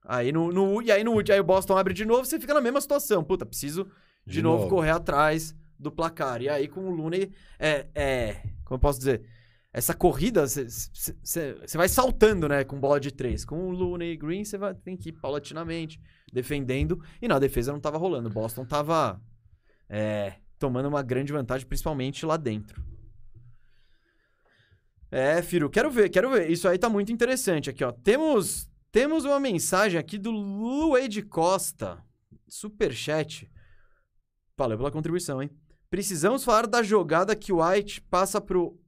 [0.05, 0.81] Aí no, no.
[0.83, 3.25] E aí no aí o Boston abre de novo, você fica na mesma situação.
[3.25, 3.91] Puta, preciso
[4.27, 4.75] de, De novo, novo.
[4.75, 6.41] correr atrás do placar.
[6.43, 7.31] E aí com o Looney.
[7.59, 7.87] É.
[7.95, 8.35] é
[8.65, 9.23] como eu posso dizer?
[9.73, 12.63] Essa corrida, você vai saltando, né?
[12.63, 13.45] Com bola de três.
[13.45, 16.01] Com o Looney e Green, você vai tem que ir paulatinamente,
[16.33, 17.03] defendendo.
[17.21, 18.29] E na defesa não tava rolando.
[18.29, 19.21] O Boston tava
[19.89, 22.83] é, tomando uma grande vantagem, principalmente lá dentro.
[25.11, 26.51] É, Firo, quero ver, quero ver.
[26.51, 27.93] Isso aí tá muito interessante aqui, ó.
[27.93, 32.03] Temos, temos uma mensagem aqui do Luede Costa.
[32.49, 33.51] Superchat.
[34.57, 35.51] Valeu pela contribuição, hein?
[35.91, 38.79] Precisamos falar da jogada que o White passa pro,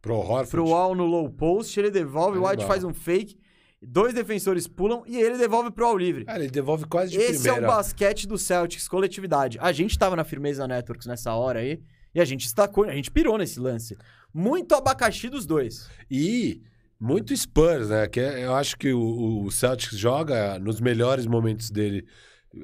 [0.00, 0.50] Pro Horford.
[0.50, 3.36] pro Al no low post, ele devolve, o White faz um fake,
[3.82, 6.24] dois defensores pulam e ele devolve pro Al livre.
[6.28, 7.76] Ah, ele devolve quase de Esse é o primeira.
[7.76, 9.58] basquete do Celtics, coletividade.
[9.60, 11.80] A gente tava na Firmeza Networks nessa hora aí,
[12.14, 13.96] e a gente destacou, a gente pirou nesse lance.
[14.32, 15.88] Muito abacaxi dos dois.
[16.10, 16.62] E
[17.00, 18.06] muito Spurs, né?
[18.08, 22.06] Que é- eu acho que o, o Celtics joga nos melhores momentos dele.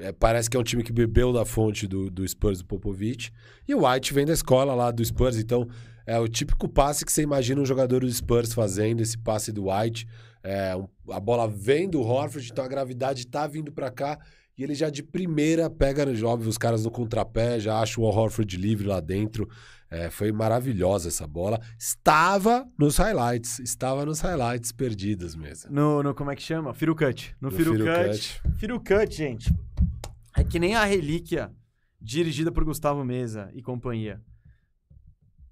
[0.01, 3.33] É, parece que é um time que bebeu da fonte do, do Spurs do Popovich.
[3.67, 5.69] E o White vem da escola lá do Spurs, então
[6.07, 9.71] é o típico passe que você imagina um jogador do Spurs fazendo, esse passe do
[9.71, 10.07] White.
[10.43, 10.75] É,
[11.11, 14.19] a bola vem do Horford, então a gravidade tá vindo pra cá.
[14.57, 18.57] E ele já de primeira pega, óbvio, os caras no contrapé, já acha o Horford
[18.57, 19.49] livre lá dentro.
[19.95, 21.61] É, foi maravilhosa essa bola.
[21.79, 23.61] Estava nos highlights.
[23.61, 25.71] Estava nos highlights perdidos mesmo.
[25.71, 26.75] No, no como é que chama?
[26.75, 27.37] Firu Cut.
[27.41, 29.15] No, No Firu Cut.
[29.15, 29.55] Gente.
[30.37, 31.53] É que nem a relíquia
[32.01, 34.21] dirigida por Gustavo Mesa e companhia.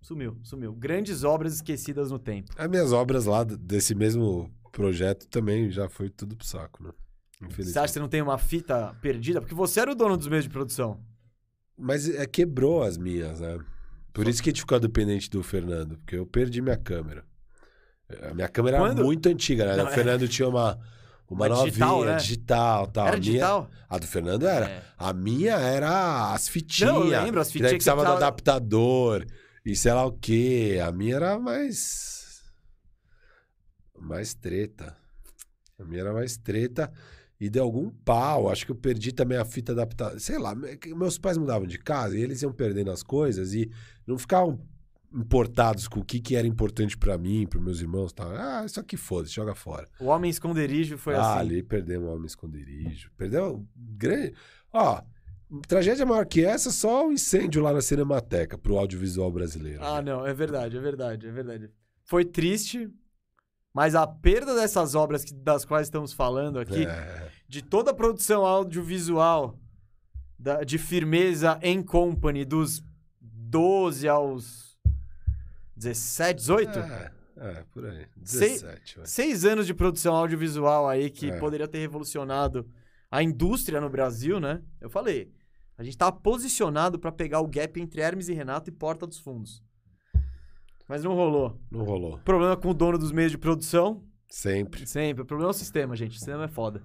[0.01, 0.73] Sumiu, sumiu.
[0.75, 2.53] Grandes obras esquecidas no tempo.
[2.59, 6.91] As minhas obras lá desse mesmo projeto também já foi tudo pro saco, né?
[7.57, 9.41] Você acha que você não tem uma fita perdida?
[9.41, 11.01] Porque você era o dono dos meios de produção.
[11.79, 13.59] Mas é, quebrou as minhas, né?
[14.13, 17.25] Por isso que a gente ficou dependente do Fernando, porque eu perdi minha câmera.
[18.31, 19.77] A minha câmera Quando- era muito antiga, né?
[19.77, 19.93] Não, o é.
[19.93, 20.75] Fernando tinha uma,
[21.29, 22.17] uma, Uma novinha, digital, né?
[22.17, 23.07] digital, tal.
[23.07, 23.71] Era a minha- digital?
[23.89, 24.67] A do Fernando era.
[24.69, 24.83] É.
[24.99, 26.93] A minha era as fitinhas.
[26.93, 29.27] Não, eu lembro, as que fitinhas que precisava do ficava- adaptador
[29.65, 30.79] e sei lá o quê.
[30.87, 32.43] A minha era mais.
[33.99, 34.95] Mais treta.
[35.79, 36.93] A minha era mais treta
[37.43, 38.49] e deu algum pau.
[38.49, 40.17] Acho que eu perdi também a fita adaptada.
[40.21, 43.69] Sei lá, meus pais mudavam de casa e eles iam perdendo as coisas e
[44.07, 44.61] não ficavam
[45.13, 48.13] importados com o que, que era importante pra mim, pros meus irmãos.
[48.13, 48.31] Tal.
[48.31, 49.89] Ah, isso aqui foda-se, joga fora.
[49.99, 51.41] O Homem Esconderijo foi ah, assim.
[51.41, 53.11] ali perdemos o homem esconderijo.
[53.17, 54.35] Perdeu um grande.
[54.73, 55.03] Ó,
[55.67, 59.83] tragédia maior que essa, só o incêndio lá na Cinemateca pro audiovisual brasileiro.
[59.83, 61.69] Ah, não, é verdade, é verdade, é verdade.
[62.05, 62.89] Foi triste,
[63.73, 67.29] mas a perda dessas obras que- das quais estamos falando aqui, É.
[67.49, 69.59] de toda a produção audiovisual
[70.39, 72.83] da- de firmeza em company dos
[73.21, 74.79] 12 aos
[75.77, 76.79] 17, 18?
[76.79, 78.07] É, é, por aí.
[78.25, 79.07] Sei- 17, vai.
[79.07, 81.39] Seis anos de produção audiovisual aí que É.
[81.39, 82.69] poderia ter revolucionado
[83.11, 84.63] a indústria no Brasil, né?
[84.81, 85.31] Eu falei,
[85.77, 89.19] a gente tava posicionado pra pegar o gap entre Hermes e Renato e Porta dos
[89.19, 89.63] Fundos.
[90.89, 91.59] Mas não rolou.
[91.71, 92.19] Não rolou.
[92.19, 94.87] Problema com o dono dos meios de produção, Sempre.
[94.87, 95.23] sempre.
[95.23, 96.13] O problema é o sistema, gente.
[96.13, 96.83] O sistema é foda.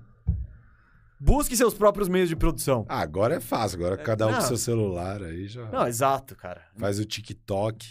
[1.19, 2.85] Busque seus próprios meios de produção.
[2.87, 3.79] Ah, agora é fácil.
[3.79, 4.39] Agora cada um não.
[4.39, 6.61] com seu celular aí já Não, exato, cara.
[6.77, 7.87] faz o TikTok.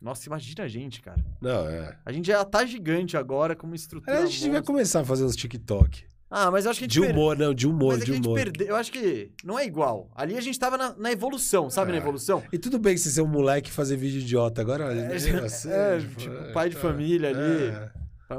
[0.00, 1.24] Nossa, imagina a gente, cara.
[1.40, 1.98] Não, é.
[2.04, 4.14] A gente já tá gigante agora com uma estrutura.
[4.16, 6.04] É, a gente devia começar a fazer uns TikTok.
[6.30, 8.04] Ah, mas eu acho que a gente De per- humor, não, de humor, Mas é
[8.06, 8.34] de a gente humor.
[8.36, 8.66] perdeu.
[8.68, 10.10] Eu acho que não é igual.
[10.14, 11.92] Ali a gente tava na, na evolução, sabe?
[11.92, 12.00] Na É.
[12.00, 12.42] evolução.
[12.52, 14.60] E tudo bem se ser um moleque e fazer vídeo idiota.
[14.60, 15.30] Agora, É, assim,
[15.70, 17.68] é, tipo, pai de família ali.
[17.68, 17.90] é.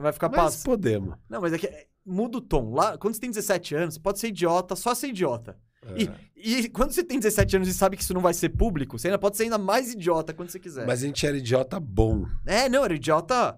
[0.02, 0.66] Vai ficar passando.
[0.66, 1.16] podemos.
[1.30, 2.74] Não, mas é que é, muda o tom.
[2.74, 5.56] Lá, quando você tem 17 anos, você pode ser idiota, só ser idiota.
[5.86, 6.02] É.
[6.36, 9.00] E, e quando você tem 17 anos e sabe que isso não vai ser público,
[9.00, 10.86] você ainda pode ser ainda mais idiota quando você quiser.
[10.86, 12.26] Mas a gente era idiota bom.
[12.46, 13.58] É, não, era idiota.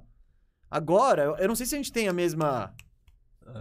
[0.70, 2.72] Agora, eu, eu não sei se a gente tem a mesma,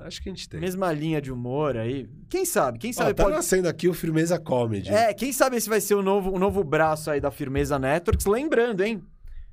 [0.04, 0.60] Acho que a gente tem.
[0.60, 2.08] mesma linha de humor aí.
[2.28, 2.78] Quem sabe?
[2.78, 3.36] Quem sabe tá pode.
[3.36, 4.90] nascendo aqui o Firmeza Comedy.
[4.90, 8.26] É, quem sabe esse vai ser o novo, o novo braço aí da Firmeza Networks.
[8.26, 9.02] Lembrando, hein?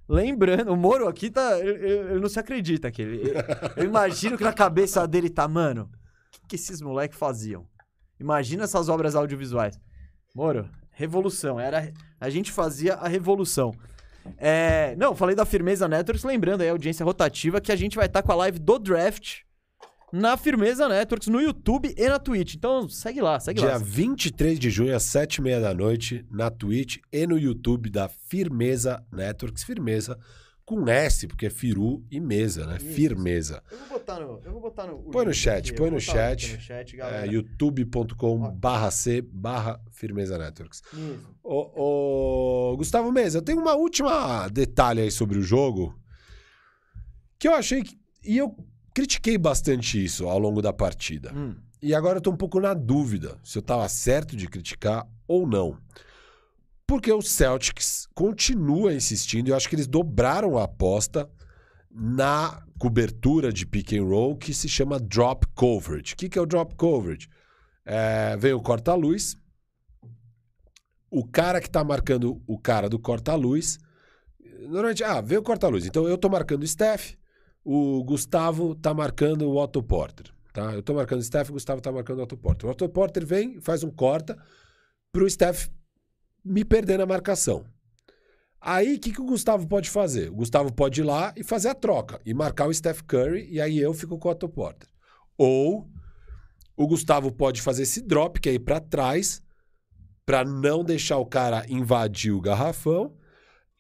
[0.08, 1.60] Lembrando, o Moro aqui tá.
[1.60, 3.34] Ele, ele não se acredita que ele.
[3.76, 7.66] Eu imagino que na cabeça dele tá, mano, o que, que esses moleques faziam?
[8.20, 9.80] Imagina essas obras audiovisuais.
[10.34, 11.60] Moro, revolução.
[11.60, 13.74] Era, a gente fazia a revolução.
[14.38, 18.08] É, não, falei da Firmeza Networks, lembrando aí a audiência rotativa que a gente vai
[18.08, 19.45] estar com a live do draft
[20.14, 22.56] na Firmeza Networks, no YouTube e na Twitch.
[22.56, 23.78] Então segue lá, segue Dia lá.
[23.78, 29.64] 23 de junho, às 7h30 da noite, na Twitch e no YouTube da Firmeza Networks.
[29.64, 30.18] Firmeza
[30.64, 32.78] com S, porque é Firu e mesa, né?
[32.78, 32.88] Isso.
[32.88, 33.62] Firmeza.
[33.72, 34.42] Eu vou botar no.
[34.44, 34.96] Eu vou botar no.
[34.96, 36.54] o Põe no chat, aqui, põe no o chat.
[36.56, 37.26] no chat, É, galera.
[37.28, 40.82] youtube.com barra C barra Firmeza Networks.
[40.92, 41.36] Isso.
[41.44, 45.96] Ô, ô, Gustavo Mesa, eu tenho uma última detalhe aí sobre o jogo
[47.38, 47.96] que eu achei que.
[48.24, 48.56] E eu
[48.96, 51.32] critiquei bastante isso ao longo da partida.
[51.36, 51.56] Hum.
[51.82, 55.46] E agora eu tô um pouco na dúvida se eu tava certo de criticar ou
[55.46, 55.78] não.
[56.88, 61.30] Porque o Celtics continua insistindo, e eu acho que eles dobraram a aposta
[61.92, 66.14] na cobertura de pick and roll que se chama drop coverage.
[66.14, 67.28] O que, que é o drop coverage?
[67.86, 69.36] É, vem o corta-luz,
[71.10, 73.78] o cara que tá marcando o cara do corta-luz.
[74.62, 75.86] Normalmente, ah, vem o corta-luz.
[75.86, 77.14] Então eu tô marcando o Steph,
[77.66, 80.32] o Gustavo tá marcando o Otto Porter.
[80.54, 80.72] Tá?
[80.72, 82.70] Eu tô marcando o Steph, o Gustavo tá marcando o Otto Porter.
[82.70, 84.38] O Otto Porter vem, faz um corta
[85.12, 85.68] pro Steph
[86.44, 87.66] me perder na marcação.
[88.62, 90.30] Aí, o que, que o Gustavo pode fazer?
[90.30, 93.60] O Gustavo pode ir lá e fazer a troca e marcar o Steph Curry, e
[93.60, 94.88] aí eu fico com o Otto Porter.
[95.38, 95.90] Ou
[96.78, 99.42] o Gustavo pode fazer esse drop, que é ir para trás,
[100.26, 103.16] para não deixar o cara invadir o garrafão,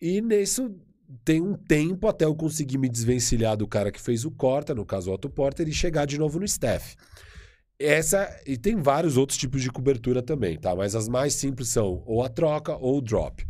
[0.01, 0.75] e nisso
[1.23, 4.86] tem um tempo até eu conseguir me desvencilhar do cara que fez o corta, no
[4.86, 6.95] caso o Otto Porter, e chegar de novo no Steph.
[7.77, 10.76] Essa, e tem vários outros tipos de cobertura também, tá?
[10.76, 13.45] Mas as mais simples são ou a troca ou o drop.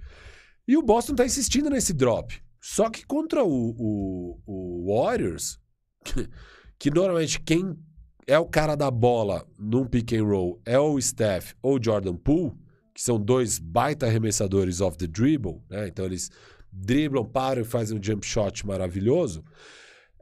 [0.68, 2.42] E o Boston tá insistindo nesse drop.
[2.60, 5.60] Só que contra o, o, o Warriors,
[6.80, 7.78] que normalmente quem
[8.26, 12.16] é o cara da bola num pick and roll é o Steph ou o Jordan
[12.16, 12.54] Poole,
[12.96, 15.88] que são dois baita arremessadores off the dribble, né?
[15.88, 16.32] Então eles
[16.76, 19.44] driblam, param e fazem um jump shot maravilhoso.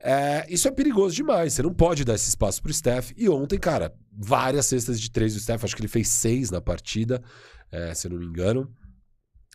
[0.06, 1.54] É, isso é perigoso demais.
[1.54, 3.12] Você não pode dar esse espaço pro Steph.
[3.16, 5.64] E ontem, cara, várias cestas de três do Steph.
[5.64, 7.24] Acho que ele fez seis na partida,
[7.72, 8.70] é, se eu não me engano.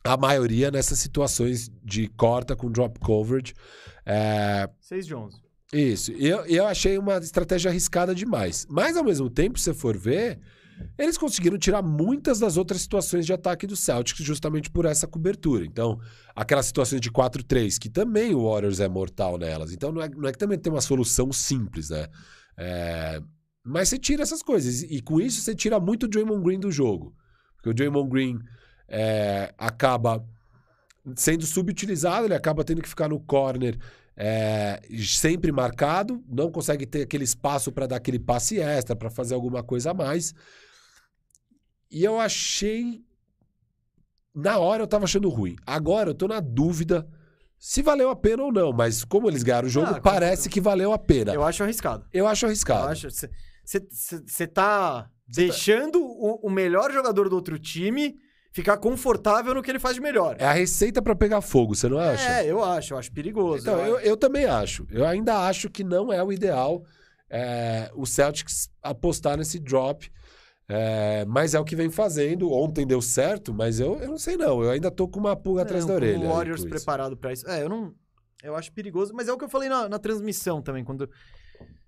[0.02, 3.52] A maioria nessas situações de corta com drop coverage.
[4.06, 5.36] É, 6 de 11.
[5.72, 6.12] isso.
[6.12, 8.66] E eu, eu achei uma estratégia arriscada demais.
[8.70, 10.40] Mas, ao mesmo tempo, se você for ver,
[10.96, 15.64] eles conseguiram tirar muitas das outras situações de ataque do Celtics justamente por essa cobertura.
[15.64, 16.00] Então,
[16.34, 19.72] aquelas situações de 4-3, que também o Warriors é mortal nelas.
[19.72, 22.06] Então, não é, não é que também tem uma solução simples, né?
[22.56, 23.20] É,
[23.64, 24.82] mas você tira essas coisas.
[24.82, 27.14] E com isso você tira muito o Draymond Green do jogo.
[27.56, 28.38] Porque o Draymond Green
[28.88, 30.24] é, acaba
[31.16, 33.78] sendo subutilizado, ele acaba tendo que ficar no corner
[34.20, 39.34] é, sempre marcado, não consegue ter aquele espaço para dar aquele passe extra, para fazer
[39.34, 40.34] alguma coisa a mais.
[41.90, 43.02] E eu achei.
[44.34, 45.56] Na hora eu tava achando ruim.
[45.66, 47.08] Agora eu tô na dúvida
[47.58, 48.72] se valeu a pena ou não.
[48.72, 51.34] Mas como eles ganharam o jogo, Ah, parece que valeu a pena.
[51.34, 52.06] Eu acho arriscado.
[52.12, 52.84] Eu acho arriscado.
[52.84, 53.08] Eu acho.
[53.64, 58.16] Você tá deixando o, o melhor jogador do outro time
[58.52, 60.36] ficar confortável no que ele faz de melhor.
[60.38, 62.28] É a receita para pegar fogo, você não acha?
[62.28, 63.62] É, eu acho, eu acho perigoso.
[63.62, 64.06] Então, eu, acho.
[64.06, 64.86] eu também acho.
[64.90, 66.82] Eu ainda acho que não é o ideal
[67.30, 70.10] é, o Celtics apostar nesse drop.
[70.68, 72.52] É, mas é o que vem fazendo.
[72.52, 74.62] Ontem deu certo, mas eu, eu não sei não.
[74.62, 76.18] Eu ainda tô com uma pulga atrás Não, da orelha.
[76.18, 77.48] O Warriors preparado pra isso.
[77.48, 77.94] É, eu não.
[78.42, 81.10] Eu acho perigoso, mas é o que eu falei na, na transmissão também, quando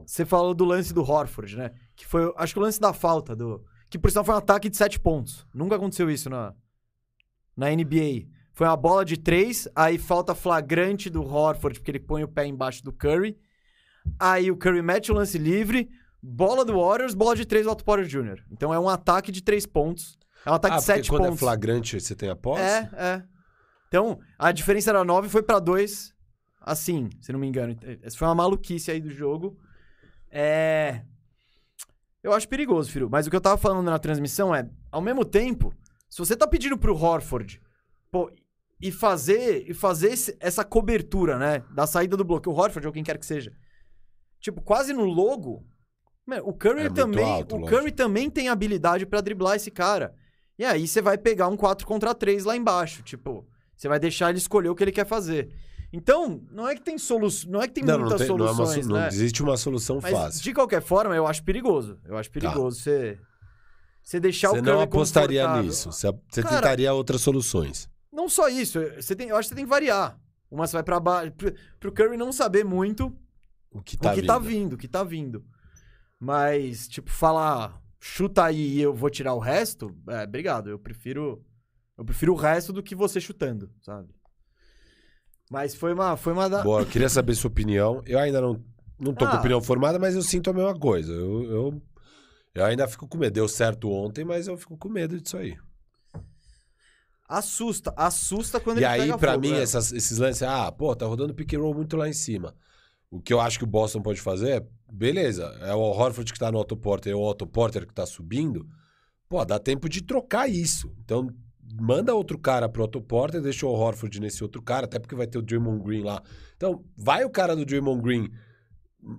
[0.05, 1.71] você falou do lance do Horford, né?
[1.95, 3.65] Que foi, acho que o lance da falta do.
[3.89, 5.47] Que por sinal foi um ataque de sete pontos.
[5.53, 6.55] Nunca aconteceu isso na,
[7.57, 8.29] na NBA.
[8.53, 12.47] Foi uma bola de três, aí falta flagrante do Horford, porque ele põe o pé
[12.47, 13.39] embaixo do Curry.
[14.19, 15.89] Aí o Curry mete o lance livre,
[16.23, 18.43] bola do Warriors, bola de três do Otto Porter Jr.
[18.51, 20.19] Então é um ataque de três pontos.
[20.45, 21.37] É um ataque Ah, de sete quando pontos.
[21.37, 22.63] é flagrante você tem a posse?
[22.63, 23.23] É, é.
[23.89, 26.15] Então, a diferença era 9 foi pra 2,
[26.61, 27.77] assim, se não me engano.
[28.03, 29.59] Essa foi uma maluquice aí do jogo.
[30.31, 31.03] É.
[32.23, 33.09] Eu acho perigoso, filho.
[33.11, 35.75] Mas o que eu tava falando na transmissão é, ao mesmo tempo,
[36.09, 37.61] se você tá pedindo pro Horford,
[38.11, 38.31] pô,
[38.81, 42.93] e fazer, e fazer esse- essa cobertura, né, da saída do bloqueio, o Horford ou
[42.93, 43.53] quem quer que seja,
[44.41, 45.67] tipo, quase no logo,
[46.45, 47.67] o Curry É também, alto, o.
[47.67, 50.15] Curry também tem habilidade pra driblar esse cara.
[50.59, 54.29] E aí você vai pegar um 4 contra 3 lá embaixo, tipo, você vai deixar
[54.31, 55.51] ele escolher o que ele quer fazer.
[55.93, 58.37] Então, não é que tem solução, não é que tem não, não, muitas tem, não,
[58.47, 59.09] é uma soluções, so- não né?
[59.09, 60.43] existe uma solução Mas fácil.
[60.43, 61.99] de qualquer forma, eu acho perigoso.
[62.05, 63.19] Eu acho perigoso você
[64.03, 65.69] você deixar Você o não Curry apostaria confortável.
[65.69, 65.93] nisso.
[65.93, 67.89] Você, você Cara, tentaria outras soluções.
[68.13, 70.19] Não só isso, você tem, eu acho que você tem que variar.
[70.51, 73.13] Uma você vai pra baixo, pro, pro Curry não saber muito
[73.73, 74.27] O que tá o que vindo.
[74.29, 75.45] tá vindo, o que tá vindo.
[76.21, 80.69] Mas, tipo, falar, chuta aí e eu vou tirar o resto, é, obrigado.
[80.69, 81.43] Eu prefiro.
[81.97, 84.09] Eu prefiro o resto do que você chutando, sabe?
[85.51, 86.17] Mas foi uma.
[86.17, 86.63] Foi uma da.
[86.63, 88.03] Boa, eu queria saber sua opinião.
[88.07, 88.63] Eu ainda não,
[88.99, 89.39] não tô com Ah.
[89.39, 91.11] opinião formada, mas eu sinto a mesma coisa.
[91.13, 91.83] Eu, eu,
[92.55, 93.33] eu ainda fico com medo.
[93.33, 95.57] Deu certo ontem, mas eu fico com medo disso aí.
[97.29, 99.63] Assusta, assusta quando e ele aí, pega pra fogo, mim, é.
[99.63, 102.55] essas- esses lances, ah, pô, tá rodando pick and roll muito lá em cima.
[103.11, 106.39] O que eu acho que o Boston pode fazer é, beleza, é o Horford que
[106.39, 108.67] tá no Otto Porter e o Otto Porter que tá subindo.
[109.29, 110.95] Pô, dá tempo de trocar isso.
[111.05, 111.29] Então,
[111.81, 115.27] manda outro cara pro Otto Porter, deixa o Horford nesse outro cara, até porque vai
[115.27, 116.23] ter o Draymond Green lá.
[116.57, 118.31] Então, vai o cara do Draymond Green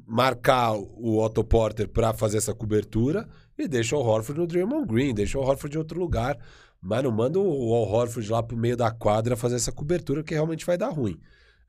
[0.05, 3.27] marcar o Otto Porter pra fazer essa cobertura
[3.57, 6.37] e deixa o Horford no Draymond Green, deixa o Horford em outro lugar.
[6.79, 10.65] Mas não manda o Horford lá pro meio da quadra fazer essa cobertura, que realmente
[10.65, 11.19] vai dar ruim.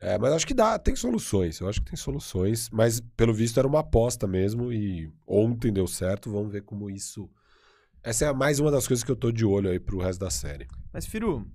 [0.02, 1.60] É, mas acho que dá, tem soluções.
[1.60, 2.68] Eu acho que tem soluções.
[2.70, 4.72] Mas, pelo visto, era uma aposta mesmo.
[4.72, 6.28] E ontem deu certo.
[6.28, 7.30] Vamos ver como isso.
[8.02, 10.28] Essa é mais uma das coisas que eu tô de olho aí pro resto da
[10.28, 10.66] série.
[10.92, 11.48] Mas, Firu,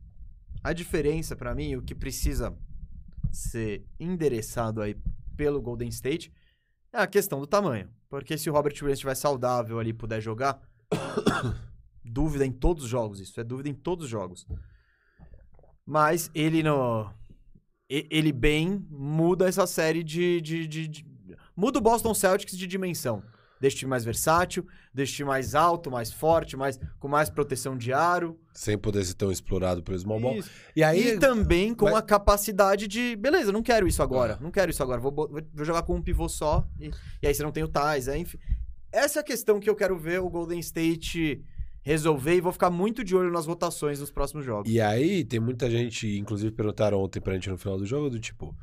[0.63, 2.57] a diferença pra mim, o que precisa
[3.33, 4.95] ser endereçado aí
[5.35, 6.31] pelo Golden State
[6.93, 7.89] é a questão do tamanho.
[8.09, 10.61] Porque se o Robert Williams estiver saudável ali puder jogar,
[12.01, 14.47] dúvida em todos os jogos, isso é dúvida em todos os jogos.
[15.85, 17.11] Mas ele no.
[17.89, 21.05] Ele bem muda essa série de, de, de- de-
[21.55, 23.23] Muda o Boston Celtics de dimensão.
[23.59, 27.27] Deixa o time mais versátil, deixa o time mais alto, mais forte, mais, com mais
[27.29, 28.39] proteção de aro.
[28.53, 30.35] Sem poder ser tão explorado pelo small ball.
[30.37, 30.51] Isso.
[30.75, 31.13] E aí.
[31.15, 33.15] E também com mas- a capacidade de.
[33.15, 34.35] Beleza, não quero isso agora.
[34.39, 34.43] Ah.
[34.43, 35.01] Não quero isso agora.
[35.01, 36.67] Vou, vou jogar com um pivô só.
[36.79, 36.91] E,
[37.21, 38.07] e aí você não tem o Tais.
[38.07, 38.37] É, enfim.
[38.91, 41.43] Essa é a questão que eu quero ver o Golden State
[41.87, 44.69] resolver e vou ficar muito de olho nas rotações dos próximos jogos.
[44.69, 48.19] E aí, tem muita gente, inclusive perguntaram ontem pra gente no final do jogo, do
[48.19, 48.53] tipo,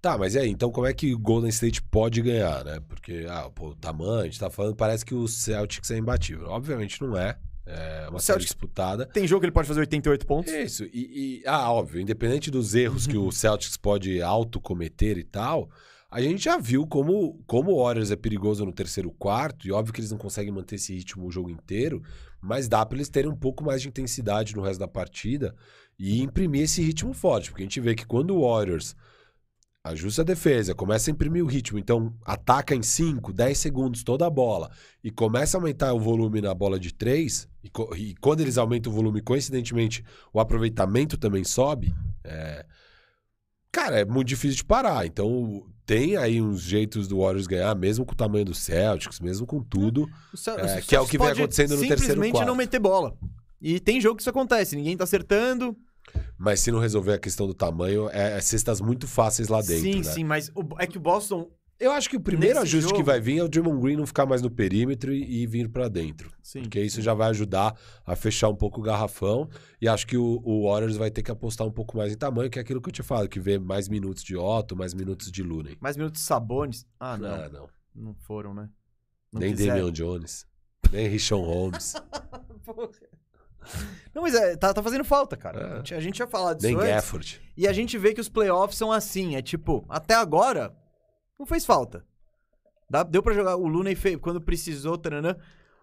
[0.00, 2.80] tá, mas e aí, então como é que o Golden State pode ganhar, né?
[2.88, 6.48] Porque, ah, pô, o tamanho, a gente tá falando, parece que o Celtics é imbatível.
[6.48, 7.36] Obviamente não é,
[7.66, 9.04] é uma O série Celtics- disputada.
[9.06, 10.52] Tem jogo que ele pode fazer 88 pontos.
[10.52, 15.68] Isso, e, e- ah, óbvio, independente dos erros que o Celtics pode autocometer e tal,
[16.10, 19.94] a gente já viu como, como o Warriors é perigoso no terceiro quarto, e óbvio
[19.94, 22.02] que eles não conseguem manter esse ritmo o jogo inteiro,
[22.42, 25.54] mas dá pra eles terem um pouco mais de intensidade no resto da partida
[25.98, 28.96] e imprimir esse ritmo forte, porque a gente vê que quando o Warriors
[29.84, 31.76] Ajusta a defesa, começa a imprimir o ritmo.
[31.76, 34.70] Então, ataca em 5, 10 segundos toda a bola
[35.02, 37.48] e começa a aumentar o volume na bola de 3.
[37.64, 41.92] E, e quando eles aumentam o volume, coincidentemente, o aproveitamento também sobe.
[42.22, 42.64] é,
[43.72, 45.04] Cara, é muito difícil de parar.
[45.04, 49.46] Então, tem aí uns jeitos do Warriors ganhar, mesmo com o tamanho do Celtics, mesmo
[49.46, 50.08] com tudo.
[50.32, 52.46] O Cel- É, o que é o que vem acontecendo no terceiro Simplesmente quarto.
[52.48, 53.14] não meter bola.
[53.60, 55.76] E tem jogo que isso acontece, ninguém tá acertando.
[56.36, 59.82] Mas se não resolver a questão do tamanho, é, é cestas muito fáceis lá dentro.
[59.84, 60.02] sim, né?
[60.02, 61.48] sim, mas o- é que o Boston.
[61.82, 63.96] Eu acho que o primeiro Nesse ajuste que jogo- vai vir é o Draymond Green
[63.96, 66.30] não ficar mais no perímetro e, e vir pra dentro.
[66.42, 66.62] Sim.
[66.62, 67.76] Porque isso já vai ajudar
[68.06, 69.48] a fechar um pouco o garrafão.
[69.80, 72.48] E acho que o, o Warriors vai ter que apostar um pouco mais em tamanho,
[72.48, 75.30] que é aquilo que eu te falo, que vê mais minutos de Otto, mais minutos
[75.30, 75.76] de Looney.
[75.80, 76.86] Mais minutos de Sabones.
[77.00, 77.34] Ah, não.
[77.34, 77.68] Ah, não.
[77.94, 78.68] Não foram, né?
[79.32, 79.76] Não Nem quiseram.
[79.76, 80.46] Damian Jones.
[80.92, 81.94] Nem Rishon Holmes.
[84.14, 85.82] Não, mas é, tá, tá fazendo falta, cara.
[85.88, 85.94] É.
[85.96, 86.88] A, gente, tinha falado disso nem antes.
[86.90, 87.40] Gafford.
[87.56, 89.36] E a gente vê que os playoffs são assim.
[89.36, 90.74] É tipo, até agora,
[91.42, 92.04] não fez falta.
[92.88, 93.56] Dá- deu pra jogar.
[93.56, 95.36] O Looney fez, quando precisou, taranã.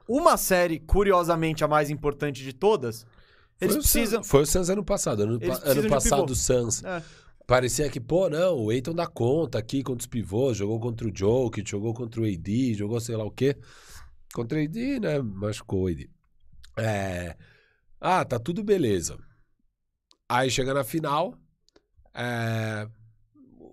[0.08, 3.06] Uma série, curiosamente, a mais importante de todas.
[3.60, 4.22] Eles foi precisam.
[4.22, 5.24] O Suns, foi o Suns ano passado.
[5.24, 6.84] Ano, pa- ano passado, o Suns.
[6.84, 7.04] É,
[7.46, 11.12] Parecia que, pô, não, o Eiton dá conta aqui contra os pivôs, jogou contra o
[11.14, 13.58] Jokic, jogou contra o AD, jogou sei lá o quê.
[14.34, 15.20] Contra o AD, né?
[15.20, 16.10] Machucou o AD.
[16.78, 17.36] É...
[18.00, 19.18] Ah, tá tudo beleza.
[20.30, 21.34] Aí chega na final,
[22.14, 22.88] é...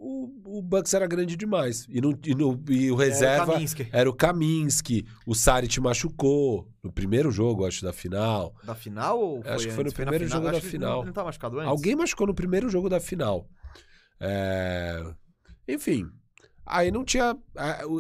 [0.06, 1.86] o, o Bucks era grande demais.
[1.88, 3.88] E, não, e, no- e o reserva Kaminsky.
[3.92, 8.54] era o Kaminsky, o Saric machucou no primeiro jogo, acho, da final.
[8.64, 10.98] Da final ou foi Acho que foi no na primeiro jogo Acho da final.
[10.98, 11.68] Ele não tá machucado antes?
[11.70, 13.48] Alguém machucou no primeiro jogo da final.
[14.20, 15.02] É,
[15.68, 16.06] Enfim.
[16.64, 17.36] Aí não tinha.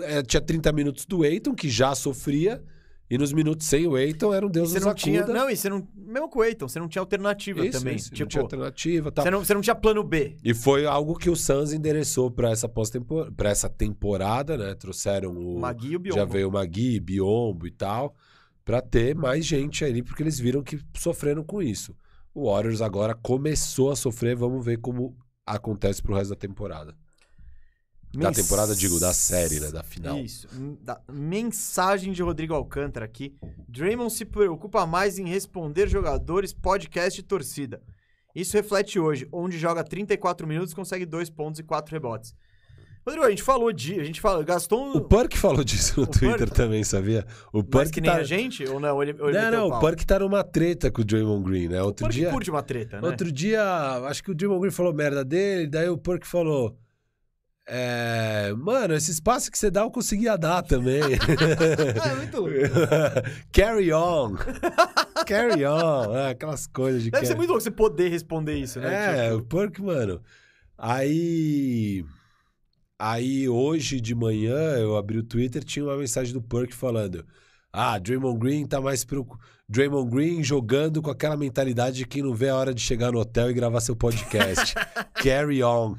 [0.04, 2.62] é, Tinha 30 minutos do Eiton, que já sofria.
[3.08, 5.20] E nos minutos sem o Eiton era um Deus Você não tinha.
[5.20, 5.32] acuda.
[5.38, 5.86] Não, e você não.
[5.94, 7.94] Mesmo com o Eiton, você não tinha alternativa Isso, também.
[7.96, 9.24] isso, não tipo, tinha alternativa tal.
[9.24, 10.36] você, não, você não tinha plano B.
[10.42, 14.74] E foi algo que o Suns endereçou para essa pós-temporada, para essa temporada, né?
[14.74, 16.18] Trouxeram o O Magui e o Biombo.
[16.18, 18.14] já veio o Magui, Biombo e tal,
[18.64, 21.94] para ter mais gente ali, porque eles viram que sofreram com isso.
[22.34, 25.16] O Warriors agora começou a sofrer, vamos ver como
[25.46, 26.92] acontece pro resto da temporada.
[28.16, 29.70] Da Mens- temporada, digo, da série, né?
[29.70, 30.18] Da final.
[30.18, 30.48] Isso.
[30.82, 33.34] Da- mensagem de Rodrigo Alcântara aqui.
[33.68, 37.82] Draymond se preocupa mais em responder jogadores, podcast e torcida.
[38.34, 42.34] Isso reflete hoje, onde joga 34 minutos consegue 2 pontos e 4 rebotes.
[43.06, 44.00] Rodrigo, a gente falou de.
[44.00, 45.00] A gente falou, gastou O um.
[45.08, 47.24] Perk falou disso no O Twitter também, sabia?
[47.52, 48.16] O Mas Perk que nem tá...
[48.16, 48.64] a gente?
[48.64, 49.00] Ou não?
[49.00, 49.78] Ele, ou ele Não, não, pau?
[49.78, 51.80] o Perk tá numa treta com o Draymond Green, né?
[51.80, 52.30] O Outro Perk dia...
[52.30, 53.06] curte uma treta, né?
[53.08, 53.62] Outro dia,
[54.08, 56.76] acho que o Draymond Green falou merda dele, daí o Perk falou...
[57.68, 61.00] É, mano, esse espaço que você dá eu conseguia dar também.
[62.06, 62.52] É muito louco.
[63.52, 64.34] Carry on.
[65.26, 66.16] Carry on.
[66.16, 69.26] É, aquelas coisas de Deve ser carry- muito louco você poder responder isso, né?
[69.26, 70.20] É, Tipo, o Perk, mano.
[70.78, 72.04] Aí.
[72.98, 77.26] Aí hoje de manhã eu abri o Twitter tinha uma mensagem do Perk falando:
[77.72, 79.42] Ah, Draymond Green tá mais preocupado.
[79.68, 83.18] Draymond Green jogando com aquela mentalidade de quem não vê a hora de chegar no
[83.18, 84.74] hotel e gravar seu podcast.
[85.14, 85.96] Carry on.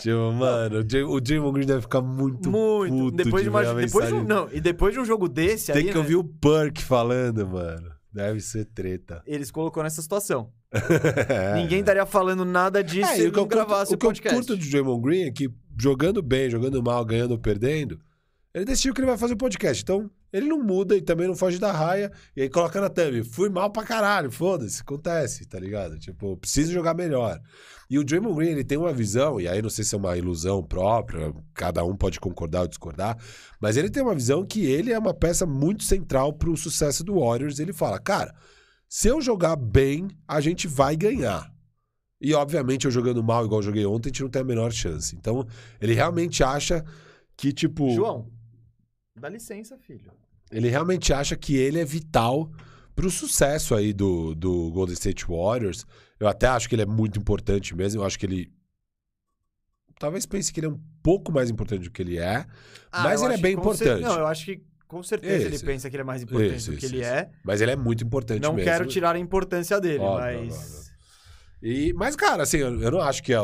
[0.00, 2.92] Tipo, mano, o Dray- o Draymond Green deve ficar muito, muito.
[2.94, 5.82] puto depois de, uma, depois de um, não, e depois de um jogo desse Tem
[5.82, 7.90] aí, que né, ouvir o Perk falando, mano.
[8.12, 9.22] Deve ser treta.
[9.26, 10.50] eles colocou nessa situação.
[10.72, 11.54] É.
[11.60, 14.34] Ninguém estaria falando nada disso É, se não gravasse o o que eu podcast.
[14.36, 15.48] curto do Draymond Green é que
[15.78, 18.00] jogando bem, jogando mal, ganhando ou perdendo,
[18.54, 19.82] ele decidiu que ele vai fazer o podcast.
[19.82, 22.12] Então, ele não muda e também não foge da raia.
[22.36, 25.98] E aí coloca na thumb, fui mal pra caralho, foda-se, acontece, tá ligado?
[25.98, 27.40] Tipo, preciso jogar melhor.
[27.90, 30.16] E o Draymond Green, ele tem uma visão, e aí não sei se é uma
[30.16, 33.16] ilusão própria, cada um pode concordar ou discordar,
[33.58, 37.18] mas ele tem uma visão que ele é uma peça muito central pro sucesso do
[37.18, 37.58] Warriors.
[37.58, 38.34] Ele fala, cara,
[38.88, 41.50] se eu jogar bem, a gente vai ganhar.
[42.20, 44.72] E, obviamente, eu jogando mal, igual eu joguei ontem, a gente não tem a menor
[44.72, 45.14] chance.
[45.14, 45.46] Então,
[45.80, 46.84] ele realmente acha
[47.36, 47.88] que, tipo.
[47.90, 48.28] João,
[49.18, 50.10] dá licença, filho.
[50.50, 52.50] Ele realmente acha que ele é vital
[52.96, 55.84] pro sucesso aí do, do Golden State Warriors.
[56.18, 58.00] Eu até acho que ele é muito importante mesmo.
[58.00, 58.52] Eu acho que ele.
[59.98, 62.46] Talvez pense que ele é um pouco mais importante do que ele é.
[62.92, 64.08] Mas eu ele é acho bem que com cer- importante.
[64.08, 65.46] Não, eu acho que com certeza Esse.
[65.56, 67.10] ele pensa que ele é mais importante Isso, do que isso, ele isso.
[67.10, 67.30] é.
[67.44, 68.70] Mas ele é muito importante Não mesmo.
[68.70, 70.54] quero tirar a importância dele, Óbvio, mas.
[70.54, 70.87] óbvio.
[71.62, 73.38] E, mas, cara, assim, eu, eu não acho que é.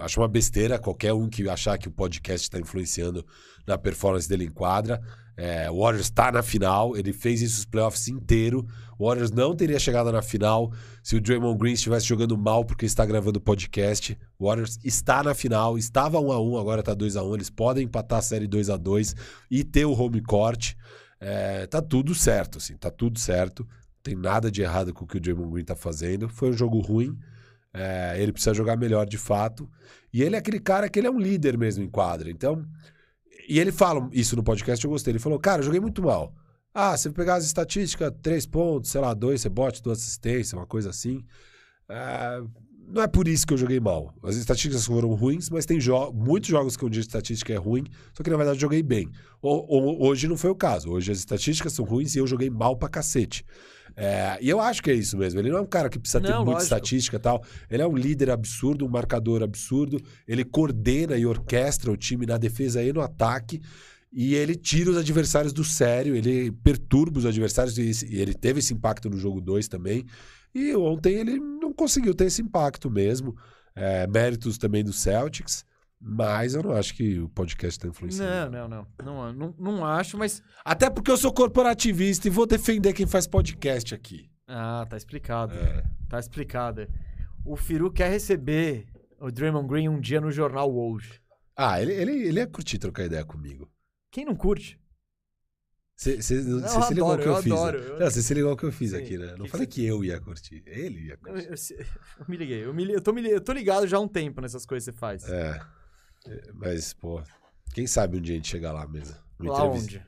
[0.00, 3.24] Acho uma besteira qualquer um que achar que o podcast está influenciando
[3.66, 5.00] na performance dele em quadra.
[5.36, 8.66] É, o Warriors está na final, ele fez isso os playoffs inteiro.
[8.98, 10.72] O Warriors não teria chegado na final
[11.02, 14.16] se o Draymond Green estivesse jogando mal porque está gravando podcast.
[14.38, 17.50] O Warriors está na final, estava 1 a 1 agora está 2 a 1 Eles
[17.50, 19.16] podem empatar a série 2 a 2
[19.50, 20.74] e ter o home court.
[21.20, 23.64] É, tá tudo certo, assim, tá tudo certo.
[23.64, 26.28] Não tem nada de errado com o que o Draymond Green tá fazendo.
[26.28, 27.18] Foi um jogo ruim.
[27.74, 29.68] É, ele precisa jogar melhor de fato.
[30.12, 32.30] E ele é aquele cara que ele é um líder mesmo em quadra.
[32.30, 32.64] Então,
[33.48, 35.10] e ele fala isso no podcast, eu gostei.
[35.12, 36.32] Ele falou, cara, eu joguei muito mal.
[36.72, 40.90] Ah, você pegar as estatísticas, três pontos, sei lá, dois rebotes, duas assistências, uma coisa
[40.90, 41.24] assim.
[41.88, 42.42] É,
[42.88, 44.14] não é por isso que eu joguei mal.
[44.22, 47.52] As estatísticas foram ruins, mas tem jo muitos jogos que eu digo que a estatística
[47.52, 49.08] é ruim, só que na verdade eu joguei bem.
[49.40, 50.90] O, hoje não foi o caso.
[50.90, 53.44] Hoje as estatísticas são ruins e eu joguei mal pra cacete.
[53.96, 55.40] É, e eu acho que é isso mesmo.
[55.40, 56.62] Ele não é um cara que precisa ter Não, muita lógico.
[56.64, 57.44] estatística e tal.
[57.70, 60.00] Ele é um líder absurdo, um marcador absurdo.
[60.26, 63.60] Ele coordena e orquestra o time na defesa e no ataque.
[64.12, 67.76] E ele tira os adversários do sério, ele perturba os adversários.
[67.78, 70.04] E e ele teve esse impacto no jogo 2 também.
[70.54, 73.36] E ontem ele não conseguiu ter esse impacto mesmo.
[73.76, 75.64] É, méritos também do Celtics.
[76.06, 78.50] Mas eu não acho que o podcast está influenciando.
[78.54, 79.54] Não, não, não, não.
[79.58, 80.42] Não, acho, mas.
[80.62, 84.30] Até porque eu sou corporativista e vou defender quem faz podcast aqui.
[84.46, 85.54] Ah, tá explicado.
[85.54, 85.82] É.
[86.10, 86.86] Tá explicado.
[87.42, 88.86] O Firu quer receber
[89.18, 91.22] o Draymond Green um dia no jornal hoje.
[91.56, 93.70] Ah, ele, ele, ele ia curtir trocar ideia comigo.
[94.10, 94.78] Quem não curte?
[95.96, 97.52] Você se eu ligou ao que eu, eu fiz.
[97.52, 97.88] adoro, né?
[97.88, 98.96] eu- Não, você se ligou ao que eu fiz Sim.
[98.98, 99.34] aqui, né?
[99.38, 100.62] Não Que falei que que eu ia curtir.
[100.66, 101.74] Ele ia Eu, curtir.
[101.78, 101.86] eu-
[102.20, 102.64] eu me liguei.
[102.66, 104.92] Eu, me, eu, tô me eu tô ligado já há um tempo nessas coisas que
[104.92, 105.24] você faz.
[105.28, 105.58] É.
[106.26, 107.22] É, Mas, pô,
[107.74, 109.16] quem sabe um dia a gente chegar lá mesmo.
[109.38, 109.96] Uma Lá entrevista.
[109.98, 110.06] onde?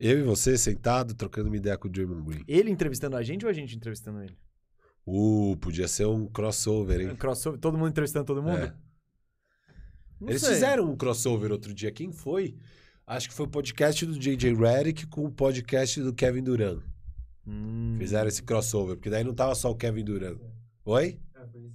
[0.00, 2.44] Eu e você sentado, trocando uma ideia com o Draymond Green.
[2.46, 4.36] Ele entrevistando a gente ou a gente entrevistando ele?
[5.04, 7.16] Uh, podia ser um crossover, Um hein?
[7.16, 8.58] crossover, todo mundo entrevistando todo mundo?
[8.58, 8.74] É.
[10.20, 10.50] Não Eles sei.
[10.54, 11.90] fizeram um crossover outro dia.
[11.90, 12.56] Quem foi?
[13.06, 14.54] Acho que foi o podcast do J.J.
[14.54, 16.80] Redick com o podcast do Kevin Durant.
[17.46, 17.96] Hum.
[17.98, 20.38] Fizeram esse crossover, porque daí não tava só o Kevin Durant.
[20.84, 21.18] Oi?
[21.32, 21.72] Foi,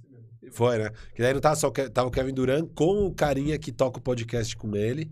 [0.78, 0.90] né?
[1.14, 4.02] Que daí não tava só tava o Kevin Durant com o carinha que toca o
[4.02, 5.10] podcast com ele.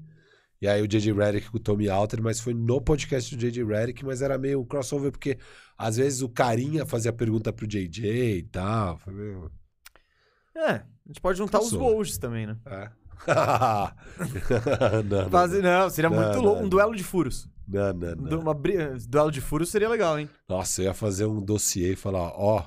[0.60, 1.12] E aí o J.J.
[1.12, 3.64] Redick com o Tommy Alter, mas foi no podcast do J.J.
[3.64, 5.36] Redick, mas era meio crossover, porque
[5.76, 8.38] às vezes o carinha fazia pergunta pro J.J.
[8.38, 8.96] e tal.
[8.98, 9.50] Foi meio...
[10.54, 11.72] É, a gente pode juntar os.
[11.72, 12.56] Woj também, né?
[12.66, 12.90] É.
[15.04, 16.62] não, não, não, seria Não, muito louco.
[16.62, 17.48] Um duelo de furos.
[17.66, 18.40] não, não, não.
[18.40, 18.76] Uma bri-
[19.08, 20.28] Duelo de furos seria legal, hein?
[20.48, 22.64] Nossa, eu ia fazer um dossiê e falar, ó,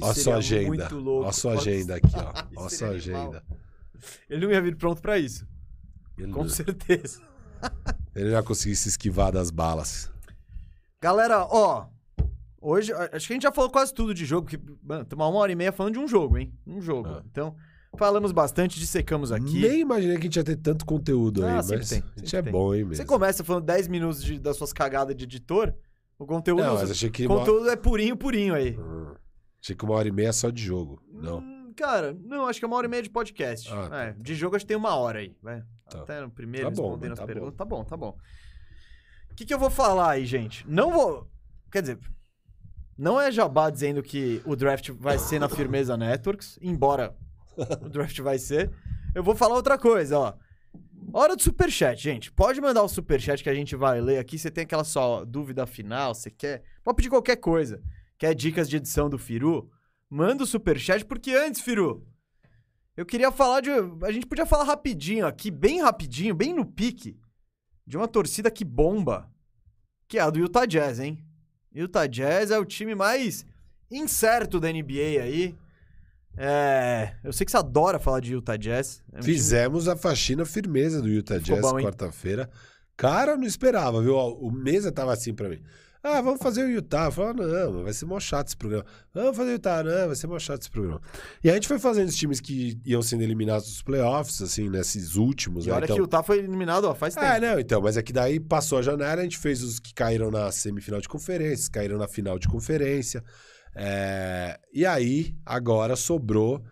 [0.00, 0.88] ó a sua agenda.
[0.92, 2.32] Ó a sua agenda aqui, ó.
[2.62, 3.42] Ó a sua agenda.
[4.28, 5.46] Ele não ia vir pronto pra isso.
[6.18, 7.20] Ele, Com não- certeza.
[8.14, 10.10] ele já conseguiu se esquivar das balas.
[11.00, 11.86] Galera, ó.
[12.60, 14.48] Hoje, acho que a gente já falou quase tudo de jogo,
[14.82, 16.52] mano, estamos uma hora e meia falando de um jogo, hein?
[16.66, 17.08] Um jogo.
[17.08, 17.22] Ah.
[17.30, 17.54] Então,
[17.96, 19.60] falamos bastante, dissecamos aqui.
[19.60, 22.36] Nem imaginei que a gente ia ter tanto conteúdo Ah, aí, mas tem, a gente
[22.36, 22.52] é tem.
[22.52, 22.96] bom, hein, mesmo.
[22.96, 25.72] Você começa falando 10 minutos de- das suas cagadas de editor,
[26.18, 28.76] o conteúdo, Não, mas achei que, conteúdo é purinho, purinho aí.
[28.76, 29.14] Hum,
[29.66, 31.02] achei que uma hora e meia é só de jogo.
[31.12, 31.38] Não.
[31.38, 33.68] Hum, cara, não, acho que é uma hora e meia de podcast.
[33.72, 35.62] Ah, tá, É, De jogo acho que tem uma hora aí, vai.
[35.90, 36.00] Tá.
[36.00, 37.50] Até no primeiro, Tá bom, respondendo as tá perguntas.
[37.52, 37.56] bom.
[37.56, 38.16] Tá bom, tá bom.
[39.30, 40.64] O que, que eu vou falar aí, gente?
[40.68, 41.28] Não vou.
[41.70, 41.98] Quer dizer,
[42.96, 47.14] não é jabá dizendo que o draft vai ser na Firmeza Networks, embora
[47.82, 48.70] o draft vai ser.
[49.14, 50.34] Eu vou falar outra coisa, ó.
[51.12, 52.32] Hora do superchat, gente.
[52.32, 54.38] Pode mandar o superchat que a gente vai ler aqui.
[54.38, 56.62] Você tem aquela só dúvida final, você quer.
[56.84, 57.80] Pode pedir qualquer coisa.
[58.18, 59.70] Quer dicas de edição do Firu?
[60.08, 62.06] Manda o superchat, porque antes, Firu,
[62.96, 63.70] eu queria falar de.
[64.02, 67.18] A gente podia falar rapidinho aqui, bem rapidinho, bem no pique,
[67.86, 69.30] de uma torcida que bomba,
[70.08, 71.18] que é a do Utah Jazz, hein?
[71.74, 73.44] Utah Jazz é o time mais
[73.90, 75.54] incerto da NBA aí.
[76.38, 79.02] É, eu sei que você adora falar de Utah Jazz.
[79.12, 82.50] É um time- Fizemos a faxina firmeza do Utah Ficou Jazz quarta-feira.
[82.96, 84.16] Cara, eu não esperava, viu?
[84.16, 85.60] O Mesa tava assim pra mim.
[86.08, 87.10] Ah, vamos fazer o Utah.
[87.16, 88.86] Eu ah, não, vai ser mó chato esse programa.
[89.12, 91.00] Vamos fazer o Utah, não, vai ser mó chato esse programa.
[91.42, 95.16] E a gente foi fazendo os times que iam sendo eliminados dos playoffs, assim, nesses
[95.16, 95.66] últimos.
[95.66, 95.74] E né?
[95.74, 97.26] olha Então- que o Utah foi eliminado ó, faz tempo.
[97.26, 99.92] Ah, não, então, mas é que daí passou a janela, a gente fez os que
[99.92, 103.22] caíram na semifinal de conferência, caíram na final de conferência.
[103.74, 106.62] É, E aí, agora sobrou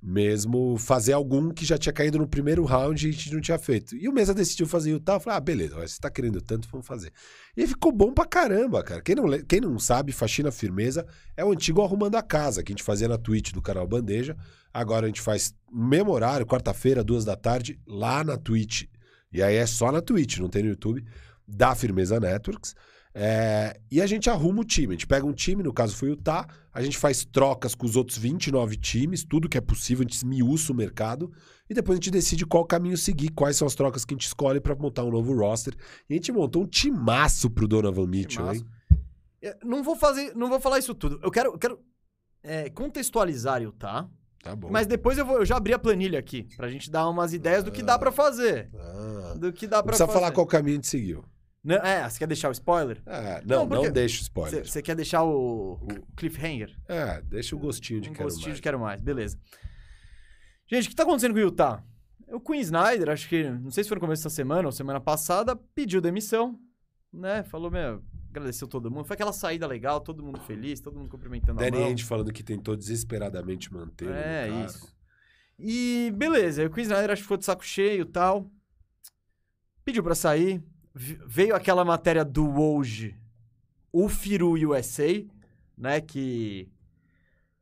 [0.00, 3.58] mesmo fazer algum que já tinha caído no primeiro round e a gente não tinha
[3.58, 3.96] feito.
[3.96, 6.68] E o Mesa decidiu fazer o tal, eu falei, ah, beleza, você tá querendo tanto,
[6.70, 7.12] vamos fazer.
[7.56, 9.02] E ficou bom pra caramba, cara.
[9.02, 11.04] Quem não, quem não sabe, Faxina Firmeza
[11.36, 14.36] é o antigo Arrumando a Casa, que a gente fazia na Twitch do canal Bandeja.
[14.72, 18.84] Agora a gente faz no mesmo horário, quarta-feira, duas da tarde, lá na Twitch.
[19.32, 21.04] E aí é só na Twitch, não tem no YouTube,
[21.46, 22.74] da Firmeza Networks.
[23.20, 24.88] É, e a gente arruma o time.
[24.88, 27.84] A gente pega um time, no caso foi o Tá, a gente faz trocas com
[27.84, 31.32] os outros 29 times, tudo que é possível, a gente esmiuça o mercado
[31.68, 34.26] e depois a gente decide qual caminho seguir, quais são as trocas que a gente
[34.26, 35.74] escolhe para montar um novo roster.
[36.08, 38.60] E a gente montou um timaço pro Donovan Mitchell, Timaço.
[38.60, 38.98] hein?
[39.42, 41.18] Eu Não vou fazer, não vou falar isso tudo.
[41.22, 41.78] Eu quero, eu quero
[42.42, 44.08] é, contextualizar Utah,
[44.44, 44.68] Tá bom.
[44.70, 47.64] mas depois eu, vou, eu já abri a planilha aqui pra gente dar umas ideias
[47.64, 50.18] do que dá pra fazer, Ah, do que dá não pra precisa fazer.
[50.20, 51.24] falar qual caminho a gente seguiu.
[51.62, 53.02] Não, é, você quer deixar o spoiler?
[53.04, 54.64] É, não, Não, não, deixa o spoiler.
[54.66, 56.74] Você quer deixar o, o cliffhanger?
[56.88, 58.56] É, deixa o gostinho de um quero gostinho mais.
[58.56, 59.38] de quero mais, beleza.
[60.66, 61.82] Gente, o que tá acontecendo com o Utah?
[62.28, 65.00] O Queen Snyder, acho que, não sei se foi no começo dessa semana ou semana
[65.00, 66.58] passada, pediu demissão,
[67.12, 67.42] né?
[67.42, 69.06] Falou, meu, agradeceu todo mundo.
[69.06, 71.86] Foi aquela saída legal, todo mundo feliz, todo mundo cumprimentando a Danny mão.
[71.86, 74.94] Ainge falando que tentou desesperadamente manter É, isso.
[75.58, 78.50] E beleza, o Queen Snyder acho que ficou de saco cheio e tal.
[79.84, 80.62] Pediu pra sair.
[81.26, 83.16] Veio aquela matéria do hoje,
[83.92, 85.24] o Firu USA,
[85.76, 86.00] né?
[86.00, 86.68] Que,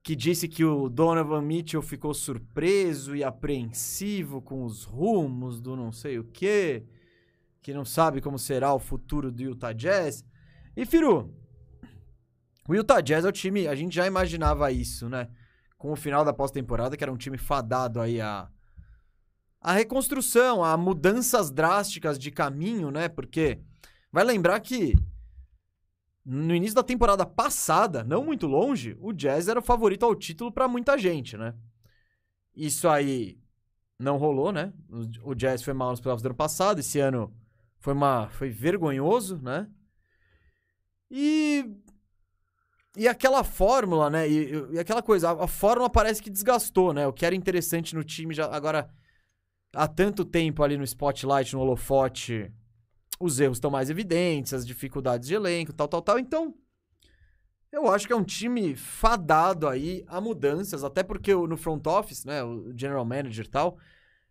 [0.02, 5.92] que disse que o Donovan Mitchell ficou surpreso e apreensivo com os rumos do não
[5.92, 6.84] sei o quê.
[7.60, 10.24] Que não sabe como será o futuro do Utah Jazz.
[10.76, 11.34] E Firu,
[12.68, 15.28] o Utah Jazz é o time, a gente já imaginava isso, né?
[15.78, 18.48] com o final da pós-temporada, que era um time fadado aí a,
[19.60, 23.08] a reconstrução, a mudanças drásticas de caminho, né?
[23.08, 23.58] Porque
[24.12, 24.94] vai lembrar que
[26.24, 30.50] no início da temporada passada, não muito longe, o Jazz era o favorito ao título
[30.50, 31.54] pra muita gente, né?
[32.54, 33.38] Isso aí
[33.98, 34.72] não rolou, né?
[35.22, 37.32] O, Jazz foi mal nos playoffs do ano passado, esse ano
[37.78, 39.68] foi uma foi vergonhoso, né?
[41.10, 41.64] E
[42.96, 44.28] e aquela fórmula, né?
[44.28, 47.06] E, e- e aquela coisa, a, a fórmula parece que desgastou, né?
[47.06, 48.90] O que era interessante no time já agora
[49.76, 52.50] há tanto tempo ali no spotlight, no holofote,
[53.20, 56.18] os erros estão mais evidentes, as dificuldades de elenco, tal, tal, tal.
[56.18, 56.54] Então,
[57.70, 62.24] eu acho que é um time fadado aí a mudanças, até porque no front office,
[62.24, 63.78] né, o general manager e tal,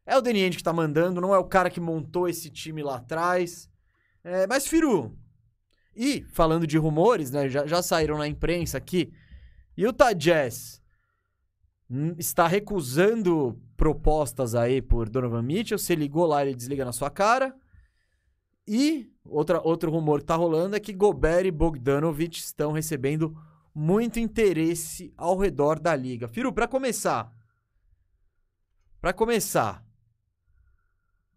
[0.05, 2.95] é o Ainge que tá mandando, não é o cara que montou esse time lá
[2.95, 3.69] atrás.
[4.23, 5.15] É, mas, Firu,
[5.95, 9.13] e, falando de rumores, né, já, já saíram na imprensa aqui,
[9.77, 10.81] Utah Jazz
[12.17, 17.55] está recusando propostas aí por Donovan Mitchell, você ligou lá, ele desliga na sua cara.
[18.67, 23.37] E outra, outro rumor que tá rolando é que Gobert e Bogdanovic estão recebendo
[23.73, 26.27] muito interesse ao redor da liga.
[26.27, 27.31] Firu, pra começar,
[29.05, 29.85] Pra começar,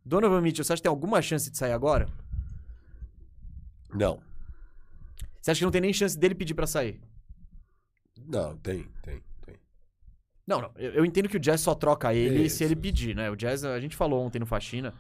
[0.03, 2.09] Donovan Mitchell, você acha que tem alguma chance de sair agora?
[3.93, 4.23] Não.
[5.39, 6.99] Você acha que não tem nem chance dele pedir pra sair?
[8.27, 9.23] Não, tem, tem.
[10.49, 10.71] Não, não.
[10.77, 13.31] Eu, eu entendo que o Jazz só troca ele Isso, se ele pedir, né?
[13.31, 14.95] O Jazz, a gente falou ontem no Faxina,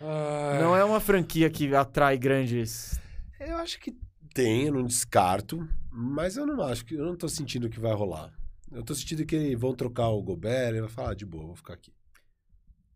[0.00, 2.98] Ah, não é uma franquia que atrai grandes.
[3.38, 3.94] Eu acho que
[4.32, 7.92] tem, eu não descarto, mas eu não acho que eu não tô sentindo que vai
[7.92, 8.32] rolar.
[8.72, 11.54] Eu tô sentindo que vão trocar o Gobert, ele vai falar, ah, de boa, vou
[11.54, 11.92] ficar aqui.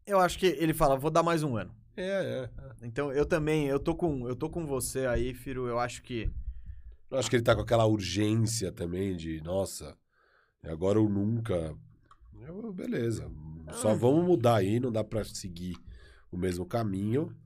[0.06, 1.74] Eu acho que ele fala, vou dar mais um ano.
[1.94, 2.50] É, é.
[2.82, 5.66] Então eu também, eu tô com, eu tô com você aí, Firo.
[5.66, 6.30] Eu acho que.
[7.10, 9.94] Eu acho que ele tá com aquela urgência também de, nossa,
[10.62, 11.76] é agora ou nunca.
[12.48, 13.30] Eu, beleza.
[13.74, 15.76] Só vamos mudar aí, não dá pra seguir
[16.32, 17.36] o mesmo caminho.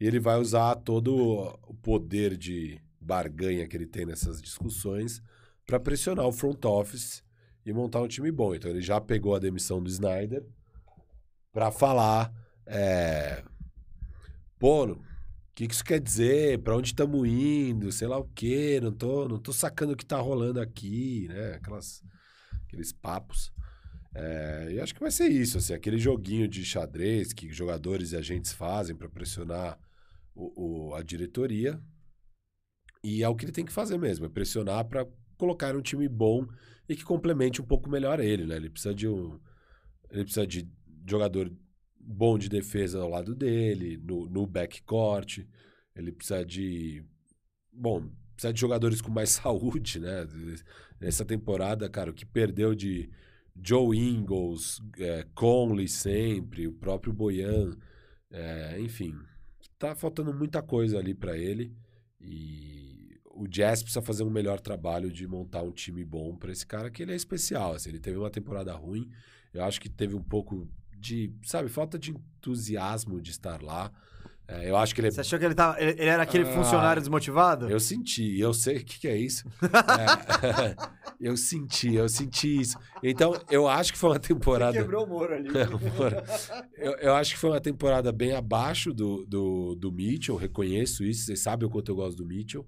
[0.00, 1.14] E ele vai usar todo
[1.68, 5.22] o poder de barganha que ele tem nessas discussões
[5.66, 7.22] pra pressionar o front office
[7.66, 8.54] e montar um time bom.
[8.54, 10.42] Então ele já pegou a demissão do Snyder
[11.52, 12.32] pra falar,
[12.64, 13.44] é,
[14.58, 14.98] pô, o
[15.54, 16.62] que, que isso quer dizer?
[16.62, 17.92] Pra onde estamos indo?
[17.92, 18.80] Sei lá o quê?
[18.82, 21.54] Não tô, não tô sacando o que tá rolando aqui, né?
[21.54, 22.02] Aquelas,
[22.66, 23.52] aqueles papos.
[24.18, 28.16] É, e acho que vai ser isso, assim, aquele joguinho de xadrez que jogadores e
[28.16, 29.78] agentes fazem pra pressionar
[30.34, 31.78] o, o- a diretoria.
[33.02, 35.06] E é o que ele tem que fazer mesmo, é pressionar pra
[35.36, 36.46] colocar um time bom
[36.88, 38.56] e que complemente um pouco melhor ele, né?
[38.56, 39.38] Ele precisa de um,
[40.10, 40.68] ele precisa de
[41.08, 41.52] jogador
[42.00, 45.40] bom de defesa ao lado dele, no, no backcourt.
[45.94, 47.04] Ele precisa de.
[47.72, 50.26] Bom, precisa de jogadores com mais saúde, né?
[51.00, 53.10] Essa temporada, cara, o que perdeu de
[53.62, 57.76] Joe Ingles, é, Conley sempre, o próprio Boyan,
[58.30, 59.14] é, enfim.
[59.78, 61.76] Tá faltando muita coisa ali pra ele.
[62.20, 66.66] E o Jazz precisa fazer um melhor trabalho de montar um time bom pra esse
[66.66, 67.74] cara, que ele é especial.
[67.74, 69.10] Assim, ele teve uma temporada ruim.
[69.52, 70.68] Eu acho que teve um pouco
[70.98, 73.92] de, sabe, falta de entusiasmo de estar lá.
[74.48, 76.44] É, eu acho que ele é Você achou que ele, tava, ele, ele era aquele
[76.44, 77.68] Ah, funcionário desmotivado?
[77.68, 79.44] eu senti, eu sei o que, que é isso.
[79.66, 80.76] É,
[81.20, 82.78] eu senti, eu senti isso.
[83.02, 84.80] Então, eu acho que foi uma temporada.
[84.84, 85.48] o muro ali.
[85.96, 86.22] Bora.
[86.76, 91.24] eu, eu acho que foi uma temporada bem abaixo do, do, do Mitchell, reconheço isso.
[91.26, 92.66] Vocês sabem o quanto eu gosto do Mitchell.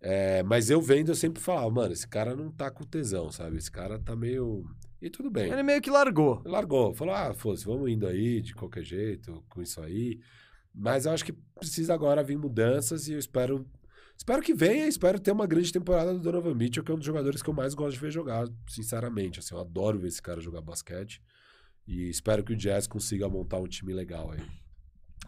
[0.00, 3.56] É, mas eu vendo, eu sempre falava, mano, esse cara não tá com tesão, sabe?
[3.56, 4.64] Esse cara tá meio.
[5.00, 5.50] E tudo bem.
[5.50, 6.42] Ele meio que largou.
[6.44, 10.20] Largou, falou: ah, fosse, vamos indo aí de qualquer jeito, com isso aí.
[10.76, 13.66] Mas eu acho que precisa agora vir mudanças e eu espero.
[14.16, 17.06] Espero que venha, espero ter uma grande temporada do Donovan Mitchell, que é um dos
[17.06, 19.40] jogadores que eu mais gosto de ver jogar, sinceramente.
[19.40, 21.22] Assim, eu adoro ver esse cara jogar basquete.
[21.86, 24.40] E espero que o Jazz consiga montar um time legal aí.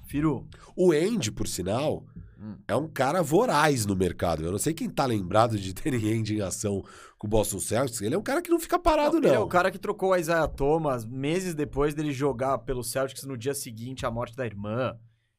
[0.06, 2.04] Firu, O Andy, por sinal,
[2.40, 2.56] Hum.
[2.68, 4.44] é um cara voraz no mercado.
[4.44, 6.82] Eu não sei quem tá lembrado de ter End em ação
[7.18, 8.00] com o Boston Celtics.
[8.00, 9.28] Ele é um cara que não fica parado, não.
[9.28, 13.24] Ele é o cara que trocou a Isaiah Thomas meses depois dele jogar pelo Celtics
[13.24, 14.96] no dia seguinte à morte da irmã.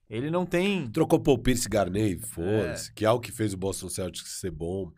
[0.10, 0.88] Ele não tem.
[0.90, 4.91] Trocou Paul Pierce Garney, foda-se, que é o que fez o Boston Celtics ser bom.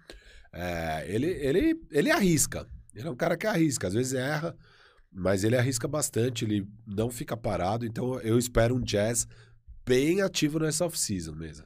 [0.54, 2.66] É, ele, ele, ele arrisca.
[2.96, 3.88] Ele é um cara que arrisca.
[3.88, 4.56] Às vezes erra,
[5.12, 6.46] mas ele arrisca bastante.
[6.46, 7.86] Ele não fica parado.
[7.86, 9.28] Então eu espero um Jazz
[9.86, 11.66] bem ativo nessa off-season mesmo.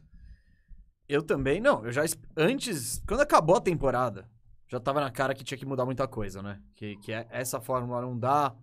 [1.08, 1.86] Eu também, não.
[1.86, 2.04] Eu já.
[2.04, 4.28] es- Antes, quando acabou a temporada,
[4.72, 6.60] já tava na cara que tinha que mudar muita coisa, né?
[6.76, 8.56] Que, que é- essa fórmula não dá.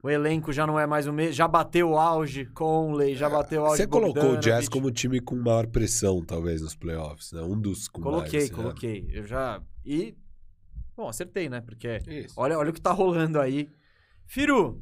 [0.00, 1.32] O elenco já não é mais o mesmo.
[1.32, 4.92] Já bateu o auge Conley, já bateu o auge Você colocou o Jazz como o
[4.92, 7.42] time com maior pressão, talvez, nos playoffs, né?
[7.42, 8.56] Um dos com Coloquei, mais, né?
[8.56, 9.10] coloquei.
[9.12, 9.60] Eu já.
[9.84, 10.16] E.
[10.96, 11.60] Bom, acertei, né?
[11.60, 11.98] Porque.
[12.06, 12.34] Isso.
[12.36, 13.68] Olha, olha o que tá rolando aí.
[14.24, 14.80] Firu,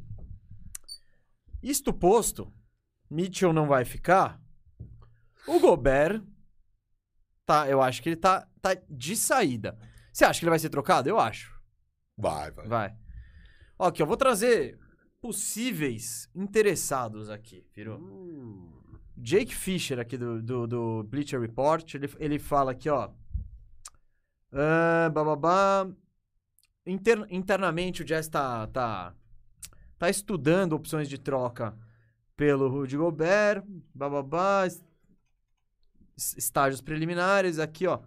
[1.63, 2.53] isto posto,
[3.11, 4.39] Mitchell não vai ficar.
[5.47, 6.23] O Gobert,
[7.47, 9.79] tá, eu acho que ele tá, tá de saída.
[10.13, 11.09] Você acha que ele vai ser trocado?
[11.09, 11.59] Eu acho.
[12.19, 12.67] Vai, vai.
[12.67, 12.97] Vai.
[13.79, 14.79] Ó, aqui, eu vou trazer
[15.27, 17.97] possíveis interessados aqui, Firu.
[17.97, 18.71] Hum,
[19.17, 23.11] Jake Fisher, aqui do, do, do Bleacher Report, ele, ele fala aqui, ó.
[24.53, 25.91] Ah, bababá.
[26.87, 29.13] Inter- internamente, o Jazz tá, tá,
[29.99, 31.77] tá estudando opções de troca
[32.37, 33.65] pelo Rudy Gobert.
[33.93, 34.65] Bababá.
[34.65, 34.85] es-
[36.17, 37.59] es- Estágios preliminares.
[37.59, 37.99] Aqui, ó.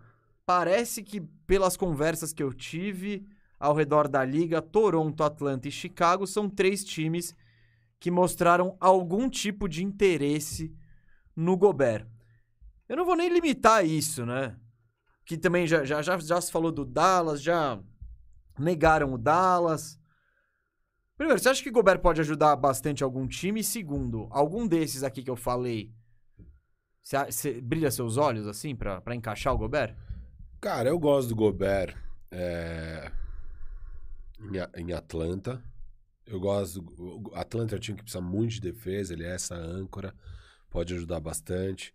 [0.45, 3.27] Parece que, pelas conversas que eu tive
[3.59, 7.35] ao redor da liga, Toronto, Atlanta e Chicago são três times
[7.99, 10.73] que mostraram algum tipo de interesse
[11.35, 12.07] no Gobert.
[12.87, 14.55] Eu não vou nem limitar isso, né?
[15.25, 17.79] Que também já, já, já, já se falou do Dallas, já
[18.57, 19.99] negaram o Dallas.
[21.17, 23.61] Primeiro, você acha que Gobert pode ajudar bastante algum time?
[23.61, 25.93] Segundo, algum desses aqui que eu falei,
[27.03, 29.95] você, você brilha seus olhos assim pra encaixar o Gobert?
[30.61, 31.95] Cara, eu gosto do Gobert
[32.31, 33.11] é,
[34.75, 35.63] em, Atlanta.
[36.25, 36.83] Eu gosto.
[37.33, 40.13] Atlanta é um time que precisa muito de defesa, ele é essa âncora,
[40.69, 41.93] pode ajudar bastante.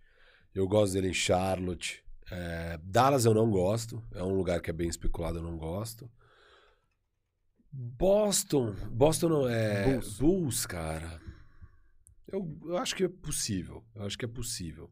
[0.54, 2.04] Eu gosto dele em Charlotte.
[2.30, 6.10] É, Dallas eu não gosto, é um lugar que é bem especulado, eu não gosto.
[7.74, 8.72] Boston.
[8.90, 9.84] Boston não é.
[9.84, 10.18] Bulls.
[10.18, 11.20] Bulls, cara.
[12.28, 13.84] Eu, eu acho que é possível.
[13.94, 14.90] Eu acho que é possível.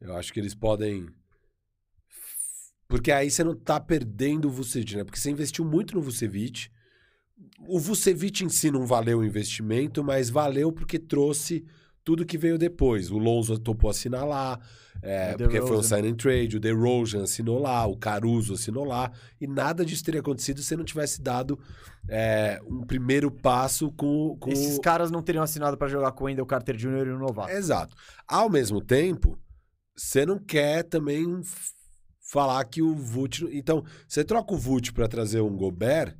[0.00, 1.08] Eu acho que eles podem.
[2.88, 5.04] Porque aí você não tá perdendo o Vucevic, né?
[5.04, 6.70] Porque você investiu muito no Vucevic.
[7.66, 11.64] O Vucevic em si não valeu o investimento, mas valeu porque trouxe
[12.04, 13.10] tudo que veio depois.
[13.10, 14.60] O Lonzo topou assinar lá,
[15.02, 18.84] é, O porque foi um sign and trade, o DeRozan assinou lá, o Caruso assinou
[18.84, 21.58] lá, e nada disso teria acontecido se não tivesse dado
[22.08, 26.26] é, um primeiro passo com, com Esses caras não teriam assinado pra jogar com o
[26.26, 27.06] Wendell Carter Jr.
[27.06, 27.50] e o Novato.
[27.50, 27.96] Exato.
[28.28, 29.38] Ao mesmo tempo,
[29.96, 31.40] você não quer também
[32.24, 33.44] falar que o Vult.
[33.52, 36.16] Então, você troca o Vult para trazer um Gobert,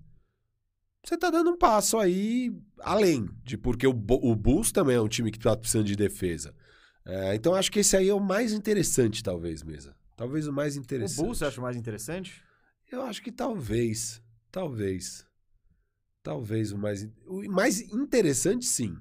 [1.05, 2.51] você tá dando um passo aí
[2.81, 6.55] além de porque o, o Bulls também é um time que tá precisando de defesa.
[7.05, 9.95] É, então, acho que esse aí é o mais interessante, talvez, mesa.
[10.17, 11.23] Talvez o mais o interessante.
[11.23, 12.43] Bulls você acha mais interessante?
[12.91, 14.23] Eu acho que talvez.
[14.51, 15.27] Talvez.
[16.23, 17.07] Talvez o mais.
[17.27, 18.97] O mais interessante, sim.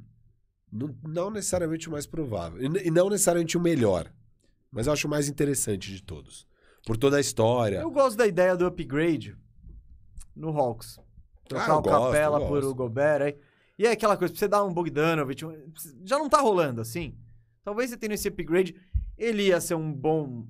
[0.69, 2.61] Não, não necessariamente o mais provável.
[2.61, 4.11] E, e não necessariamente o melhor.
[4.69, 6.45] Mas eu acho o mais interessante de todos.
[6.85, 7.77] Por toda a história.
[7.77, 9.35] Eu gosto da ideia do upgrade
[10.35, 10.99] no Hawks.
[11.47, 13.21] Trocar Ah, o gosto, Capela por o Gobert.
[13.21, 13.37] Aí.
[13.77, 15.43] E é aquela coisa, pra você dar um Bogdanovich,
[16.03, 17.15] já não tá rolando assim.
[17.63, 18.75] Talvez você tenha esse upgrade,
[19.17, 20.45] ele ia ser um bom...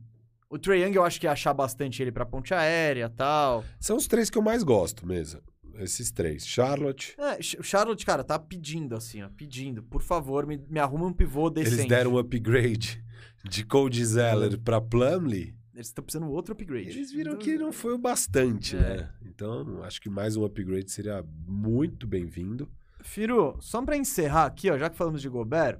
[0.49, 3.63] O Trae Young eu acho que ia achar bastante ele pra ponte aérea e tal.
[3.79, 5.41] São os três que eu mais gosto mesmo.
[5.79, 6.45] Esses três.
[6.45, 7.15] Charlotte.
[7.17, 9.81] É, Charlotte, cara, tá pedindo assim, ó, pedindo.
[9.81, 11.75] Por favor, me, me arruma um pivô decente.
[11.75, 13.03] Eles deram um upgrade
[13.43, 15.55] de Cody Zeller pra Plumlee.
[15.73, 16.89] Eles estão precisando de outro upgrade.
[16.89, 18.79] Eles viram Então, que não foi o bastante, É.
[18.79, 19.09] né?
[19.23, 22.69] Então, acho que mais um upgrade seria muito bem-vindo.
[23.01, 25.79] Firu, só pra encerrar aqui, ó, já que falamos de Gobert,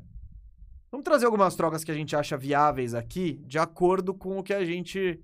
[0.92, 4.54] vamos trazer algumas trocas que a gente acha viáveis aqui, de acordo com o que
[4.54, 5.22] a gente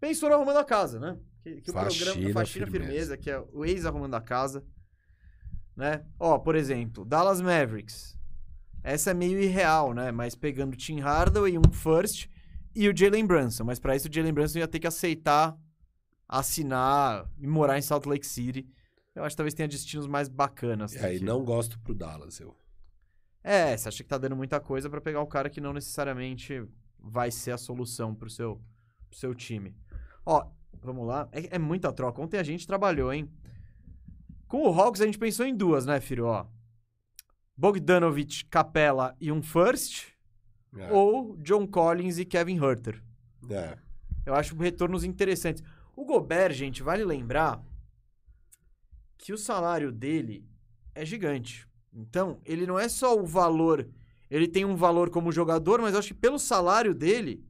[0.00, 1.16] pensou no Arrumando a Casa, né?
[1.42, 2.84] Que, que o Faxina, programa Faxina firmeza.
[2.90, 4.64] Firmeza, que é o ex-Arrumando a Casa,
[5.76, 6.04] né?
[6.18, 8.18] Ó, por exemplo, Dallas Mavericks.
[8.82, 10.10] Essa é meio irreal, né?
[10.10, 12.28] Mas pegando Tim Hardaway, um first,
[12.84, 13.64] e o Jalen Brunson.
[13.64, 15.56] Mas pra isso o Jalen Brunson ia ter que aceitar
[16.28, 18.68] assinar e morar em Salt Lake City.
[19.14, 20.94] Eu acho que talvez tenha destinos mais bacanas.
[20.94, 22.54] E aí, que- não gosto pro Dallas, eu.
[23.42, 26.62] É, você acha que tá dando muita coisa pra pegar o cara que não necessariamente
[26.98, 28.60] vai ser a solução pro seu,
[29.08, 29.74] pro seu time.
[30.26, 30.46] Ó,
[30.82, 31.28] vamos lá.
[31.32, 32.20] É, é muita troca.
[32.20, 33.30] Ontem a gente trabalhou, hein?
[34.46, 36.26] Com o Hawks a gente pensou em duas, né, filho?
[36.26, 36.46] Ó,
[37.56, 40.08] Bogdanovich, Capela e um first.
[40.76, 40.92] É.
[40.92, 43.02] ou John Collins e Kevin Herter.
[43.50, 43.78] É.
[44.26, 45.62] Eu acho retornos interessantes.
[45.96, 47.62] O Gobert, gente, vale lembrar
[49.16, 50.46] que o salário dele
[50.94, 51.66] é gigante.
[51.92, 53.88] Então, ele não é só o valor.
[54.30, 57.44] Ele tem um valor como jogador, mas eu acho que pelo salário dele,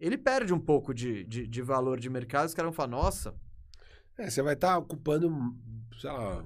[0.00, 2.48] ele perde um pouco de, de, de valor de mercado.
[2.48, 3.34] Os caras vão falar, nossa,
[4.18, 5.30] É, você vai estar ocupando,
[5.98, 6.44] sei lá,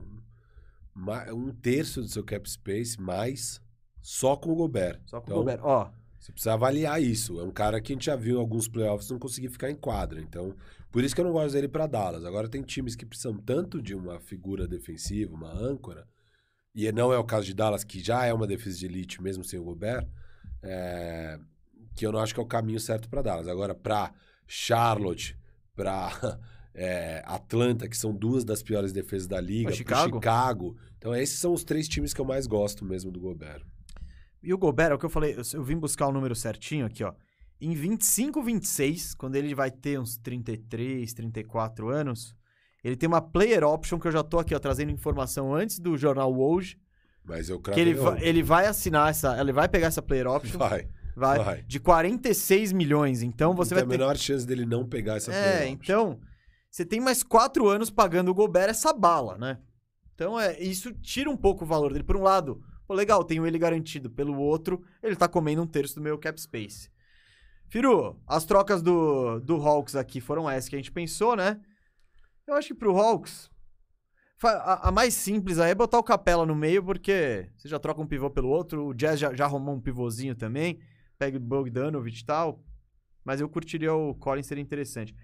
[1.35, 3.60] um terço do seu cap space mais
[4.09, 5.01] só com o Gobert.
[5.07, 5.61] só com Então, o Gobert.
[5.62, 7.41] Ó, Você precisa avaliar isso.
[7.41, 9.74] É um cara que a gente já viu em alguns playoffs não conseguir ficar em
[9.77, 10.20] quadra.
[10.20, 10.55] Então,
[10.91, 12.24] por isso que eu não gosto dele para Dallas.
[12.24, 16.07] Agora tem times que precisam tanto de uma figura defensiva, uma âncora,
[16.74, 19.43] e não é o caso de Dallas, que já é uma defesa de elite mesmo
[19.45, 20.07] sem o Gobert,
[20.62, 21.39] é,
[21.95, 23.49] que eu não acho que é o caminho certo para Dallas.
[23.49, 24.12] Agora, para
[24.47, 25.37] Charlotte,
[25.74, 26.11] para
[27.24, 30.16] Atlanta, que são duas das piores defesas da liga, Pra pro Chicago?
[30.16, 30.77] Chicago.
[30.99, 33.62] Então, esses são os três times que eu mais gosto mesmo do Gobert.
[34.47, 36.86] E o Gobert, é o que eu falei, eu, eu vim buscar o número certinho
[36.86, 37.12] aqui, ó.
[37.60, 42.35] Em 25, 26, quando ele vai ter uns 33, 34 anos,
[42.85, 45.97] ele tem uma player option que eu já tô aqui, ó, trazendo informação antes do
[45.97, 46.78] jornal hoje,
[47.24, 50.27] Mas eu que cravei ele, va- ele vai assinar essa, ele vai pegar essa player
[50.28, 50.86] option, Vai.
[51.16, 51.62] vai, vai.
[51.62, 53.23] de 46 milhões.
[53.23, 55.73] Então você não vai tem ter a menor chance dele não pegar essa É, playoff.
[55.73, 56.20] então,
[56.70, 59.59] você tem mais quatro anos pagando o Gobert essa bala, né?
[60.14, 62.05] Então, é, isso tira um pouco o valor dele.
[62.05, 64.11] Por um lado, pô, legal, tenho ele garantido.
[64.11, 66.91] Pelo outro, ele tá comendo um terço do meu cap space.
[67.69, 71.61] Firu, as trocas do, do Hawks aqui foram essas que a gente pensou, né?
[72.47, 73.51] Eu acho que pro Hawks,
[74.45, 78.01] a, a mais simples aí é botar o Capela no meio, porque você já troca
[78.01, 80.79] um pivô pelo outro, o Jazz já, já arrumou um pivôzinho também,
[81.19, 82.63] pega o Bogdanovich e tal,
[83.25, 85.15] mas eu curtiria o Collins, seria interessante.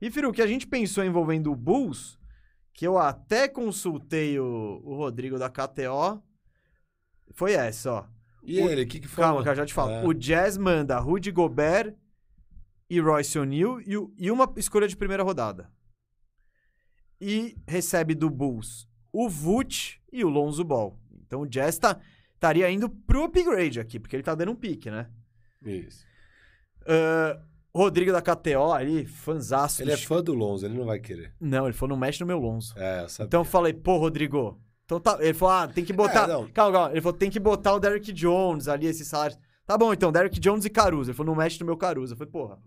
[0.00, 2.16] E, Firu, o que a gente pensou envolvendo o Bulls,
[2.72, 6.22] que eu até consultei o, o Rodrigo da KTO,
[7.32, 8.04] foi essa, ó.
[8.42, 9.42] E O- ele, o que que Calma, falou?
[9.42, 9.90] que eu já te falo.
[9.90, 10.04] É.
[10.06, 11.94] O Jazz manda Rudy Gobert
[12.88, 15.70] e Royce O'Neal e, o- e uma escolha de primeira rodada.
[17.20, 20.98] E recebe do Bulls o Vult e o Lonzo Ball.
[21.26, 21.98] Então o Jazz tá,
[22.34, 25.10] estaria indo pro upgrade aqui, porque ele tá dando um pique, né?
[25.64, 26.04] Isso.
[26.86, 27.40] Ah,
[27.74, 29.82] Rodrigo da KTO ali, fanzaço.
[29.82, 31.34] Ele é fã do Lonzo, ele não vai querer.
[31.40, 32.72] Não, ele falou, não mexe no meu Lonzo.
[32.76, 33.26] É, eu sabia.
[33.26, 34.60] Então eu falei, pô, Rodrigo.
[34.88, 35.18] Então tá.
[35.20, 36.24] Ele falou, ah, tem que botar.
[36.24, 36.90] É, calma, calma.
[36.92, 39.38] Ele falou, tem que botar o Derrick Jones ali, esses salários.
[39.66, 41.10] Tá bom, então, Derrick Jones e Caruso.
[41.10, 42.14] Ele falou, não mexe no meu Caruso.
[42.14, 42.58] Eu falei, porra.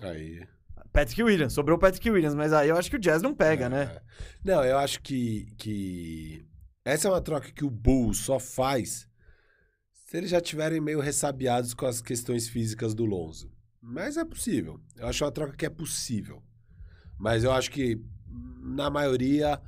[0.00, 0.46] Aí.
[0.92, 3.64] Patrick Williams, sobrou o Patrick Williams, mas aí eu acho que o Jazz não pega,
[3.64, 3.68] é.
[3.68, 4.00] né?
[4.44, 6.46] Não, eu acho que, que.
[6.84, 9.08] Essa é uma troca que o Bulls só faz
[9.90, 13.50] se eles já tiverem meio ressabiados com as questões físicas do Lonzo.
[13.82, 14.80] Mas é possível.
[14.94, 16.40] Eu acho uma troca que é possível.
[17.18, 18.00] Mas eu acho que,
[18.62, 19.60] na maioria,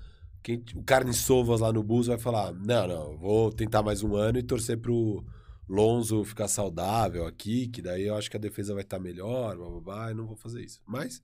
[0.43, 4.15] quem, o Carne Sovas lá no Bulls vai falar: não, não, vou tentar mais um
[4.16, 5.24] ano e torcer pro
[5.69, 9.69] Lonzo ficar saudável aqui, que daí eu acho que a defesa vai estar melhor, blá,
[9.69, 10.81] blá, blá, e não vou fazer isso.
[10.86, 11.23] Mas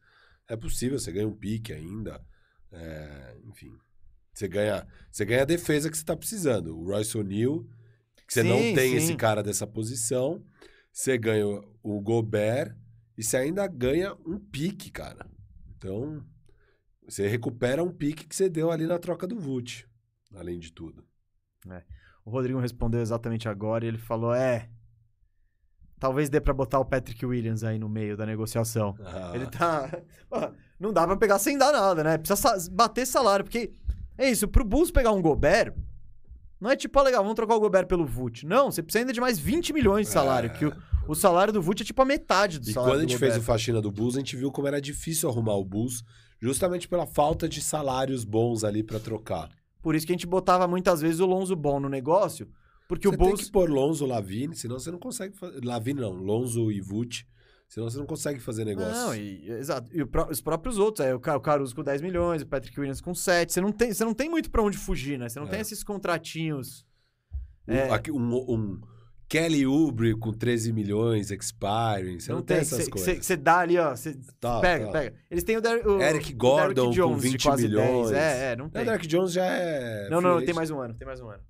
[0.49, 2.21] é possível, você ganha um pique ainda.
[2.73, 3.73] é, enfim.
[4.33, 6.77] Você ganha, você ganha a defesa que você está precisando.
[6.77, 7.65] O Royce O'Neal,
[8.27, 8.97] que você Sim, não tem sim.
[8.97, 10.45] esse cara dessa posição.
[10.93, 11.47] Você ganha
[11.83, 12.77] o Gobert
[13.17, 15.27] e você ainda ganha um pique, cara.
[15.77, 16.25] Então,
[17.09, 19.87] você recupera um pique que você deu ali na troca do Vult,
[20.35, 21.05] além de tudo.
[22.25, 24.69] O Rodrigo respondeu exatamente agora e ele falou: é.
[25.99, 28.95] Talvez dê pra botar o Patrick Williams aí no meio da negociação.
[29.01, 29.91] Ah, Ele tá.
[30.79, 32.19] Não dá pra pegar sem dar nada, né?
[32.19, 33.73] Precisa sa- bater salário, porque.
[34.19, 35.75] É isso, pro Bulls pegar um Gobert.
[36.61, 38.45] Não é tipo, ah, legal, vamos trocar o Gobert pelo Vult.
[38.47, 40.51] Não, você precisa ainda de mais 20 milhões de salário.
[40.51, 40.53] É.
[40.53, 40.73] Que o,
[41.09, 43.37] o salário do Vult é tipo a metade do E salário quando a gente fez
[43.37, 46.05] o faxina do Bulls, a gente viu como era difícil arrumar o Bulls,
[46.45, 49.51] justamente pela falta de salários bons ali pra trocar.
[49.83, 52.49] Por isso que a gente botava muitas vezes o Lonzo Ball no negócio.
[52.87, 53.37] Porque você o Bulls.
[53.37, 55.65] tem que pôr Lonzo, Lavine, senão você não consegue fazer.
[55.65, 57.27] Lavine não, Lonzo e Vult,
[57.67, 58.93] senão você não consegue fazer negócio.
[58.93, 59.91] Não, e, exato.
[59.97, 62.47] E o pró- os próprios outros, é, o Ca- o Caruso com 10 milhões, o
[62.47, 63.53] Patrick Williams com 7.
[63.55, 65.29] Você não tem, você não tem muito pra onde fugir, né?
[65.31, 65.51] Você não É.
[65.51, 66.85] tem esses contratinhos.
[67.67, 67.91] Um, É.
[67.91, 68.81] aqui, um, um
[69.29, 73.15] Kelly Oubre com 13 milhões, expiring, você não, tem, essas Cê- coisas.
[73.17, 73.91] cê- Você dá ali, ó.
[73.97, 74.93] Você Tá, pega, tá.
[74.93, 75.17] pega.
[75.31, 78.11] Eles têm o, Der, o Eric o Gordon Derrick Jones com de 20 quase milhões.
[78.11, 78.13] 10.
[78.13, 78.83] É, é, não Não, tem.
[78.83, 80.09] o Derek Jones já é.
[80.11, 81.43] Não, não, tem mais um ano, tem mais um ano.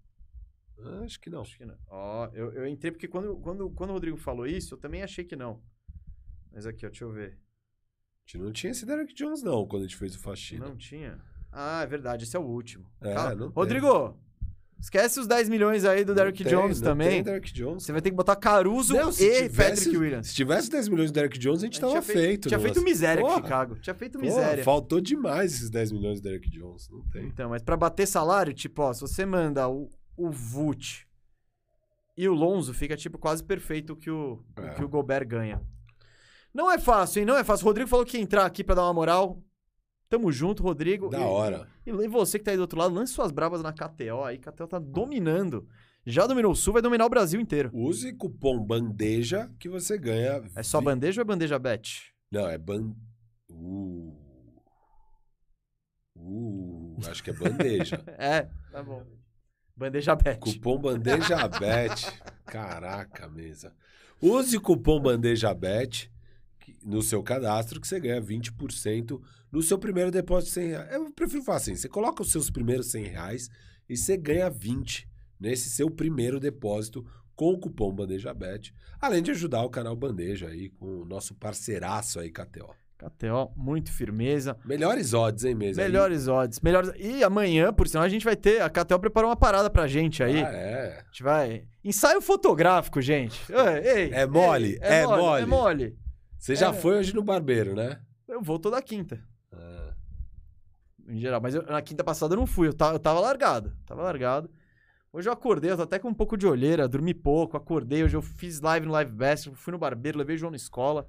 [0.87, 1.41] Ah, Acho que não.
[1.43, 1.77] Acho que não.
[1.89, 5.25] Ó, eu, eu entrei porque quando, quando, quando o Rodrigo falou isso, eu também achei
[5.25, 5.61] que não.
[6.53, 7.37] Mas aqui, ó, deixa eu ver.
[7.37, 10.67] A gente não tinha esse Derek Jones, não, quando a gente fez o faxina.
[10.67, 11.21] Não tinha?
[11.53, 12.87] Ah, é verdade, esse é o último.
[13.01, 13.35] É, Calma.
[13.35, 13.55] não tem.
[13.55, 14.19] Rodrigo,
[14.81, 17.09] esquece os 10 milhões aí do Derrick Jones não também.
[17.11, 17.83] Tem Derek Jones.
[17.83, 20.27] Você vai ter que botar Caruso Não, e tivesse- Patrick Williams.
[20.29, 22.49] Se tivesse 10 milhões de Derek Jones, a gente, A gente tava tinha feito.
[22.49, 23.79] Tinha no feito miséria com Porra, Chicago.
[23.81, 24.65] Tinha feito porra, miséria.
[24.65, 26.89] Faltou demais esses 10 milhões de Derek Jones.
[26.91, 27.25] Não tem.
[27.27, 31.07] Então, mas pra bater salário, tipo, ó, se você manda o, o Vult
[32.17, 34.75] E o Lonzo fica, tipo, quase perfeito o que o, o É.
[34.75, 35.61] que o Gobert ganha.
[36.53, 37.27] Não é fácil, hein?
[37.27, 37.65] Não é fácil.
[37.65, 39.43] O Rodrigo falou que ia entrar aqui pra dar uma moral.
[40.15, 41.09] Tamo junto, Rodrigo.
[41.09, 41.67] Da E- hora.
[41.85, 44.39] E, você que tá aí do outro lado, lance suas brabas na KTO aí.
[44.39, 45.67] KTO tá dominando.
[46.07, 47.71] Já dominou o Sul, vai dominar o Brasil inteiro.
[47.73, 50.43] Use cupom bandeja que você ganha.
[50.55, 52.13] É só bandeja ou é bandeja bet?
[52.31, 52.95] Não, é ban.
[53.51, 54.15] Uh.
[56.17, 58.01] Uh, acho que é bandeja.
[58.17, 59.05] É, tá bom.
[59.77, 60.39] Bandeja bet.
[60.39, 62.07] cupom bandeja bet.
[62.47, 63.75] Caraca, mesa.
[64.23, 66.09] Use cupom bandeja bet
[66.83, 69.21] no seu cadastro que você ganha 20%
[69.51, 70.93] no seu primeiro depósito de 100 reais.
[70.93, 73.51] Eu prefiro falar assim: você coloca os seus primeiros 100 reais
[73.89, 75.09] e você ganha 20
[75.39, 77.05] nesse seu primeiro depósito
[77.37, 78.75] com o cupom Bandeja Bet.
[79.01, 82.75] Além de ajudar o canal Bandeja aí com o nosso parceiraço aí, KTO.
[82.97, 84.57] KTO, muito firmeza.
[84.65, 85.83] Melhores odds, hein, mesa?
[85.83, 86.61] Melhores odds.
[86.61, 86.93] Melhores...
[86.97, 88.63] E amanhã, por sinal, a gente vai ter.
[88.63, 90.43] A KTO preparou uma parada pra gente aí.
[90.43, 90.99] Ah, é.
[91.01, 91.65] A gente vai.
[91.85, 93.41] Ensaio fotográfico, gente.
[93.53, 95.47] Ei, ei, É mole, ei, é É mole.
[95.47, 95.99] mole.
[96.45, 96.73] Você já É.
[96.75, 97.99] foi hoje no barbeiro, né?
[98.29, 99.19] Eu vou toda quinta,
[99.51, 99.95] Ah,
[101.09, 101.41] em geral.
[101.41, 102.69] Mas eu- na quinta passada eu não fui.
[102.69, 103.75] Eu tava, eu tava largado.
[103.87, 104.51] Tava largado.
[105.11, 108.05] Hoje eu acordei, eu tô até com um pouco de olheira, dormi pouco, acordei.
[108.05, 111.09] Hoje eu fiz live no Live Best, fui no barbeiro, levei o João na escola.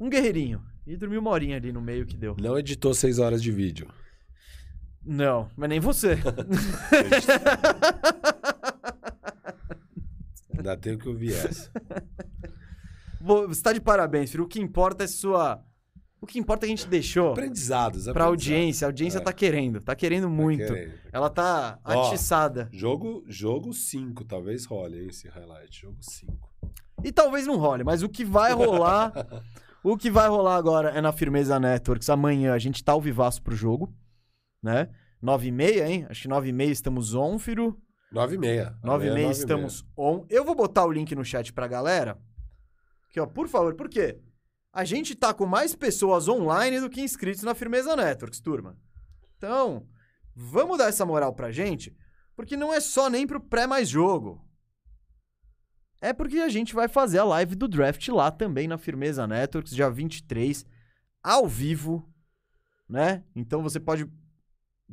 [0.00, 0.60] Um guerreirinho.
[0.84, 2.34] E dormi uma horinha ali no meio que deu.
[2.40, 3.86] não editou seis horas de vídeo.
[5.04, 6.18] Não, mas nem você.
[10.56, 11.70] Ainda tenho que ouvir essa.
[13.20, 14.44] Você tá de parabéns, filho.
[14.44, 15.62] O que importa é sua.
[16.20, 18.26] O que importa é que a gente deixou Aprendizados, pra aprendizados.
[18.28, 18.86] audiência.
[18.86, 19.20] A audiência É.
[19.22, 20.66] tá querendo, tá querendo muito.
[20.66, 20.92] querendo.
[21.12, 22.08] Ela tá Ó.
[22.08, 22.68] atiçada.
[22.72, 25.80] Jogo 5, jogo cinco, talvez role esse highlight.
[25.80, 26.32] Jogo 5.
[27.02, 29.12] E talvez não role, mas o que vai rolar.
[29.82, 32.10] o que vai rolar agora é na Firmeza Networks.
[32.10, 33.90] Amanhã a gente tá ao vivaço pro jogo,
[34.62, 34.90] né?
[35.22, 36.06] 9 e meia, hein?
[36.10, 37.78] Acho que 9 e meia estamos on, Firu.
[38.12, 38.74] 9 e meia.
[38.84, 40.26] 9 e Amanhã, meia estamos on.
[40.28, 42.18] Eu vou botar o link no chat pra galera.
[43.18, 44.20] Ó, por favor, por quê?
[44.72, 48.78] A gente tá com mais pessoas online do que inscritos na Firmeza Networks, turma.
[49.36, 49.88] Então,
[50.34, 51.96] vamos dar essa moral pra gente,
[52.36, 54.46] porque não é só nem pro pré mais jogo.
[56.00, 59.74] É porque a gente vai fazer a live do draft lá também na Firmeza Networks,
[59.74, 60.64] dia 23,
[61.22, 62.08] ao vivo,
[62.88, 63.24] né?
[63.34, 64.08] Então você pode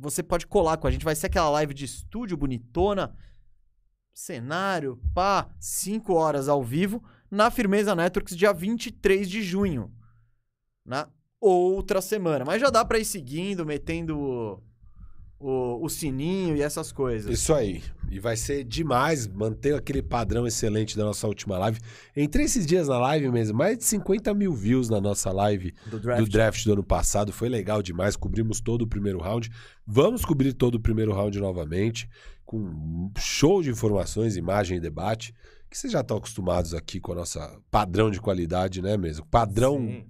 [0.00, 3.16] você pode colar com a gente, vai ser aquela live de estúdio bonitona,
[4.14, 9.92] cenário, pá, 5 horas ao vivo, na Firmeza Networks, dia 23 de junho.
[10.84, 11.08] Na
[11.40, 12.44] outra semana.
[12.44, 14.62] Mas já dá pra ir seguindo, metendo
[15.40, 17.32] o, o, sininho e essas coisas.
[17.32, 17.82] Isso aí.
[18.10, 21.78] E vai ser demais manter aquele padrão excelente da nossa última live.
[22.16, 26.00] Entrei esses dias na live mesmo, mais de 50 mil views na nossa live Do
[26.00, 26.20] draft.
[26.20, 27.32] do draft do ano passado.
[27.32, 28.16] Foi legal demais.
[28.16, 29.50] Cobrimos todo o primeiro round.
[29.86, 32.08] Vamos cobrir todo o primeiro round novamente,
[32.44, 35.34] com um show de informações, imagem e debate.
[35.70, 39.26] Que vocês já estão acostumados aqui com a nossa padrão de qualidade, né mesmo?
[39.26, 40.06] Padrão Sim.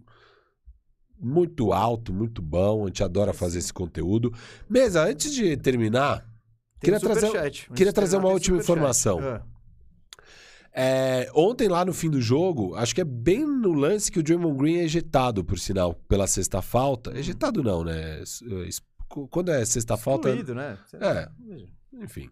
[1.18, 2.84] muito alto, muito bom.
[2.84, 4.32] A gente adora fazer esse conteúdo.
[4.70, 6.20] Mesa, antes de terminar,
[6.80, 7.36] Tem queria trazer-.
[7.36, 9.18] Antes queria trazer uma última informação.
[9.20, 9.42] Ah.
[10.72, 14.22] É, ontem, lá no fim do jogo, acho que é bem no lance que o
[14.22, 17.10] Draymond Green é ejetado, por sinal, pela sexta falta.
[17.10, 17.16] Hum.
[17.16, 18.20] Ejetado não, né?
[18.22, 18.42] Es-
[19.30, 20.28] Quando é sexta falta.
[20.28, 20.78] Excluído, né?
[21.00, 21.28] É.
[21.94, 22.28] Enfim.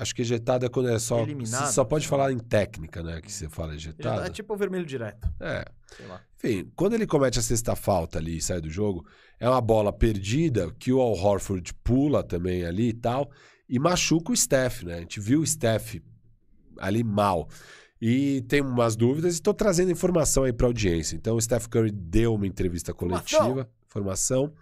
[0.00, 1.20] Acho que ejetado é quando é só.
[1.20, 3.20] Eliminado, você só pode falar em técnica, né?
[3.20, 4.26] Que você fala Já ejetado.
[4.26, 5.28] É tipo o vermelho direto.
[5.40, 5.64] É.
[5.96, 6.20] Sei lá.
[6.36, 9.04] Enfim, quando ele comete a sexta falta ali e sai do jogo,
[9.40, 13.30] é uma bola perdida que o Al Horford pula também ali e tal,
[13.68, 14.94] e machuca o Steph, né?
[14.94, 15.96] A gente viu o Steph
[16.78, 17.48] ali mal.
[18.00, 21.16] E tem umas dúvidas e estou trazendo informação aí para audiência.
[21.16, 24.52] Então o Steph Curry deu uma entrevista coletiva, informação.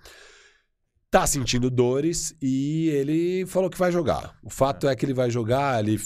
[1.10, 4.36] Tá sentindo dores e ele falou que vai jogar.
[4.42, 5.98] O fato é, que ele vai jogar, ele,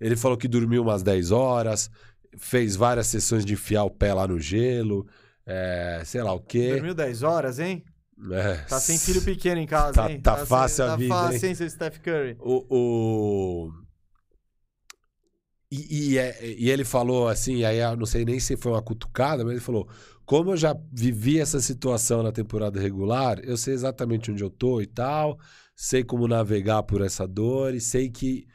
[0.00, 1.90] ele falou que dormiu umas 10 horas,
[2.38, 5.06] fez várias sessões de enfiar o pé lá no gelo,
[5.46, 6.72] é, sei lá o quê.
[6.72, 7.84] Dormiu 10 horas, hein?
[8.32, 10.20] É, Tá sem filho pequeno em casa, Tá- hein?
[10.20, 11.48] tá sem- fácil a tá vida, fácil, hein?
[11.50, 12.36] hein, seu Steph Curry?
[12.40, 13.72] O, o...
[15.72, 18.82] E, e, é- e ele falou assim, aí eu não sei nem se foi uma
[18.82, 19.88] cutucada, mas ele falou:
[20.30, 24.80] como eu já vivi essa situação na temporada regular, eu sei exatamente onde eu tô
[24.80, 25.36] e tal,
[25.74, 28.46] sei como navegar por essa dor e sei que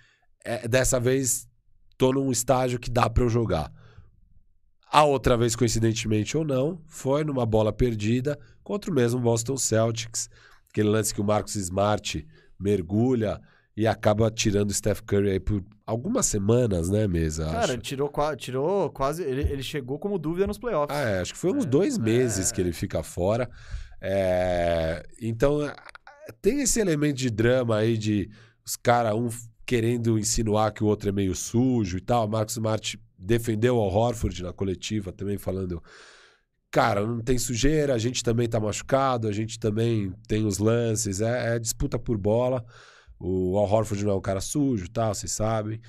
[0.45, 1.49] é, dessa vez
[1.97, 3.69] tô num estágio que dá pra eu jogar.
[4.89, 10.30] A outra vez, coincidentemente ou não, foi numa bola perdida contra o mesmo Boston Celtics.
[10.69, 12.26] Aquele lance que o Marcos Smart
[12.57, 13.41] mergulha
[13.76, 17.45] e acaba tirando o Steph Curry aí por algumas semanas, né, mesa?
[17.45, 17.77] Cara, acho.
[17.77, 19.23] tirou, tirou quase.
[19.23, 20.95] Ele, ele chegou como dúvida nos playoffs.
[20.97, 22.56] Ah, é, acho que foi uns É, dois meses é.
[22.56, 23.49] que ele fica fora.
[24.02, 25.60] É, então,
[26.41, 28.30] tem esse elemento de drama aí de
[28.65, 29.30] os caras, um
[29.65, 32.27] querendo insinuar que o outro é meio sujo e tal.
[32.27, 35.84] Marcos Smart defendeu o Horford na coletiva também, falando.
[36.72, 41.22] Cara, não tem sujeira, a gente também tá machucado, a gente também tem os lances,
[41.22, 42.65] é, é disputa por bola.
[43.19, 45.79] O Al Horford não é um cara sujo, tal, vocês sabem.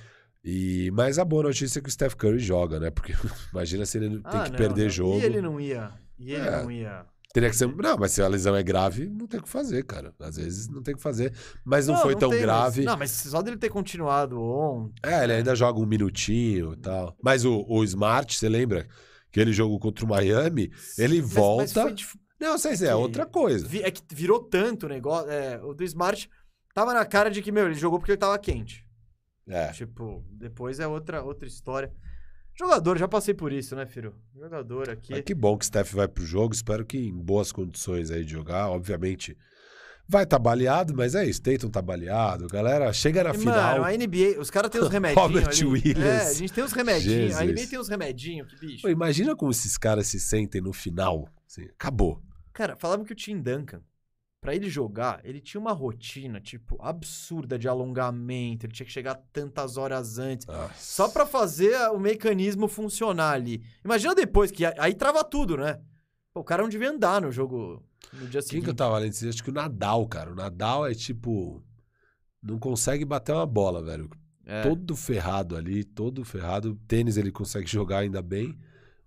[0.44, 2.90] E, mas a boa notícia é que o Steph Curry joga, né?
[2.90, 3.12] Porque
[3.53, 4.90] imagina se ele Ah, tem que não, perder não.
[4.90, 5.19] jogo.
[5.19, 5.90] E ele não ia.
[6.19, 6.62] E ele É.
[6.62, 7.05] não ia.
[7.35, 7.66] Teria que ser.
[7.66, 10.15] Não, mas se a lesão é grave, não tem o que fazer, cara.
[10.20, 11.35] Às vezes não tem o que fazer.
[11.65, 12.85] Mas não, foi tão tem, mas- grave.
[12.85, 14.94] Não, mas só dele ter continuado ontem.
[15.03, 17.15] É, ele ainda joga um minutinho e tal.
[17.23, 18.86] Mas o, o Smart, você lembra?
[19.31, 21.85] Que ele jogou contra o Miami, ele Mas- volta.
[21.85, 23.66] mas foi Não, sei se é outra coisa.
[23.82, 25.28] É que virou tanto o negócio.
[25.31, 26.31] é, o do Smart
[26.77, 28.86] tava na cara de que, meu, ele jogou porque ele tava quente.
[29.48, 29.73] É.
[29.73, 31.90] Tipo, depois é outra, outra história.
[32.55, 34.15] Jogador, já passei por isso, né, Firo?
[34.35, 35.12] Jogador aqui.
[35.12, 36.53] Mas que bom que o Steph vai pro jogo.
[36.53, 38.69] Espero que em boas condições aí de jogar.
[38.69, 39.35] Obviamente,
[40.07, 41.40] vai estar baleado, mas é isso.
[41.40, 42.47] Tatum tá baleado.
[42.47, 43.81] Galera, chega na E, final.
[43.81, 45.65] Mano, a NBA, os caras têm os remedinhos Robert ali.
[45.65, 46.05] Williams.
[46.05, 47.36] É, a gente tem os remedinhos.
[47.36, 47.44] A.
[47.44, 48.82] NBA tem os remedinhos, que bicho.
[48.82, 51.27] Pô, imagina como esses caras se sentem no final.
[51.48, 52.23] Assim, acabou.
[52.53, 53.81] Cara, falavam que o Tim Duncan,
[54.47, 58.64] pra ele jogar, ele tinha uma rotina, tipo, absurda de alongamento.
[58.64, 60.48] Ele tinha que chegar tantas horas antes.
[60.48, 63.64] Ah, Só pra fazer o mecanismo funcionar ali.
[63.85, 65.81] Imagina depois, que aí trava tudo, né?
[66.32, 67.82] Pô, o cara não devia andar no jogo
[68.12, 68.62] no dia Quem seguinte.
[68.62, 69.10] que eu tava lendo?
[69.28, 70.31] Acho que o Nadal, cara.
[70.31, 71.60] O Nadal é tipo.
[72.40, 74.09] Não consegue bater uma bola, velho.
[74.44, 74.62] É.
[74.62, 76.78] Todo ferrado ali, todo ferrado.
[76.86, 78.56] Tênis ele consegue jogar ainda bem,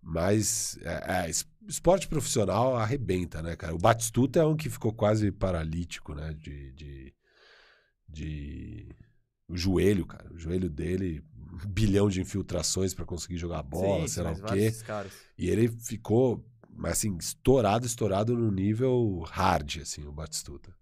[0.02, 1.32] mas é, é,
[1.70, 3.74] esporte profissional arrebenta, né, cara?
[3.76, 6.34] O Batistuta é um que ficou quase paralítico, né?
[6.34, 6.72] De.
[6.74, 7.14] de,
[8.08, 8.96] de-
[9.48, 10.32] O joelho, cara.
[10.34, 11.24] O joelho dele,
[11.66, 14.72] um bilhão de infiltrações pra conseguir jogar bola, Sim, sei lá o quê.
[15.38, 16.46] E ele ficou,
[16.84, 20.74] assim, estourado, estourado num nível hard, assim, o Batistuta.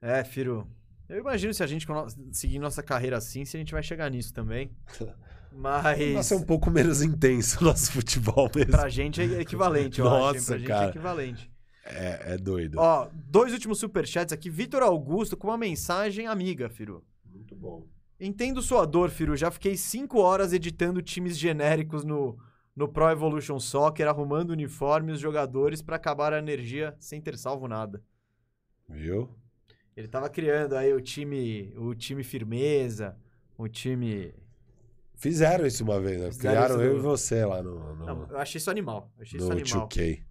[0.00, 0.66] É, Firo.
[1.08, 1.86] Eu imagino se a gente
[2.32, 4.70] seguir nossa carreira assim, se a gente vai chegar nisso também.
[5.52, 8.70] Mas Nossa, é um pouco menos intenso o nosso futebol mesmo.
[8.70, 10.18] pra gente é equivalente, eu acho.
[10.34, 10.86] Nossa, Pra gente cara.
[10.86, 11.50] é equivalente.
[11.84, 12.78] É, é doido.
[12.78, 14.48] Ó, dois últimos superchats aqui.
[14.48, 17.04] Vitor Augusto com uma mensagem amiga, Firu.
[17.24, 17.84] Muito bom.
[18.18, 19.36] Entendo sua dor, Firu.
[19.36, 22.38] Já fiquei cinco horas editando times genéricos no,
[22.76, 27.36] no Pro Evolution Soccer, arrumando uniforme e os jogadores pra acabar a energia sem ter
[27.36, 28.02] salvo nada.
[28.88, 29.28] Viu?
[29.96, 33.16] Ele tava criando aí o time, o time firmeza,
[33.58, 34.32] o time.
[35.20, 36.30] Fizeram isso uma vez, né?
[36.32, 39.12] Fizeram Criaram isso eu do- e você lá no, no, Não, eu achei isso animal.
[39.18, 39.86] Eu achei isso no animal.
[39.88, 40.24] 2K.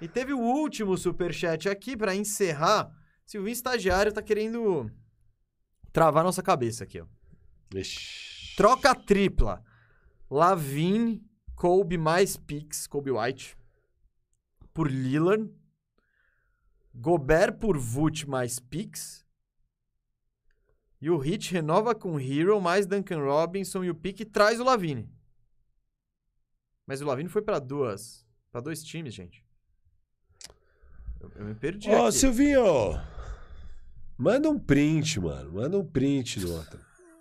[0.00, 2.90] E teve o último superchat aqui pra encerrar.
[3.26, 4.90] Silvinho Estagiário tá querendo
[5.92, 7.06] travar nossa cabeça aqui, ó.
[7.74, 8.56] Ixi.
[8.56, 9.62] Troca tripla.
[10.30, 11.20] Lavine,
[11.56, 13.56] Kobe mais Pix, Kobe White,
[14.72, 15.50] por Lillard.
[16.94, 19.21] Gobert por Vult mais Pix.
[21.02, 25.12] E o Hit renova com Hero mais Duncan Robinson e o Pique traz o Lavine.
[26.86, 29.44] Mas o Lavine foi pra duas, para dois times, gente.
[31.20, 32.18] Eu, eu me perdi Ô, aqui.
[32.18, 32.62] Silvinho!
[34.16, 35.54] Manda um print, mano.
[35.54, 36.78] Manda um print do outro.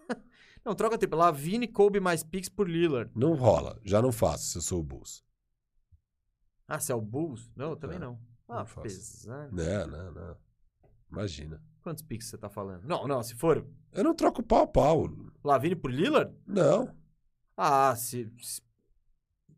[0.63, 1.17] Não, troca tripla.
[1.17, 3.11] Lavine, Kobe mais Pix por Lillard.
[3.15, 3.81] Não rola.
[3.83, 5.25] Já não faço se eu sou o Bulls.
[6.67, 7.51] Ah, se é o Bulls?
[7.55, 8.11] Não, eu também Não,
[8.47, 8.57] não.
[8.57, 9.55] Ah, não pesado.
[9.55, 10.37] Não, não, não.
[11.11, 11.70] Imagina.
[11.81, 12.83] Quantos picks você tá falando?
[12.87, 15.09] Não, não, se for Eu não troco pau a pau.
[15.43, 16.33] Lavine por Lillard?
[16.45, 16.95] Não.
[17.57, 18.61] Ah, se, se,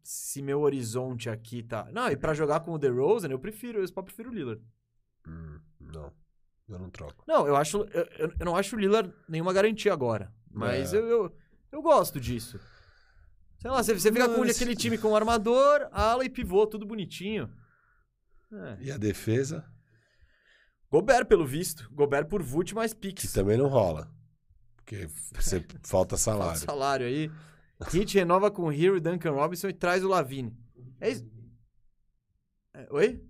[0.02, 1.90] se meu horizonte aqui tá...
[1.92, 4.62] Não, e pra jogar com o DeRozan, eu prefiro, eu só prefiro o Lillard.
[5.28, 6.12] Hum, não.
[6.70, 7.24] Eu não troco.
[7.28, 10.98] Não, eu acho, eu, eu- não acho o Lillard nenhuma garantia agora, mas É.
[10.98, 11.36] eu, eu,
[11.74, 12.58] eu gosto disso.
[13.60, 17.50] Sei lá, você, você fica com aquele time com armador, ala e pivô, tudo bonitinho.
[18.52, 18.78] É.
[18.82, 19.66] E a defesa?
[20.94, 21.90] Gobert, pelo visto.
[21.92, 23.34] Gobert por Vult mais Que picks.
[23.34, 24.08] também não rola.
[24.76, 26.60] Porque você falta Falta salário.
[26.60, 27.32] salário aí.
[27.90, 30.56] Hit renova com Hero e Duncan Robinson e traz o Lavine.
[31.02, 31.26] É isso.
[32.76, 33.24] É, oi?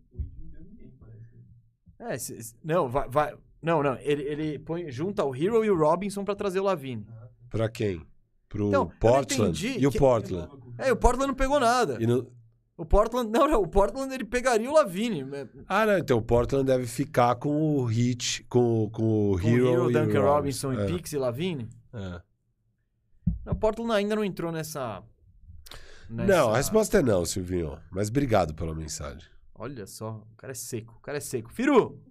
[1.99, 2.15] É,
[2.63, 3.33] não, vai, vai.
[3.61, 3.95] Não, não.
[3.99, 7.07] Ele, ele põe, junta o Hero e o Robinson pra trazer o Lavine.
[7.49, 8.05] Pra quem?
[8.49, 9.67] Pro Então, Portland?
[9.79, 10.49] E o que- Portland?
[10.77, 11.97] É, e o Portland não pegou nada.
[12.01, 12.29] E no-
[12.75, 13.29] O Portland.
[13.31, 13.61] Não, não.
[13.61, 15.21] O Portland ele pegaria o Lavine.
[15.33, 15.97] é, Ah, não.
[15.97, 19.91] Então o Portland deve ficar com o Hit, com, com o Com Hero, o Hero,
[19.91, 21.69] e Duncan o Robinson, É, e Pix e Lavine.
[21.93, 22.21] é.
[23.45, 25.01] Não, o Portland ainda não entrou nessa.
[26.09, 27.79] Não, nessa- a resposta é não, Silvinho.
[27.91, 29.27] Mas obrigado pela mensagem.
[29.55, 31.51] Olha só, o cara é seco, o cara é seco.
[31.51, 32.01] Firu!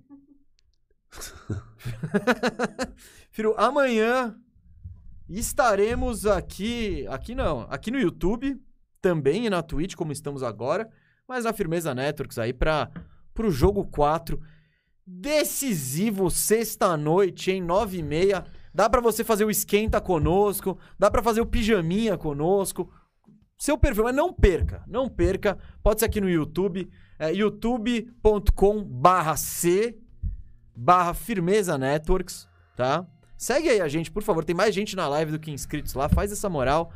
[3.30, 4.34] Firu, amanhã
[5.28, 8.60] estaremos aqui, aqui não, aqui no YouTube,
[9.02, 10.88] também e na Twitch, como estamos agora,
[11.28, 12.90] mas na Firmeza Networks aí para
[13.34, 14.40] pro jogo 4,
[15.06, 21.22] decisivo, sexta-noite, em 9 e meia, Dá pra você fazer o esquenta conosco, dá pra
[21.22, 22.90] fazer o pijaminha conosco.
[23.58, 25.58] Seu perfil, mas não perca, não perca.
[25.82, 29.98] Pode ser aqui no YouTube, é youtube.com barra C
[30.74, 33.06] barra Firmeza Networks, tá?
[33.36, 34.42] Segue aí a gente, por favor.
[34.42, 36.08] Tem mais gente na live do que inscritos lá.
[36.08, 36.92] Faz essa moral.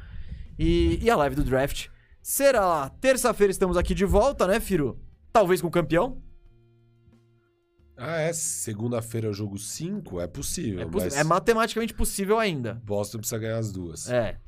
[0.58, 1.88] E, e a live do draft
[2.26, 2.88] será lá.
[2.90, 5.00] Terça-feira estamos aqui de volta, né, Firo?
[5.32, 6.20] Talvez com o campeão.
[7.96, 8.32] Ah, é?
[8.32, 10.20] Segunda-feira é o jogo 5?
[10.20, 10.80] É possível.
[10.80, 12.74] É, possi- mas é matematicamente possível ainda.
[12.84, 14.10] Boston precisa ganhar as duas.
[14.10, 14.38] É.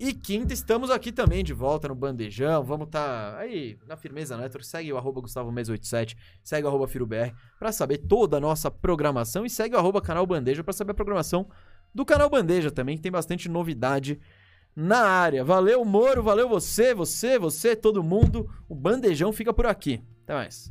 [0.00, 2.62] E quinta, estamos aqui também de volta no Bandejão.
[2.64, 4.66] Vamos tá aí na Firmeza Network.
[4.66, 8.70] Segue o arroba Gustavo Mês 87, segue o arroba FiroBR pra saber toda a nossa
[8.70, 11.48] programação e segue o arroba Canal Bandeja pra saber a programação
[11.94, 14.20] do Canal Bandeja também, que tem bastante novidade
[14.80, 15.42] na área.
[15.44, 18.48] Valeu, Moro, valeu você, você, você, todo mundo.
[18.68, 20.00] O Bandejão fica por aqui.
[20.22, 20.70] Até mais.